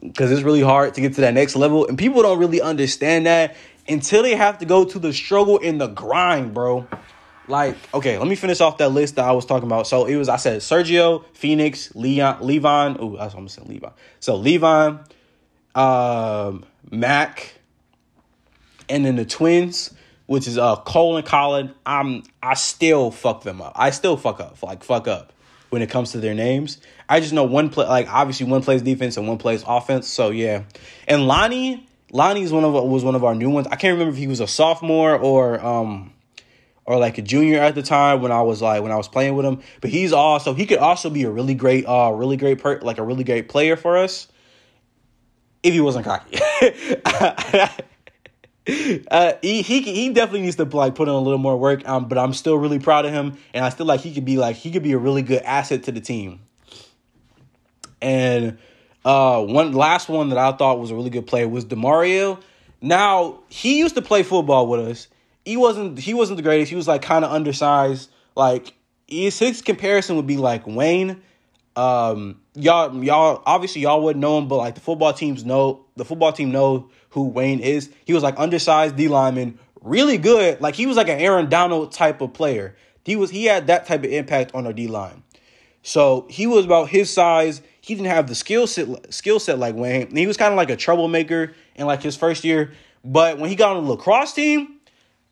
because 0.00 0.30
it's 0.30 0.42
really 0.42 0.60
hard 0.60 0.94
to 0.94 1.00
get 1.00 1.14
to 1.14 1.22
that 1.22 1.34
next 1.34 1.56
level, 1.56 1.86
and 1.86 1.98
people 1.98 2.22
don't 2.22 2.38
really 2.38 2.60
understand 2.60 3.26
that 3.26 3.56
until 3.88 4.22
they 4.22 4.34
have 4.34 4.58
to 4.58 4.64
go 4.64 4.84
to 4.84 4.98
the 4.98 5.12
struggle 5.12 5.58
and 5.62 5.80
the 5.80 5.88
grind, 5.88 6.54
bro. 6.54 6.86
Like, 7.50 7.76
okay, 7.92 8.16
let 8.16 8.26
me 8.26 8.36
finish 8.36 8.60
off 8.60 8.78
that 8.78 8.90
list 8.90 9.16
that 9.16 9.24
I 9.24 9.32
was 9.32 9.44
talking 9.44 9.66
about. 9.66 9.86
So 9.86 10.06
it 10.06 10.16
was 10.16 10.28
I 10.28 10.36
said 10.36 10.60
Sergio, 10.60 11.24
Phoenix, 11.34 11.94
Leon, 11.94 12.40
Levon. 12.40 12.96
Oh, 12.98 13.16
I 13.16 13.24
was 13.24 13.34
almost 13.34 13.56
saying 13.56 13.68
Levon. 13.68 13.92
So 14.20 14.40
Levon, 14.40 15.06
um, 15.74 16.64
Mac, 16.90 17.54
and 18.88 19.04
then 19.04 19.16
the 19.16 19.24
twins 19.24 19.92
which 20.30 20.46
is 20.46 20.56
uh 20.58 20.76
Cole 20.76 21.16
and 21.16 21.26
Colin. 21.26 21.74
I'm 21.84 22.22
I 22.40 22.54
still 22.54 23.10
fuck 23.10 23.42
them 23.42 23.60
up. 23.60 23.72
I 23.74 23.90
still 23.90 24.16
fuck 24.16 24.38
up, 24.38 24.62
like 24.62 24.84
fuck 24.84 25.08
up 25.08 25.32
when 25.70 25.82
it 25.82 25.90
comes 25.90 26.12
to 26.12 26.18
their 26.18 26.34
names. 26.34 26.78
I 27.08 27.18
just 27.18 27.32
know 27.32 27.42
one 27.42 27.68
play 27.68 27.84
like 27.88 28.08
obviously 28.08 28.46
one 28.46 28.62
plays 28.62 28.80
defense 28.80 29.16
and 29.16 29.26
one 29.26 29.38
plays 29.38 29.64
offense. 29.66 30.06
So 30.06 30.30
yeah. 30.30 30.62
And 31.08 31.26
Lonnie, 31.26 31.84
Lonnie's 32.12 32.52
one 32.52 32.62
of 32.62 32.74
was 32.74 33.02
one 33.02 33.16
of 33.16 33.24
our 33.24 33.34
new 33.34 33.50
ones. 33.50 33.66
I 33.72 33.74
can't 33.74 33.94
remember 33.94 34.12
if 34.12 34.18
he 34.18 34.28
was 34.28 34.38
a 34.38 34.46
sophomore 34.46 35.16
or 35.16 35.58
um 35.66 36.12
or 36.90 36.98
like 36.98 37.18
a 37.18 37.22
junior 37.22 37.60
at 37.60 37.76
the 37.76 37.82
time 37.82 38.20
when 38.20 38.32
I 38.32 38.42
was 38.42 38.60
like 38.60 38.82
when 38.82 38.90
I 38.90 38.96
was 38.96 39.06
playing 39.06 39.36
with 39.36 39.46
him. 39.46 39.62
But 39.80 39.90
he's 39.90 40.12
also 40.12 40.54
he 40.54 40.66
could 40.66 40.78
also 40.78 41.08
be 41.08 41.22
a 41.22 41.30
really 41.30 41.54
great 41.54 41.86
uh 41.86 42.10
really 42.12 42.36
great 42.36 42.58
per, 42.58 42.80
like 42.80 42.98
a 42.98 43.04
really 43.04 43.22
great 43.22 43.48
player 43.48 43.76
for 43.76 43.96
us 43.96 44.26
if 45.62 45.72
he 45.72 45.80
wasn't 45.80 46.04
cocky. 46.04 46.36
uh, 49.08 49.32
he, 49.40 49.62
he 49.62 49.82
he 49.82 50.12
definitely 50.12 50.42
needs 50.42 50.56
to 50.56 50.64
like 50.64 50.96
put 50.96 51.06
in 51.06 51.14
a 51.14 51.20
little 51.20 51.38
more 51.38 51.56
work. 51.56 51.88
Um, 51.88 52.08
but 52.08 52.18
I'm 52.18 52.34
still 52.34 52.56
really 52.56 52.80
proud 52.80 53.06
of 53.06 53.12
him, 53.12 53.38
and 53.54 53.64
I 53.64 53.68
still 53.68 53.86
like 53.86 54.00
he 54.00 54.12
could 54.12 54.24
be 54.24 54.36
like 54.36 54.56
he 54.56 54.72
could 54.72 54.82
be 54.82 54.92
a 54.92 54.98
really 54.98 55.22
good 55.22 55.42
asset 55.42 55.84
to 55.84 55.92
the 55.92 56.00
team. 56.00 56.40
And 58.02 58.58
uh, 59.04 59.44
one 59.44 59.74
last 59.74 60.08
one 60.08 60.30
that 60.30 60.38
I 60.38 60.50
thought 60.56 60.80
was 60.80 60.90
a 60.90 60.96
really 60.96 61.10
good 61.10 61.28
player 61.28 61.48
was 61.48 61.64
Demario. 61.64 62.42
Now 62.82 63.44
he 63.48 63.78
used 63.78 63.94
to 63.94 64.02
play 64.02 64.24
football 64.24 64.66
with 64.66 64.80
us. 64.80 65.06
He 65.50 65.56
wasn't 65.56 65.98
he 65.98 66.14
wasn't 66.14 66.36
the 66.36 66.44
greatest. 66.44 66.70
He 66.70 66.76
was 66.76 66.86
like 66.86 67.02
kind 67.02 67.24
of 67.24 67.32
undersized. 67.32 68.08
Like 68.36 68.74
his, 69.08 69.36
his 69.36 69.62
comparison 69.62 70.14
would 70.14 70.28
be 70.28 70.36
like 70.36 70.64
Wayne. 70.64 71.22
Um, 71.74 72.40
y'all 72.54 73.02
y'all 73.02 73.42
obviously 73.44 73.82
y'all 73.82 74.00
wouldn't 74.00 74.20
know 74.20 74.38
him, 74.38 74.46
but 74.46 74.58
like 74.58 74.76
the 74.76 74.80
football 74.80 75.12
teams 75.12 75.44
know 75.44 75.84
the 75.96 76.04
football 76.04 76.32
team 76.32 76.52
know 76.52 76.88
who 77.08 77.24
Wayne 77.24 77.58
is. 77.58 77.90
He 78.04 78.12
was 78.12 78.22
like 78.22 78.38
undersized 78.38 78.94
D 78.94 79.08
lineman, 79.08 79.58
really 79.82 80.18
good. 80.18 80.60
Like 80.60 80.76
he 80.76 80.86
was 80.86 80.96
like 80.96 81.08
an 81.08 81.18
Aaron 81.18 81.48
Donald 81.48 81.90
type 81.90 82.20
of 82.20 82.32
player. 82.32 82.76
He 83.04 83.16
was 83.16 83.30
he 83.30 83.46
had 83.46 83.66
that 83.66 83.86
type 83.86 84.04
of 84.04 84.12
impact 84.12 84.54
on 84.54 84.66
our 84.66 84.72
D 84.72 84.86
line. 84.86 85.24
So 85.82 86.28
he 86.30 86.46
was 86.46 86.64
about 86.64 86.90
his 86.90 87.10
size. 87.10 87.60
He 87.80 87.96
didn't 87.96 88.06
have 88.06 88.28
the 88.28 88.36
skill 88.36 88.68
set 88.68 89.12
skill 89.12 89.40
set 89.40 89.58
like 89.58 89.74
Wayne. 89.74 90.14
He 90.14 90.28
was 90.28 90.36
kind 90.36 90.52
of 90.52 90.56
like 90.56 90.70
a 90.70 90.76
troublemaker 90.76 91.54
in 91.74 91.86
like 91.86 92.04
his 92.04 92.14
first 92.14 92.44
year. 92.44 92.70
But 93.04 93.38
when 93.38 93.50
he 93.50 93.56
got 93.56 93.76
on 93.76 93.84
the 93.84 93.90
lacrosse 93.90 94.32
team, 94.32 94.79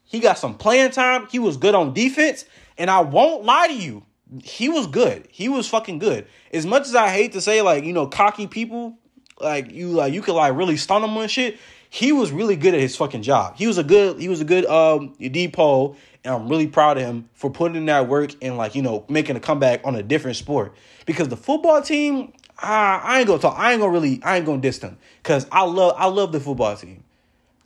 he 0.08 0.20
got 0.20 0.38
some 0.38 0.56
playing 0.56 0.90
time. 0.90 1.28
He 1.30 1.38
was 1.38 1.56
good 1.56 1.74
on 1.74 1.92
defense. 1.92 2.46
And 2.78 2.90
I 2.90 3.00
won't 3.00 3.44
lie 3.44 3.68
to 3.68 3.74
you, 3.74 4.04
he 4.42 4.68
was 4.68 4.86
good. 4.86 5.28
He 5.30 5.48
was 5.48 5.68
fucking 5.68 5.98
good. 5.98 6.26
As 6.52 6.66
much 6.66 6.82
as 6.82 6.94
I 6.94 7.08
hate 7.10 7.32
to 7.32 7.40
say, 7.40 7.62
like, 7.62 7.84
you 7.84 7.92
know, 7.92 8.06
cocky 8.06 8.46
people, 8.46 8.96
like 9.40 9.70
you 9.70 9.88
like 9.88 10.12
you 10.12 10.22
could 10.22 10.34
like 10.34 10.56
really 10.56 10.76
stun 10.76 11.04
him 11.04 11.16
and 11.16 11.30
shit. 11.30 11.58
He 11.90 12.12
was 12.12 12.32
really 12.32 12.56
good 12.56 12.74
at 12.74 12.80
his 12.80 12.96
fucking 12.96 13.22
job. 13.22 13.56
He 13.56 13.66
was 13.66 13.78
a 13.78 13.84
good 13.84 14.20
he 14.20 14.28
was 14.28 14.40
a 14.40 14.44
good 14.44 14.66
um 14.66 15.14
D-pole, 15.20 15.96
and 16.24 16.34
I'm 16.34 16.48
really 16.48 16.66
proud 16.66 16.98
of 16.98 17.04
him 17.04 17.28
for 17.34 17.50
putting 17.50 17.76
in 17.76 17.86
that 17.86 18.08
work 18.08 18.32
and 18.42 18.56
like, 18.56 18.74
you 18.74 18.82
know, 18.82 19.04
making 19.08 19.36
a 19.36 19.40
comeback 19.40 19.86
on 19.86 19.94
a 19.94 20.02
different 20.02 20.36
sport. 20.36 20.74
Because 21.06 21.28
the 21.28 21.36
football 21.36 21.80
team, 21.80 22.32
I, 22.58 23.00
I 23.02 23.18
ain't 23.18 23.28
gonna 23.28 23.40
talk. 23.40 23.58
I 23.58 23.72
ain't 23.72 23.80
gonna 23.80 23.92
really 23.92 24.20
I 24.22 24.36
ain't 24.36 24.46
gonna 24.46 24.60
diss 24.60 24.78
them. 24.78 24.98
Cause 25.22 25.46
I 25.52 25.64
love 25.64 25.94
I 25.96 26.06
love 26.06 26.32
the 26.32 26.40
football 26.40 26.76
team 26.76 27.04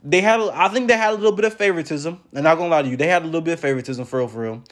they 0.03 0.21
had 0.21 0.39
I 0.41 0.67
think 0.67 0.87
they 0.87 0.97
had 0.97 1.13
a 1.13 1.15
little 1.15 1.31
bit 1.31 1.45
of 1.45 1.53
favoritism. 1.53 2.19
And 2.31 2.39
I'm 2.39 2.43
not 2.43 2.55
gonna 2.57 2.69
lie 2.69 2.81
to 2.81 2.89
you, 2.89 2.97
they 2.97 3.07
had 3.07 3.23
a 3.23 3.25
little 3.25 3.41
bit 3.41 3.53
of 3.53 3.59
favoritism 3.59 4.05
for 4.05 4.19
real, 4.19 4.27
for 4.27 4.41
real. 4.41 4.63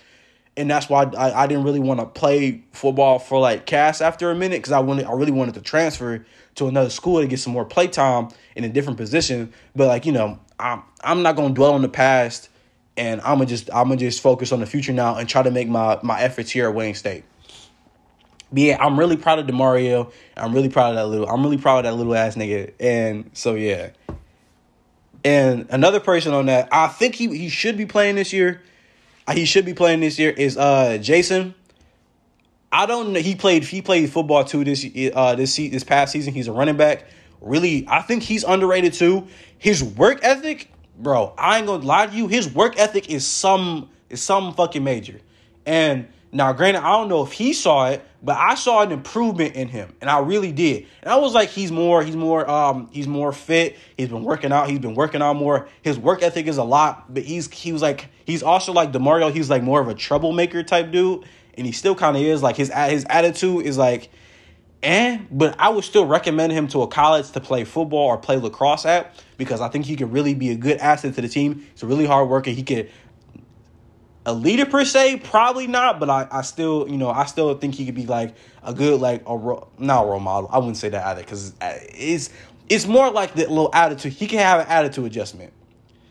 And 0.58 0.70
that's 0.70 0.90
why 0.90 1.04
I, 1.18 1.44
I 1.44 1.48
didn't 1.48 1.64
really 1.64 1.80
want 1.80 2.02
to 2.02 2.06
play 2.06 2.64
football 2.74 3.20
for 3.20 3.40
like 3.40 3.66
Cass 3.66 4.02
after 4.02 4.30
a 4.32 4.36
minute 4.36 4.58
because 4.58 4.74
I 4.74 4.80
wanted 4.80 5.06
I 5.06 5.14
really 5.14 5.32
wanted 5.32 5.54
to 5.56 5.62
transfer 5.62 6.26
to 6.56 6.68
another 6.68 6.90
school 6.90 7.22
to 7.22 7.28
get 7.28 7.40
some 7.40 7.54
more 7.54 7.64
play 7.64 7.88
time 7.88 8.30
in 8.56 8.66
a 8.66 8.70
different 8.70 8.98
position. 8.98 9.54
But 9.76 9.88
like 9.88 10.06
you 10.06 10.12
know, 10.12 10.40
I'm 10.60 10.84
I'm 11.04 11.24
not 11.24 11.38
gonna 11.38 11.54
dwell 11.54 11.74
on 11.74 11.82
the 11.82 11.90
past, 11.90 12.50
and 12.98 13.22
I'm 13.22 13.38
gonna 13.38 13.46
just 13.46 13.70
I'm 13.74 13.88
gonna 13.88 13.98
just 13.98 14.22
focus 14.22 14.52
on 14.52 14.60
the 14.60 14.66
future 14.66 14.92
now 14.92 15.16
and 15.16 15.30
try 15.30 15.42
to 15.42 15.52
make 15.52 15.70
my 15.70 16.00
my 16.04 16.20
efforts 16.22 16.52
here 16.52 16.68
at 16.68 16.76
Wayne 16.76 16.96
State. 16.96 17.24
But 18.52 18.64
yeah, 18.64 18.86
I'm 18.86 19.00
really 19.00 19.16
proud 19.16 19.40
of 19.40 19.48
Demario. 19.48 20.12
I'm 20.36 20.54
really 20.54 20.68
proud 20.68 20.90
of 20.90 20.96
that 20.98 21.08
little. 21.08 21.30
I'm 21.30 21.42
really 21.42 21.58
proud 21.58 21.86
of 21.86 21.92
that 21.92 21.96
little 21.96 22.14
ass 22.14 22.36
nigga. 22.36 22.74
And 22.82 23.32
so 23.34 23.56
yeah, 23.56 23.92
and 25.24 25.67
another 25.69 25.99
person 25.99 26.34
on 26.34 26.47
that, 26.47 26.69
I 26.72 26.88
think 26.88 27.15
he, 27.15 27.28
he 27.38 27.49
should 27.49 27.78
be 27.78 27.86
playing 27.86 28.15
this 28.15 28.34
year. 28.34 28.61
Uh, 29.28 29.34
he 29.34 29.45
should 29.45 29.65
be 29.65 29.74
playing 29.74 29.99
this 29.99 30.17
year 30.17 30.32
is 30.32 30.57
uh 30.57 30.97
Jason. 30.97 31.53
I 32.72 32.86
don't 32.86 33.13
know. 33.13 33.19
He 33.19 33.36
played 33.36 33.63
he 33.63 33.82
played 33.82 34.09
football 34.11 34.43
too 34.43 34.63
this 34.63 34.86
uh 35.13 35.36
this 35.36 35.55
this 35.55 35.84
past 35.84 36.11
season. 36.11 36.34
He's 36.34 36.47
a 36.47 36.51
running 36.51 36.78
back. 36.78 37.05
Really, 37.39 37.86
I 37.88 38.01
think 38.01 38.24
he's 38.24 38.43
underrated 38.43 38.93
too. 38.93 39.28
His 39.57 39.84
work 39.84 40.19
ethic, 40.24 40.72
bro. 40.97 41.34
I 41.38 41.57
ain't 41.57 41.67
gonna 41.67 41.84
lie 41.86 42.07
to 42.07 42.15
you. 42.15 42.28
His 42.28 42.51
work 42.53 42.80
ethic 42.80 43.09
is 43.09 43.26
some 43.26 43.89
is 44.09 44.22
some 44.22 44.53
fucking 44.53 44.84
major. 44.84 45.19
And 45.65 46.07
now, 46.34 46.54
granted, 46.54 46.82
I 46.84 46.92
don't 46.92 47.10
know 47.10 47.24
if 47.24 47.34
he 47.34 47.52
saw 47.52 47.90
it, 47.90 48.06
but 48.24 48.38
I 48.38 48.56
saw 48.56 48.84
an 48.84 48.92
improvement 48.92 49.56
in 49.56 49.68
him, 49.68 49.94
and 50.00 50.10
I 50.10 50.20
really 50.20 50.54
did. 50.54 50.88
And 51.02 51.12
I 51.12 51.18
was 51.18 51.34
like, 51.34 51.50
he's 51.50 51.72
more, 51.72 52.02
he's 52.04 52.16
more, 52.16 52.50
um, 52.50 52.88
he's 52.92 53.08
more 53.08 53.34
fit. 53.34 53.78
He's 53.98 54.08
been 54.08 54.24
working 54.24 54.54
out. 54.54 54.70
He's 54.70 54.80
been 54.80 54.96
working 54.96 55.22
out 55.22 55.36
more. 55.36 55.68
His 55.82 56.00
work 56.00 56.24
ethic 56.24 56.48
is 56.48 56.58
a 56.58 56.64
lot, 56.64 57.14
but 57.14 57.24
he's 57.24 57.52
he 57.52 57.74
was 57.74 57.82
like, 57.82 58.08
he's 58.26 58.44
also 58.44 58.72
like 58.72 58.94
Demario. 58.94 59.32
He's 59.32 59.50
like 59.50 59.62
more 59.62 59.82
of 59.82 59.90
a 59.90 59.94
troublemaker 59.94 60.64
type 60.64 60.92
dude, 60.92 61.26
and 61.58 61.66
he 61.66 61.74
still 61.74 61.96
kind 61.96 62.16
of 62.16 62.24
is. 62.24 62.42
Like 62.42 62.56
his 62.56 62.72
his 62.72 63.06
attitude 63.10 63.66
is 63.66 63.78
like, 63.78 64.10
eh. 64.84 65.18
But 65.30 65.56
I 65.60 65.68
would 65.68 65.84
still 65.84 66.06
recommend 66.06 66.54
him 66.54 66.70
to 66.70 66.82
a 66.84 66.88
college 66.88 67.32
to 67.32 67.42
play 67.42 67.66
football 67.66 68.08
or 68.08 68.18
play 68.18 68.38
lacrosse 68.38 68.86
at 68.86 69.14
because 69.38 69.60
I 69.60 69.68
think 69.68 69.86
he 69.86 69.98
could 69.98 70.14
really 70.14 70.34
be 70.34 70.52
a 70.52 70.56
good 70.56 70.78
asset 70.78 71.16
to 71.16 71.22
the 71.22 71.28
team. 71.28 71.68
He's 71.74 71.84
a 71.84 71.88
really 71.88 72.06
hard 72.06 72.30
worker. 72.30 72.52
He 72.52 72.64
could 72.64 72.90
a 74.26 74.34
leader 74.34 74.65
per 74.65 74.86
se, 74.86 75.17
probably 75.24 75.67
not, 75.67 75.99
but 75.99 76.09
I, 76.09 76.28
I 76.32 76.41
still, 76.41 76.88
you 76.88 76.97
know, 76.97 77.09
I 77.09 77.26
still 77.26 77.55
think 77.57 77.76
he 77.76 77.86
could 77.86 77.95
be 77.95 78.05
like 78.05 78.36
a 78.63 78.74
good, 78.74 78.99
like 79.01 79.24
a 79.26 79.36
not 79.80 80.03
a 80.03 80.07
role 80.07 80.19
model. 80.19 80.49
I 80.51 80.59
wouldn't 80.59 80.78
say 80.78 80.89
that 80.89 81.05
either 81.07 81.22
because 81.22 81.53
uh, 81.59 81.74
it's 81.89 82.30
it's 82.69 82.86
more 82.86 83.09
like 83.09 83.34
the 83.34 83.47
little 83.47 83.72
attitude. 83.74 84.13
He 84.13 84.28
can 84.28 84.39
have 84.39 84.61
an 84.61 84.67
attitude 84.67 85.05
adjustment 85.05 85.53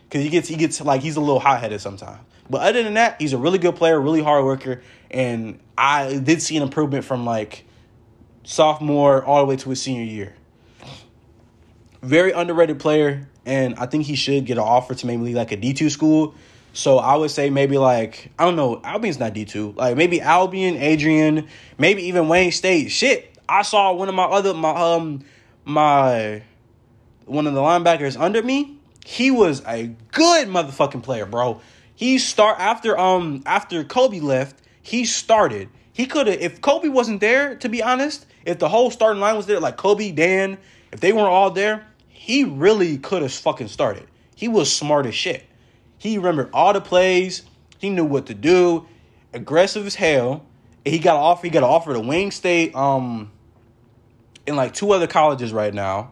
because 0.03 0.23
he 0.23 0.29
gets 0.29 0.47
he 0.49 0.57
gets 0.57 0.81
like 0.81 1.01
he's 1.01 1.15
a 1.15 1.21
little 1.21 1.39
hot 1.39 1.61
headed 1.61 1.79
sometimes. 1.79 2.19
But 2.49 2.61
other 2.61 2.83
than 2.83 2.95
that, 2.95 3.21
he's 3.21 3.31
a 3.31 3.37
really 3.37 3.59
good 3.59 3.77
player, 3.77 3.99
really 3.99 4.21
hard 4.21 4.43
worker, 4.43 4.81
and 5.09 5.59
I 5.77 6.17
did 6.17 6.41
see 6.41 6.57
an 6.57 6.63
improvement 6.63 7.05
from 7.05 7.25
like 7.25 7.65
sophomore 8.43 9.23
all 9.23 9.39
the 9.39 9.45
way 9.45 9.55
to 9.55 9.69
his 9.69 9.81
senior 9.81 10.03
year. 10.03 10.35
Very 12.01 12.33
underrated 12.33 12.79
player, 12.79 13.29
and 13.45 13.75
I 13.75 13.85
think 13.85 14.05
he 14.05 14.15
should 14.15 14.45
get 14.45 14.57
an 14.57 14.63
offer 14.63 14.95
to 14.95 15.07
maybe 15.07 15.33
like 15.33 15.53
a 15.53 15.55
D 15.55 15.73
two 15.73 15.89
school 15.89 16.35
so 16.73 16.97
I 16.97 17.15
would 17.15 17.31
say 17.31 17.49
maybe 17.49 17.77
like 17.77 18.31
I 18.39 18.45
don't 18.45 18.55
know, 18.55 18.81
Albion's 18.83 19.19
not 19.19 19.33
D 19.33 19.45
two. 19.45 19.73
Like 19.75 19.97
maybe 19.97 20.21
Albion, 20.21 20.77
Adrian, 20.77 21.47
maybe 21.77 22.03
even 22.03 22.27
Wayne 22.27 22.51
State. 22.51 22.91
Shit, 22.91 23.37
I 23.47 23.61
saw 23.63 23.93
one 23.93 24.09
of 24.09 24.15
my 24.15 24.23
other 24.23 24.53
my 24.53 24.69
um 24.69 25.23
my 25.65 26.43
one 27.25 27.47
of 27.47 27.53
the 27.53 27.61
linebackers 27.61 28.19
under 28.19 28.41
me. 28.41 28.77
He 29.05 29.31
was 29.31 29.63
a 29.67 29.87
good 30.11 30.47
motherfucking 30.47 31.03
player, 31.03 31.25
bro. 31.25 31.61
He 31.95 32.17
start 32.17 32.59
after 32.59 32.97
um 32.97 33.43
after 33.45 33.83
Kobe 33.83 34.19
left. 34.19 34.61
He 34.81 35.05
started. 35.05 35.69
He 35.93 36.05
could 36.05 36.27
have 36.27 36.39
if 36.39 36.61
Kobe 36.61 36.87
wasn't 36.87 37.19
there. 37.19 37.55
To 37.55 37.69
be 37.69 37.83
honest, 37.83 38.25
if 38.45 38.59
the 38.59 38.69
whole 38.69 38.91
starting 38.91 39.21
line 39.21 39.35
was 39.35 39.45
there, 39.45 39.59
like 39.59 39.77
Kobe, 39.77 40.11
Dan, 40.11 40.57
if 40.91 41.01
they 41.01 41.11
weren't 41.11 41.27
all 41.27 41.51
there, 41.51 41.85
he 42.07 42.43
really 42.45 42.97
could 42.97 43.21
have 43.21 43.33
fucking 43.33 43.67
started. 43.67 44.07
He 44.35 44.47
was 44.47 44.73
smart 44.73 45.05
as 45.05 45.15
shit. 45.15 45.45
He 46.01 46.17
remembered 46.17 46.49
all 46.51 46.73
the 46.73 46.81
plays. 46.81 47.43
He 47.77 47.91
knew 47.91 48.05
what 48.05 48.25
to 48.25 48.33
do. 48.33 48.87
Aggressive 49.33 49.85
as 49.85 49.93
hell. 49.93 50.43
And 50.83 50.91
He 50.91 50.99
got 50.99 51.15
an 51.15 51.21
offer. 51.21 51.45
He 51.45 51.51
got 51.51 51.59
an 51.59 51.69
offer 51.69 51.93
to 51.93 51.99
Wayne 51.99 52.31
State. 52.31 52.75
Um, 52.75 53.31
in 54.47 54.55
like 54.55 54.73
two 54.73 54.91
other 54.91 55.07
colleges 55.07 55.53
right 55.53 55.73
now. 55.73 56.11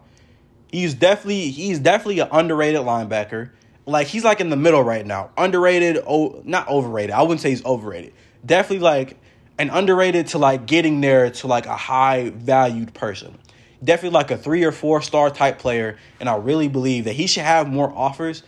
He's 0.70 0.94
definitely 0.94 1.50
he's 1.50 1.78
definitely 1.80 2.20
an 2.20 2.28
underrated 2.30 2.82
linebacker. 2.82 3.50
Like 3.86 4.06
he's 4.06 4.24
like 4.24 4.40
in 4.40 4.50
the 4.50 4.56
middle 4.56 4.82
right 4.82 5.04
now. 5.04 5.30
Underrated, 5.36 6.02
oh, 6.06 6.40
not 6.44 6.68
overrated. 6.68 7.10
I 7.10 7.22
wouldn't 7.22 7.40
say 7.40 7.50
he's 7.50 7.64
overrated. 7.64 8.12
Definitely 8.46 8.84
like 8.84 9.16
an 9.58 9.70
underrated 9.70 10.28
to 10.28 10.38
like 10.38 10.66
getting 10.66 11.00
there 11.00 11.30
to 11.30 11.46
like 11.46 11.66
a 11.66 11.76
high 11.76 12.30
valued 12.30 12.94
person. 12.94 13.36
Definitely 13.82 14.14
like 14.14 14.30
a 14.30 14.36
three 14.36 14.62
or 14.62 14.72
four 14.72 15.02
star 15.02 15.30
type 15.30 15.58
player, 15.58 15.98
and 16.20 16.28
I 16.28 16.36
really 16.36 16.68
believe 16.68 17.04
that 17.04 17.14
he 17.14 17.26
should 17.26 17.42
have 17.42 17.68
more 17.68 17.92
offers 17.92 18.42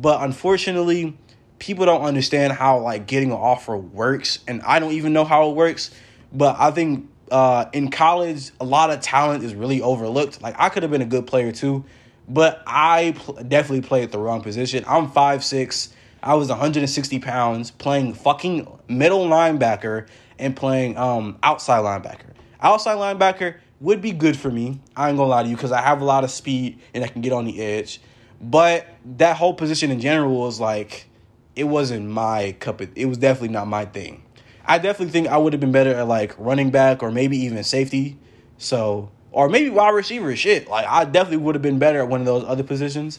but 0.00 0.22
unfortunately, 0.22 1.16
people 1.58 1.84
don't 1.86 2.02
understand 2.02 2.52
how 2.52 2.78
like 2.78 3.06
getting 3.06 3.30
an 3.30 3.36
offer 3.36 3.76
works, 3.76 4.38
and 4.46 4.62
I 4.62 4.78
don't 4.78 4.92
even 4.92 5.12
know 5.12 5.24
how 5.24 5.50
it 5.50 5.56
works. 5.56 5.90
But 6.32 6.56
I 6.58 6.70
think 6.70 7.08
uh, 7.30 7.66
in 7.72 7.90
college, 7.90 8.50
a 8.60 8.64
lot 8.64 8.90
of 8.90 9.00
talent 9.00 9.42
is 9.42 9.54
really 9.54 9.82
overlooked. 9.82 10.40
Like 10.40 10.54
I 10.58 10.68
could 10.68 10.82
have 10.82 10.92
been 10.92 11.02
a 11.02 11.06
good 11.06 11.26
player 11.26 11.50
too, 11.50 11.84
but 12.28 12.62
I 12.66 13.14
pl- 13.16 13.34
definitely 13.34 13.82
played 13.82 14.04
at 14.04 14.12
the 14.12 14.18
wrong 14.18 14.40
position. 14.40 14.84
I'm 14.86 15.10
five 15.10 15.42
six. 15.44 15.92
I 16.22 16.34
was 16.34 16.48
160 16.48 17.18
pounds 17.20 17.70
playing 17.70 18.14
fucking 18.14 18.66
middle 18.88 19.26
linebacker 19.26 20.08
and 20.38 20.54
playing 20.56 20.96
um, 20.96 21.38
outside 21.42 21.82
linebacker. 21.82 22.32
Outside 22.60 22.96
linebacker 22.96 23.56
would 23.80 24.00
be 24.00 24.12
good 24.12 24.36
for 24.36 24.50
me. 24.50 24.80
I 24.96 25.08
ain't 25.08 25.16
gonna 25.16 25.28
lie 25.28 25.42
to 25.44 25.48
you 25.48 25.56
because 25.56 25.72
I 25.72 25.80
have 25.80 26.00
a 26.00 26.04
lot 26.04 26.24
of 26.24 26.30
speed 26.30 26.80
and 26.94 27.04
I 27.04 27.08
can 27.08 27.22
get 27.22 27.32
on 27.32 27.44
the 27.44 27.60
edge. 27.60 28.00
But 28.40 28.86
that 29.16 29.36
whole 29.36 29.54
position 29.54 29.90
in 29.90 30.00
general 30.00 30.38
was 30.38 30.60
like, 30.60 31.06
it 31.56 31.64
wasn't 31.64 32.08
my 32.08 32.52
cup 32.60 32.80
of, 32.80 32.90
it 32.96 33.06
was 33.06 33.18
definitely 33.18 33.48
not 33.48 33.66
my 33.66 33.84
thing. 33.84 34.22
I 34.64 34.78
definitely 34.78 35.12
think 35.12 35.28
I 35.28 35.38
would 35.38 35.52
have 35.52 35.60
been 35.60 35.72
better 35.72 35.94
at 35.94 36.06
like 36.06 36.38
running 36.38 36.70
back 36.70 37.02
or 37.02 37.10
maybe 37.10 37.38
even 37.38 37.62
safety. 37.64 38.18
So, 38.58 39.10
or 39.32 39.48
maybe 39.48 39.70
wide 39.70 39.90
receiver, 39.90 40.34
shit. 40.36 40.68
Like, 40.68 40.86
I 40.86 41.04
definitely 41.04 41.38
would 41.38 41.54
have 41.54 41.62
been 41.62 41.78
better 41.78 42.00
at 42.00 42.08
one 42.08 42.20
of 42.20 42.26
those 42.26 42.44
other 42.44 42.62
positions. 42.62 43.18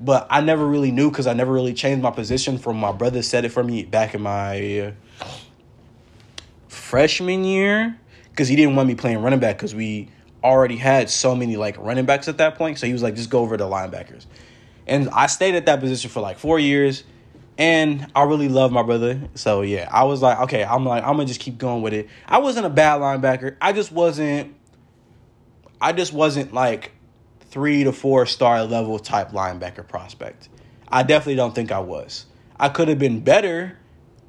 But 0.00 0.26
I 0.30 0.40
never 0.40 0.66
really 0.66 0.90
knew 0.90 1.10
because 1.10 1.26
I 1.26 1.34
never 1.34 1.52
really 1.52 1.74
changed 1.74 2.02
my 2.02 2.10
position 2.10 2.58
from 2.58 2.78
my 2.78 2.92
brother 2.92 3.22
said 3.22 3.44
it 3.44 3.50
for 3.50 3.62
me 3.62 3.82
back 3.84 4.14
in 4.14 4.22
my 4.22 4.94
freshman 6.68 7.44
year 7.44 7.98
because 8.30 8.48
he 8.48 8.56
didn't 8.56 8.76
want 8.76 8.88
me 8.88 8.94
playing 8.94 9.18
running 9.22 9.40
back 9.40 9.56
because 9.56 9.74
we 9.74 10.08
already 10.42 10.76
had 10.76 11.10
so 11.10 11.34
many 11.34 11.56
like 11.56 11.76
running 11.78 12.06
backs 12.06 12.28
at 12.28 12.38
that 12.38 12.56
point. 12.56 12.78
So 12.78 12.86
he 12.86 12.92
was 12.92 13.02
like, 13.02 13.14
just 13.14 13.28
go 13.28 13.40
over 13.40 13.56
to 13.56 13.64
linebackers. 13.64 14.24
And 14.90 15.08
I 15.10 15.28
stayed 15.28 15.54
at 15.54 15.66
that 15.66 15.80
position 15.80 16.10
for 16.10 16.20
like 16.20 16.38
four 16.38 16.58
years. 16.58 17.04
And 17.56 18.10
I 18.14 18.24
really 18.24 18.48
love 18.48 18.72
my 18.72 18.82
brother. 18.82 19.20
So 19.34 19.62
yeah, 19.62 19.88
I 19.92 20.04
was 20.04 20.20
like, 20.20 20.40
okay, 20.40 20.64
I'm 20.64 20.84
like, 20.84 21.04
I'm 21.04 21.12
gonna 21.12 21.26
just 21.26 21.40
keep 21.40 21.58
going 21.58 21.82
with 21.82 21.92
it. 21.92 22.08
I 22.26 22.38
wasn't 22.38 22.66
a 22.66 22.70
bad 22.70 23.00
linebacker. 23.00 23.56
I 23.60 23.72
just 23.72 23.92
wasn't 23.92 24.56
I 25.80 25.92
just 25.92 26.12
wasn't 26.12 26.52
like 26.52 26.92
three 27.40 27.84
to 27.84 27.92
four 27.92 28.26
star 28.26 28.64
level 28.64 28.98
type 28.98 29.30
linebacker 29.30 29.86
prospect. 29.86 30.48
I 30.88 31.02
definitely 31.02 31.36
don't 31.36 31.54
think 31.54 31.70
I 31.70 31.80
was. 31.80 32.26
I 32.58 32.68
could 32.68 32.88
have 32.88 32.98
been 32.98 33.20
better, 33.20 33.78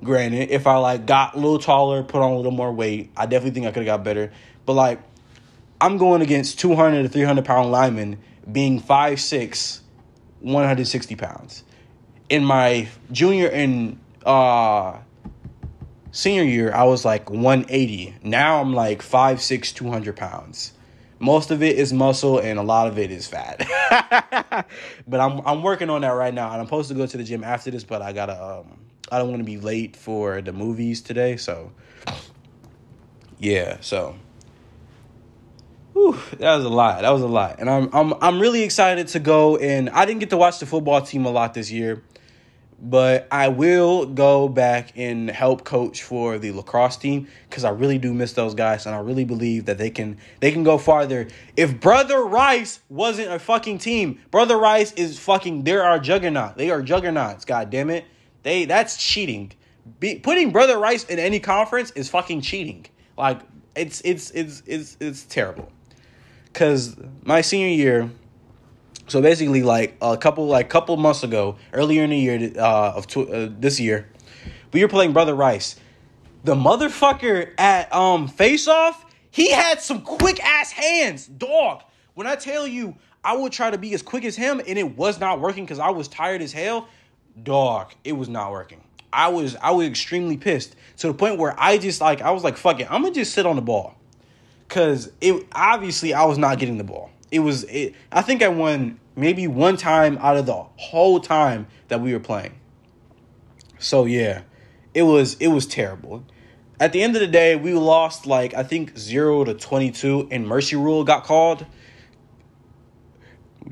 granted, 0.04 0.52
if 0.52 0.68
I 0.68 0.76
like 0.78 1.06
got 1.06 1.34
a 1.36 1.38
little 1.38 1.60
taller, 1.60 2.04
put 2.04 2.22
on 2.22 2.34
a 2.34 2.36
little 2.36 2.52
more 2.52 2.72
weight. 2.72 3.12
I 3.18 3.26
definitely 3.26 3.52
think 3.52 3.66
I 3.66 3.72
could 3.72 3.88
have 3.88 3.98
got 3.98 4.04
better. 4.04 4.32
But 4.66 4.74
like 4.74 5.00
I'm 5.80 5.98
going 5.98 6.22
against 6.22 6.60
200 6.60 7.04
to 7.04 7.10
300 7.10 7.46
pound 7.46 7.72
linemen 7.72 8.20
being 8.52 8.80
five 8.80 9.22
six 9.22 9.82
160 10.42 11.16
pounds. 11.16 11.64
in 12.30 12.44
my 12.46 12.88
junior 13.12 13.48
and 13.48 14.00
uh 14.26 14.98
senior 16.12 16.44
year, 16.44 16.74
I 16.74 16.84
was 16.84 17.06
like 17.06 17.30
180. 17.30 18.16
Now 18.24 18.60
I'm 18.62 18.74
like 18.74 19.02
5'6", 19.02 19.74
200 19.74 20.16
pounds. 20.16 20.74
Most 21.20 21.52
of 21.52 21.62
it 21.64 21.78
is 21.78 21.94
muscle 21.94 22.40
and 22.40 22.60
a 22.60 22.64
lot 22.64 22.88
of 22.88 22.98
it 22.98 23.12
is 23.12 23.28
fat. 23.28 23.60
but 25.08 25.20
I'm 25.20 25.40
I'm 25.46 25.62
working 25.64 25.90
on 25.90 26.02
that 26.02 26.10
right 26.10 26.34
now, 26.34 26.52
and 26.52 26.60
I'm 26.60 26.66
supposed 26.66 26.90
to 26.90 26.96
go 26.96 27.06
to 27.06 27.18
the 27.18 27.24
gym 27.24 27.44
after 27.44 27.72
this, 27.72 27.84
but 27.84 28.02
I 28.02 28.12
gotta 28.14 28.42
um 28.44 28.80
I 29.12 29.20
don't 29.20 29.30
want 29.30 29.40
to 29.40 29.46
be 29.46 29.58
late 29.58 29.96
for 29.96 30.42
the 30.42 30.54
movies 30.54 31.02
today, 31.02 31.38
so 31.38 31.72
yeah, 33.40 33.78
so 33.82 34.16
Whew, 35.94 36.18
that 36.38 36.56
was 36.56 36.66
a 36.66 36.70
lot. 36.70 37.02
That 37.02 37.10
was 37.10 37.22
a 37.22 37.28
lot, 37.28 37.60
and 37.60 37.70
I'm 37.70 37.90
I'm 37.94 38.14
I'm 38.22 38.40
really 38.40 38.64
excited 38.64 39.08
to 39.10 39.20
go. 39.20 39.58
And 39.58 39.90
I 39.90 40.06
didn't 40.06 40.22
get 40.22 40.30
to 40.30 40.38
watch 40.38 40.60
the 40.60 40.66
football 40.66 41.02
team 41.02 41.26
a 41.26 41.30
lot 41.30 41.54
this 41.54 41.70
year, 41.70 42.02
but 42.80 43.28
I 43.30 43.50
will 43.50 44.06
go 44.06 44.48
back 44.48 44.94
and 44.96 45.30
help 45.30 45.66
coach 45.66 46.02
for 46.04 46.40
the 46.40 46.54
lacrosse 46.54 46.96
team 46.96 47.28
because 47.50 47.66
I 47.66 47.72
really 47.72 47.98
do 47.98 48.14
miss 48.14 48.32
those 48.34 48.56
guys, 48.56 48.86
and 48.86 48.96
I 48.96 49.00
really 49.00 49.26
believe 49.26 49.66
that 49.66 49.78
they 49.78 49.90
can 49.90 50.18
they 50.40 50.54
can 50.54 50.64
go 50.64 50.78
farther. 50.78 51.28
If 51.58 51.82
Brother 51.82 52.24
Rice 52.24 52.80
wasn't 52.88 53.30
a 53.30 53.40
fucking 53.40 53.80
team, 53.80 54.20
Brother 54.32 54.58
Rice 54.58 54.94
is 54.94 55.20
fucking. 55.20 55.66
They 55.66 55.76
are 55.76 56.00
juggernaut. 56.00 56.58
They 56.58 56.72
are 56.72 56.82
juggernauts. 56.82 57.44
God 57.44 57.70
damn 57.70 57.90
it, 57.90 58.06
they 58.44 58.64
that's 58.64 58.96
cheating. 58.96 59.52
Be, 60.00 60.20
putting 60.20 60.52
Brother 60.52 60.78
Rice 60.78 61.04
in 61.04 61.20
any 61.20 61.42
conference 61.42 61.92
is 61.92 62.08
fucking 62.08 62.42
cheating. 62.42 62.86
Like 63.18 63.42
it's 63.76 64.02
it's 64.06 64.32
it's 64.32 64.64
it's 64.66 64.96
it's 65.02 65.24
terrible 65.24 65.70
because 66.52 66.96
my 67.24 67.42
senior 67.42 67.68
year 67.68 68.10
so 69.08 69.22
basically 69.22 69.62
like 69.64 69.98
a 70.02 70.16
couple 70.18 70.48
like 70.48 70.70
couple 70.70 70.96
months 70.98 71.24
ago 71.24 71.58
earlier 71.74 72.04
in 72.04 72.12
the 72.12 72.18
year 72.18 72.52
uh, 72.58 72.94
of 72.96 73.08
tw- 73.08 73.30
uh, 73.30 73.50
this 73.60 73.80
year 73.80 74.08
we 74.72 74.82
were 74.82 74.88
playing 74.88 75.12
brother 75.12 75.36
rice. 75.36 75.76
The 76.44 76.56
motherfucker 76.56 77.52
at 77.58 77.94
um 77.94 78.28
face 78.28 78.68
off 78.68 79.06
he 79.30 79.52
had 79.52 79.82
some 79.82 80.02
quick 80.02 80.44
ass 80.44 80.72
hands 80.72 81.28
dog. 81.28 81.84
When 82.14 82.28
i 82.28 82.36
tell 82.36 82.68
you 82.68 82.96
i 83.24 83.36
would 83.36 83.52
try 83.52 83.70
to 83.70 83.78
be 83.78 83.94
as 83.94 84.02
quick 84.02 84.26
as 84.26 84.36
him 84.36 84.62
and 84.66 84.78
it 84.78 84.98
was 84.98 85.20
not 85.20 85.40
working 85.40 85.64
because 85.66 85.80
i 85.80 85.90
was 85.90 86.08
tired 86.08 86.42
as 86.42 86.52
hell 86.52 86.88
dog 87.44 87.94
it 88.04 88.14
was 88.14 88.30
not 88.30 88.52
working. 88.52 88.82
I 89.14 89.28
was 89.28 89.56
i 89.58 89.72
was 89.72 89.88
extremely 89.88 90.38
pissed 90.38 90.76
to 90.98 91.08
the 91.08 91.14
point 91.14 91.38
where 91.38 91.54
i 91.60 91.78
just 91.78 92.00
like 92.02 92.22
i 92.22 92.32
was 92.32 92.44
like 92.44 92.58
fuck 92.58 92.80
it 92.80 92.90
i'm 92.90 93.02
gonna 93.02 93.14
just 93.14 93.34
sit 93.34 93.46
on 93.46 93.58
the 93.58 93.62
ball 93.62 93.96
because 94.72 95.12
it 95.20 95.46
obviously 95.52 96.14
I 96.14 96.24
was 96.24 96.38
not 96.38 96.58
getting 96.58 96.78
the 96.78 96.86
ball. 96.86 97.10
It 97.30 97.40
was 97.40 97.66
it. 97.66 97.94
I 98.10 98.22
think 98.22 98.42
I 98.42 98.48
won 98.48 99.02
maybe 99.18 99.46
one 99.46 99.76
time 99.76 100.18
out 100.20 100.38
of 100.38 100.46
the 100.46 100.64
whole 100.78 101.20
time 101.20 101.68
that 101.90 102.00
we 102.00 102.14
were 102.14 102.22
playing. 102.22 102.58
So 103.80 104.06
yeah, 104.06 104.44
it 104.94 105.04
was 105.04 105.34
it 105.42 105.50
was 105.50 105.66
terrible. 105.66 106.24
At 106.80 106.94
the 106.94 107.04
end 107.04 107.18
of 107.18 107.20
the 107.20 107.28
day, 107.28 107.58
we 107.58 107.74
lost 107.74 108.26
like 108.26 108.54
I 108.54 108.64
think 108.64 108.98
zero 108.98 109.44
to 109.44 109.56
twenty 109.56 109.92
two, 109.92 110.30
and 110.32 110.48
mercy 110.48 110.78
rule 110.78 111.04
got 111.04 111.26
called. 111.26 111.66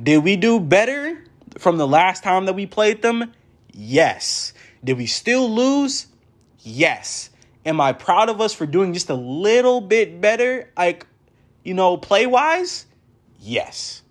Did 0.03 0.21
we 0.25 0.35
do 0.35 0.59
better 0.59 1.23
from 1.57 1.77
the 1.77 1.87
last 1.87 2.23
time 2.23 2.45
that 2.45 2.53
we 2.53 2.65
played 2.65 3.01
them? 3.01 3.33
Yes. 3.71 4.51
Did 4.83 4.97
we 4.97 5.05
still 5.05 5.49
lose? 5.49 6.07
Yes. 6.59 7.29
Am 7.65 7.81
I 7.81 7.93
proud 7.93 8.29
of 8.29 8.39
us 8.41 8.53
for 8.53 8.65
doing 8.65 8.93
just 8.93 9.09
a 9.09 9.15
little 9.15 9.81
bit 9.81 10.21
better, 10.21 10.69
like, 10.77 11.05
you 11.63 11.73
know, 11.73 11.97
play 11.97 12.25
wise? 12.25 12.85
Yes. 13.39 14.01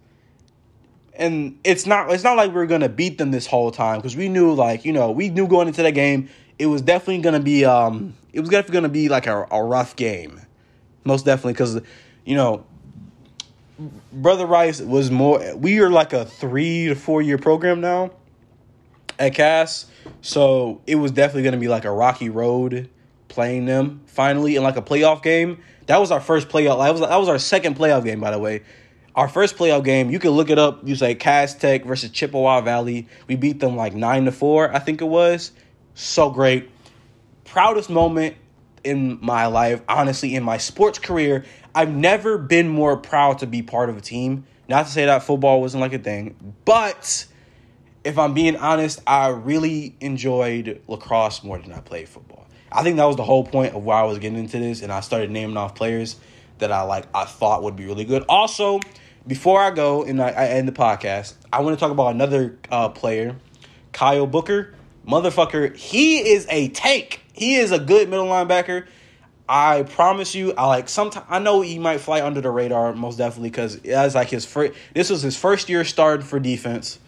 And 1.15 1.59
it's 1.65 1.87
not 1.87 2.13
it's 2.13 2.23
not 2.23 2.37
like 2.37 2.53
we 2.53 2.61
are 2.61 2.67
gonna 2.67 2.89
beat 2.89 3.19
them 3.19 3.33
this 3.33 3.47
whole 3.47 3.71
time 3.71 3.99
because 3.99 4.15
we 4.15 4.29
knew 4.29 4.53
like 4.53 4.85
you 4.85 4.93
know 4.93 5.11
we 5.11 5.31
knew 5.31 5.49
going 5.49 5.67
into 5.67 5.83
that 5.83 5.91
game 5.91 6.29
it 6.61 6.67
was 6.67 6.81
definitely 6.81 7.19
gonna 7.23 7.41
be 7.41 7.65
um 7.65 8.15
it 8.33 8.41
was 8.41 8.49
definitely 8.49 8.75
gonna 8.75 8.89
be 8.89 9.09
like 9.09 9.27
a, 9.27 9.47
a 9.51 9.63
rough 9.63 9.97
game, 9.97 10.41
most 11.05 11.25
definitely 11.25 11.55
because 11.55 11.81
you 12.25 12.37
know 12.37 12.65
Brother 14.13 14.47
Rice 14.47 14.81
was 14.81 15.11
more. 15.11 15.57
We 15.57 15.81
are 15.81 15.91
like 15.91 16.13
a 16.13 16.25
three 16.25 16.87
to 16.87 16.95
four 16.95 17.23
year 17.23 17.39
program 17.39 17.81
now 17.81 18.11
at 19.19 19.35
Cass, 19.35 19.87
so 20.21 20.81
it 20.87 20.97
was 20.97 21.11
definitely 21.11 21.51
to 21.51 21.57
be 21.57 21.69
like 21.69 21.85
a 21.85 21.93
rocky 21.93 22.29
road 22.29 22.89
playing 23.29 23.67
them 23.67 24.03
finally 24.07 24.57
in 24.57 24.63
like 24.63 24.77
a 24.77 24.83
playoff 24.83 25.23
game. 25.23 25.59
That 25.87 26.01
was 26.01 26.11
our 26.11 26.21
first 26.21 26.49
playoff. 26.49 26.83
That 26.83 26.91
was 26.93 27.01
that 27.01 27.17
was 27.17 27.29
our 27.29 27.39
second 27.39 27.77
playoff 27.77 28.05
game, 28.05 28.21
by 28.21 28.31
the 28.31 28.39
way. 28.39 28.63
Our 29.15 29.29
first 29.29 29.57
playoff 29.57 29.85
game, 29.85 30.11
you 30.11 30.19
can 30.19 30.31
look 30.31 30.51
it 30.51 30.59
up. 30.59 30.87
You 30.87 30.95
say 30.95 31.15
Cass 31.15 31.55
Tech 31.55 31.85
versus 31.85 32.11
Chippewa 32.11 32.61
Valley. 32.61 33.09
We 33.27 33.37
beat 33.37 33.59
them 33.59 33.75
like 33.75 33.95
nine 33.95 34.27
to 34.27 34.33
four, 34.33 34.73
I 34.75 34.79
think 34.79 35.01
it 35.01 35.07
was. 35.07 35.53
So 35.95 36.31
great. 36.31 36.71
Proudest 37.45 37.91
moment 37.91 38.37
in 38.85 39.19
my 39.21 39.47
life, 39.47 39.83
honestly, 39.89 40.35
in 40.35 40.45
my 40.45 40.59
sports 40.59 40.99
career. 40.99 41.45
I've 41.75 41.93
never 41.93 42.39
been 42.39 42.69
more 42.69 42.97
proud 42.97 43.41
to 43.41 43.47
be 43.47 43.63
part 43.63 43.91
of 43.91 43.97
a 43.97 44.01
team. 44.01 44.47
Not 44.69 44.87
to 44.87 44.93
say 44.93 45.07
that 45.07 45.23
football 45.23 45.61
wasn't 45.61 45.81
like 45.81 45.95
a 45.95 45.99
thing, 45.99 46.55
but 46.65 47.27
if 48.05 48.19
I'm 48.19 48.35
being 48.35 48.57
honest, 48.57 49.01
I 49.07 49.29
really 49.29 49.97
enjoyed 50.01 50.81
lacrosse 50.87 51.43
more 51.43 51.59
than 51.59 51.73
I 51.73 51.81
played 51.81 52.09
football. 52.09 52.38
I 52.71 52.83
think 52.83 52.97
that 52.97 53.05
was 53.05 53.17
the 53.17 53.25
whole 53.25 53.45
point 53.45 53.75
of 53.75 53.85
why 53.85 54.01
I 54.01 54.05
was 54.05 54.19
getting 54.19 54.39
into 54.39 54.59
this, 54.59 54.83
and 54.83 54.93
I 54.93 55.01
started 55.01 55.31
naming 55.31 55.57
off 55.57 55.75
players 55.75 56.17
that 56.59 56.73
I 56.73 56.83
like 56.83 57.07
I 57.15 57.25
thought 57.25 57.63
would 57.63 57.77
be 57.77 57.87
really 57.87 58.05
good. 58.05 58.25
Also, 58.29 58.81
before 59.27 59.61
I 59.61 59.71
go 59.71 60.05
and 60.05 60.21
I, 60.21 60.29
I 60.31 60.47
end 60.49 60.69
the 60.69 60.73
podcast, 60.73 61.35
I 61.53 61.61
want 61.61 61.77
to 61.77 61.81
talk 61.81 61.91
about 61.91 62.15
another 62.15 62.59
uh, 62.71 62.89
player, 62.89 63.37
Kyle 63.93 64.27
Booker. 64.27 64.75
Motherfucker, 65.07 65.75
he 65.75 66.19
is 66.19 66.47
a 66.51 66.69
tank. 66.69 67.23
He 67.33 67.57
is 67.57 67.73
a 67.73 67.79
good 67.79 68.11
middle 68.11 68.27
linebacker. 68.27 68.87
I 69.49 69.85
promise 69.85 70.35
you, 70.35 70.53
I 70.53 70.67
like 70.67 70.91
sometimes 70.91 71.25
I 71.31 71.39
know 71.39 71.63
he 71.63 71.79
might 71.79 72.01
fly 72.01 72.21
under 72.21 72.43
the 72.43 72.51
radar 72.51 72.93
most 72.93 73.17
definitely 73.17 73.49
because 73.49 73.79
that's 73.81 74.15
like 74.15 74.29
his 74.29 74.45
first. 74.45 74.75
This 74.93 75.09
was 75.09 75.23
his 75.23 75.37
first 75.37 75.71
year 75.71 75.85
starting 75.85 76.27
for 76.27 76.39
defense 76.39 76.99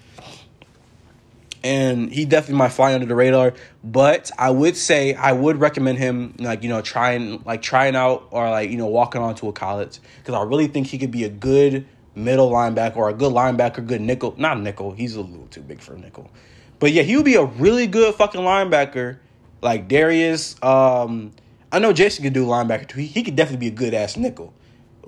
and 1.63 2.13
he 2.13 2.25
definitely 2.25 2.57
might 2.57 2.71
fly 2.71 2.95
under 2.95 3.07
the 3.07 3.15
radar. 3.15 3.55
But 3.85 4.31
I 4.39 4.51
would 4.51 4.77
say 4.77 5.15
I 5.15 5.33
would 5.33 5.59
recommend 5.59 5.99
him 5.99 6.35
like 6.39 6.63
you 6.63 6.69
know 6.69 6.81
trying 6.81 7.43
like 7.45 7.63
trying 7.63 7.97
out 7.97 8.27
or 8.31 8.49
like 8.51 8.71
you 8.71 8.77
know 8.77 8.87
walking 8.87 9.21
onto 9.21 9.49
a 9.49 9.53
college 9.53 9.99
because 10.19 10.35
I 10.35 10.43
really 10.43 10.67
think 10.67 10.87
he 10.87 10.99
could 10.99 11.11
be 11.11 11.25
a 11.25 11.29
good 11.29 11.87
middle 12.15 12.51
linebacker 12.51 12.97
or 12.97 13.09
a 13.09 13.15
good 13.15 13.33
linebacker, 13.33 13.87
good 13.87 14.01
nickel. 14.01 14.35
Not 14.39 14.61
nickel. 14.61 14.93
He's 14.93 15.17
a 15.17 15.21
little 15.21 15.47
too 15.47 15.63
big 15.63 15.81
for 15.81 15.97
nickel. 15.97 16.31
But 16.79 16.93
yeah, 16.93 17.03
he 17.03 17.17
would 17.17 17.25
be 17.25 17.35
a 17.35 17.45
really 17.45 17.87
good 17.87 18.15
fucking 18.15 18.41
linebacker. 18.41 19.19
Like 19.63 19.89
Darius, 19.89 20.57
um, 20.63 21.33
I 21.71 21.79
know 21.79 21.93
Jason 21.93 22.25
could 22.25 22.33
do 22.33 22.47
linebacker 22.47 22.89
too. 22.89 23.01
He, 23.01 23.07
he 23.07 23.23
could 23.23 23.37
definitely 23.37 23.69
be 23.69 23.75
a 23.75 23.77
good 23.77 23.93
ass 23.93 24.17
nickel. 24.17 24.55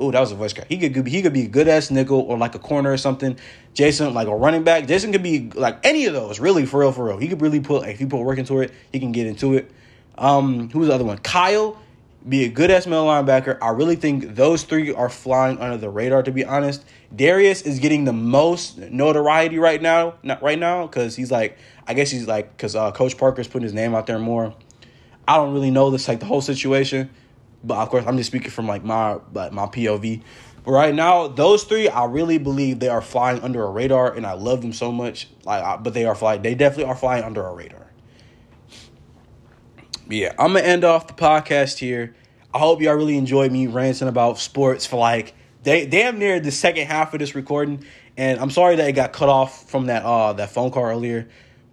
Oh, 0.02 0.10
that 0.10 0.18
was 0.18 0.32
a 0.32 0.34
voice 0.34 0.52
crack. 0.52 0.66
He 0.68 0.78
could 0.78 1.06
he 1.06 1.22
could 1.22 1.32
be 1.32 1.42
a 1.42 1.48
good 1.48 1.68
ass 1.68 1.90
nickel 1.90 2.20
or 2.20 2.36
like 2.36 2.56
a 2.56 2.58
corner 2.58 2.92
or 2.92 2.96
something. 2.96 3.38
Jason 3.72 4.12
like 4.12 4.26
a 4.26 4.34
running 4.34 4.64
back. 4.64 4.88
Jason 4.88 5.12
could 5.12 5.22
be 5.22 5.50
like 5.54 5.78
any 5.84 6.06
of 6.06 6.12
those. 6.12 6.40
Really, 6.40 6.66
for 6.66 6.80
real, 6.80 6.90
for 6.90 7.04
real. 7.04 7.18
He 7.18 7.28
could 7.28 7.40
really 7.40 7.60
put 7.60 7.88
if 7.88 8.00
he 8.00 8.06
put 8.06 8.22
work 8.22 8.38
into 8.38 8.60
it, 8.60 8.72
he 8.92 8.98
can 8.98 9.12
get 9.12 9.28
into 9.28 9.54
it. 9.54 9.70
Um, 10.18 10.70
who's 10.70 10.88
the 10.88 10.94
other 10.94 11.04
one? 11.04 11.18
Kyle, 11.18 11.78
be 12.28 12.44
a 12.44 12.48
good 12.48 12.70
ass 12.72 12.86
middle 12.86 13.06
linebacker. 13.06 13.58
I 13.62 13.70
really 13.70 13.96
think 13.96 14.34
those 14.34 14.64
three 14.64 14.92
are 14.92 15.08
flying 15.08 15.58
under 15.58 15.76
the 15.76 15.88
radar. 15.88 16.24
To 16.24 16.32
be 16.32 16.44
honest, 16.44 16.84
Darius 17.14 17.62
is 17.62 17.78
getting 17.78 18.04
the 18.04 18.12
most 18.12 18.78
notoriety 18.78 19.60
right 19.60 19.80
now. 19.80 20.14
Not 20.24 20.42
right 20.42 20.58
now 20.58 20.88
because 20.88 21.14
he's 21.14 21.30
like 21.30 21.56
I 21.86 21.94
guess 21.94 22.10
he's 22.10 22.26
like 22.26 22.56
because 22.56 22.76
uh, 22.76 22.92
Coach 22.92 23.16
Parker's 23.16 23.48
putting 23.48 23.64
his 23.64 23.74
name 23.74 23.94
out 23.94 24.06
there 24.06 24.18
more. 24.18 24.54
I 25.26 25.36
don't 25.36 25.52
really 25.52 25.70
know 25.70 25.90
this 25.90 26.08
like 26.08 26.20
the 26.20 26.26
whole 26.26 26.40
situation. 26.40 27.10
But 27.64 27.78
of 27.78 27.88
course, 27.90 28.04
I'm 28.06 28.16
just 28.16 28.28
speaking 28.28 28.50
from 28.50 28.66
like 28.66 28.84
my 28.84 29.18
like 29.32 29.52
my 29.52 29.66
POV. 29.66 30.22
But 30.64 30.70
right 30.70 30.94
now, 30.94 31.26
those 31.28 31.64
three, 31.64 31.88
I 31.88 32.04
really 32.04 32.38
believe 32.38 32.78
they 32.78 32.88
are 32.88 33.02
flying 33.02 33.40
under 33.40 33.64
a 33.64 33.70
radar, 33.70 34.12
and 34.12 34.24
I 34.24 34.32
love 34.32 34.62
them 34.62 34.72
so 34.72 34.92
much. 34.92 35.28
Like, 35.44 35.62
I, 35.62 35.76
but 35.76 35.92
they 35.92 36.04
are 36.04 36.14
flying. 36.14 36.42
They 36.42 36.54
definitely 36.54 36.84
are 36.84 36.96
flying 36.96 37.24
under 37.24 37.44
a 37.44 37.52
radar. 37.52 37.90
But 40.06 40.16
yeah, 40.16 40.32
I'm 40.38 40.52
gonna 40.52 40.60
end 40.60 40.84
off 40.84 41.06
the 41.06 41.14
podcast 41.14 41.78
here. 41.78 42.14
I 42.54 42.58
hope 42.58 42.80
y'all 42.80 42.94
really 42.94 43.16
enjoyed 43.16 43.50
me 43.50 43.66
ranting 43.66 44.08
about 44.08 44.38
sports 44.38 44.86
for 44.86 44.96
like 44.96 45.34
they 45.62 45.86
damn 45.86 46.18
near 46.18 46.38
the 46.38 46.50
second 46.50 46.86
half 46.86 47.12
of 47.14 47.20
this 47.20 47.34
recording. 47.34 47.84
And 48.16 48.38
I'm 48.38 48.50
sorry 48.50 48.76
that 48.76 48.88
it 48.88 48.92
got 48.92 49.12
cut 49.12 49.28
off 49.28 49.70
from 49.70 49.86
that 49.86 50.04
uh 50.04 50.34
that 50.34 50.50
phone 50.50 50.70
call 50.70 50.84
earlier. 50.84 51.28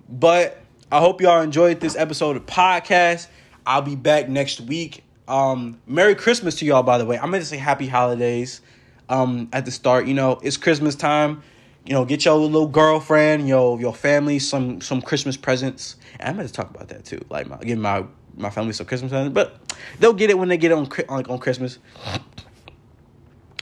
But 0.08 0.58
I 0.92 1.00
hope 1.00 1.22
y'all 1.22 1.42
enjoyed 1.42 1.80
this 1.80 1.96
episode 1.96 2.38
of 2.38 2.46
podcast. 2.46 3.28
I'll 3.66 3.82
be 3.82 3.96
back 3.96 4.30
next 4.30 4.62
week 4.62 5.04
um, 5.30 5.80
Merry 5.88 6.16
Christmas 6.16 6.56
to 6.56 6.66
y'all, 6.66 6.84
by 6.84 6.98
the 6.98 7.06
way. 7.06 7.18
I'm 7.18 7.32
to 7.32 7.46
say 7.46 7.58
Happy 7.58 7.88
Holidays 7.88 8.62
um, 9.08 9.48
at 9.54 9.66
the 9.66 9.72
start. 9.72 10.08
You 10.08 10.14
know, 10.14 10.40
it's 10.44 10.58
Christmas 10.58 10.96
time. 10.96 11.44
You 11.86 11.94
know, 11.94 12.06
get 12.06 12.26
your 12.26 12.36
little 12.36 12.68
girlfriend, 12.68 13.48
your 13.48 13.80
your 13.80 13.94
family 13.94 14.40
some 14.40 14.82
some 14.82 15.02
Christmas 15.02 15.38
presents. 15.38 15.96
And 16.20 16.38
I'm 16.38 16.46
to 16.46 16.52
talk 16.52 16.70
about 16.70 16.90
that 16.90 17.06
too. 17.06 17.24
Like, 17.30 17.48
my, 17.48 17.58
give 17.58 17.80
my 17.80 18.04
my 18.36 18.50
family 18.50 18.74
some 18.74 18.86
Christmas 18.86 19.12
presents, 19.12 19.34
but 19.34 19.60
they'll 20.00 20.14
get 20.14 20.30
it 20.30 20.38
when 20.38 20.50
they 20.50 20.58
get 20.58 20.72
on 20.72 20.90
like 21.08 21.30
on 21.30 21.40
Christmas. 21.40 21.80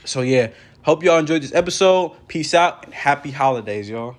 So 0.04 0.22
yeah, 0.22 0.48
hope 0.82 1.02
y'all 1.02 1.18
enjoyed 1.18 1.42
this 1.42 1.54
episode. 1.54 2.16
Peace 2.28 2.54
out 2.54 2.84
and 2.84 2.94
happy 2.94 3.30
holidays, 3.30 3.88
y'all. 3.88 4.16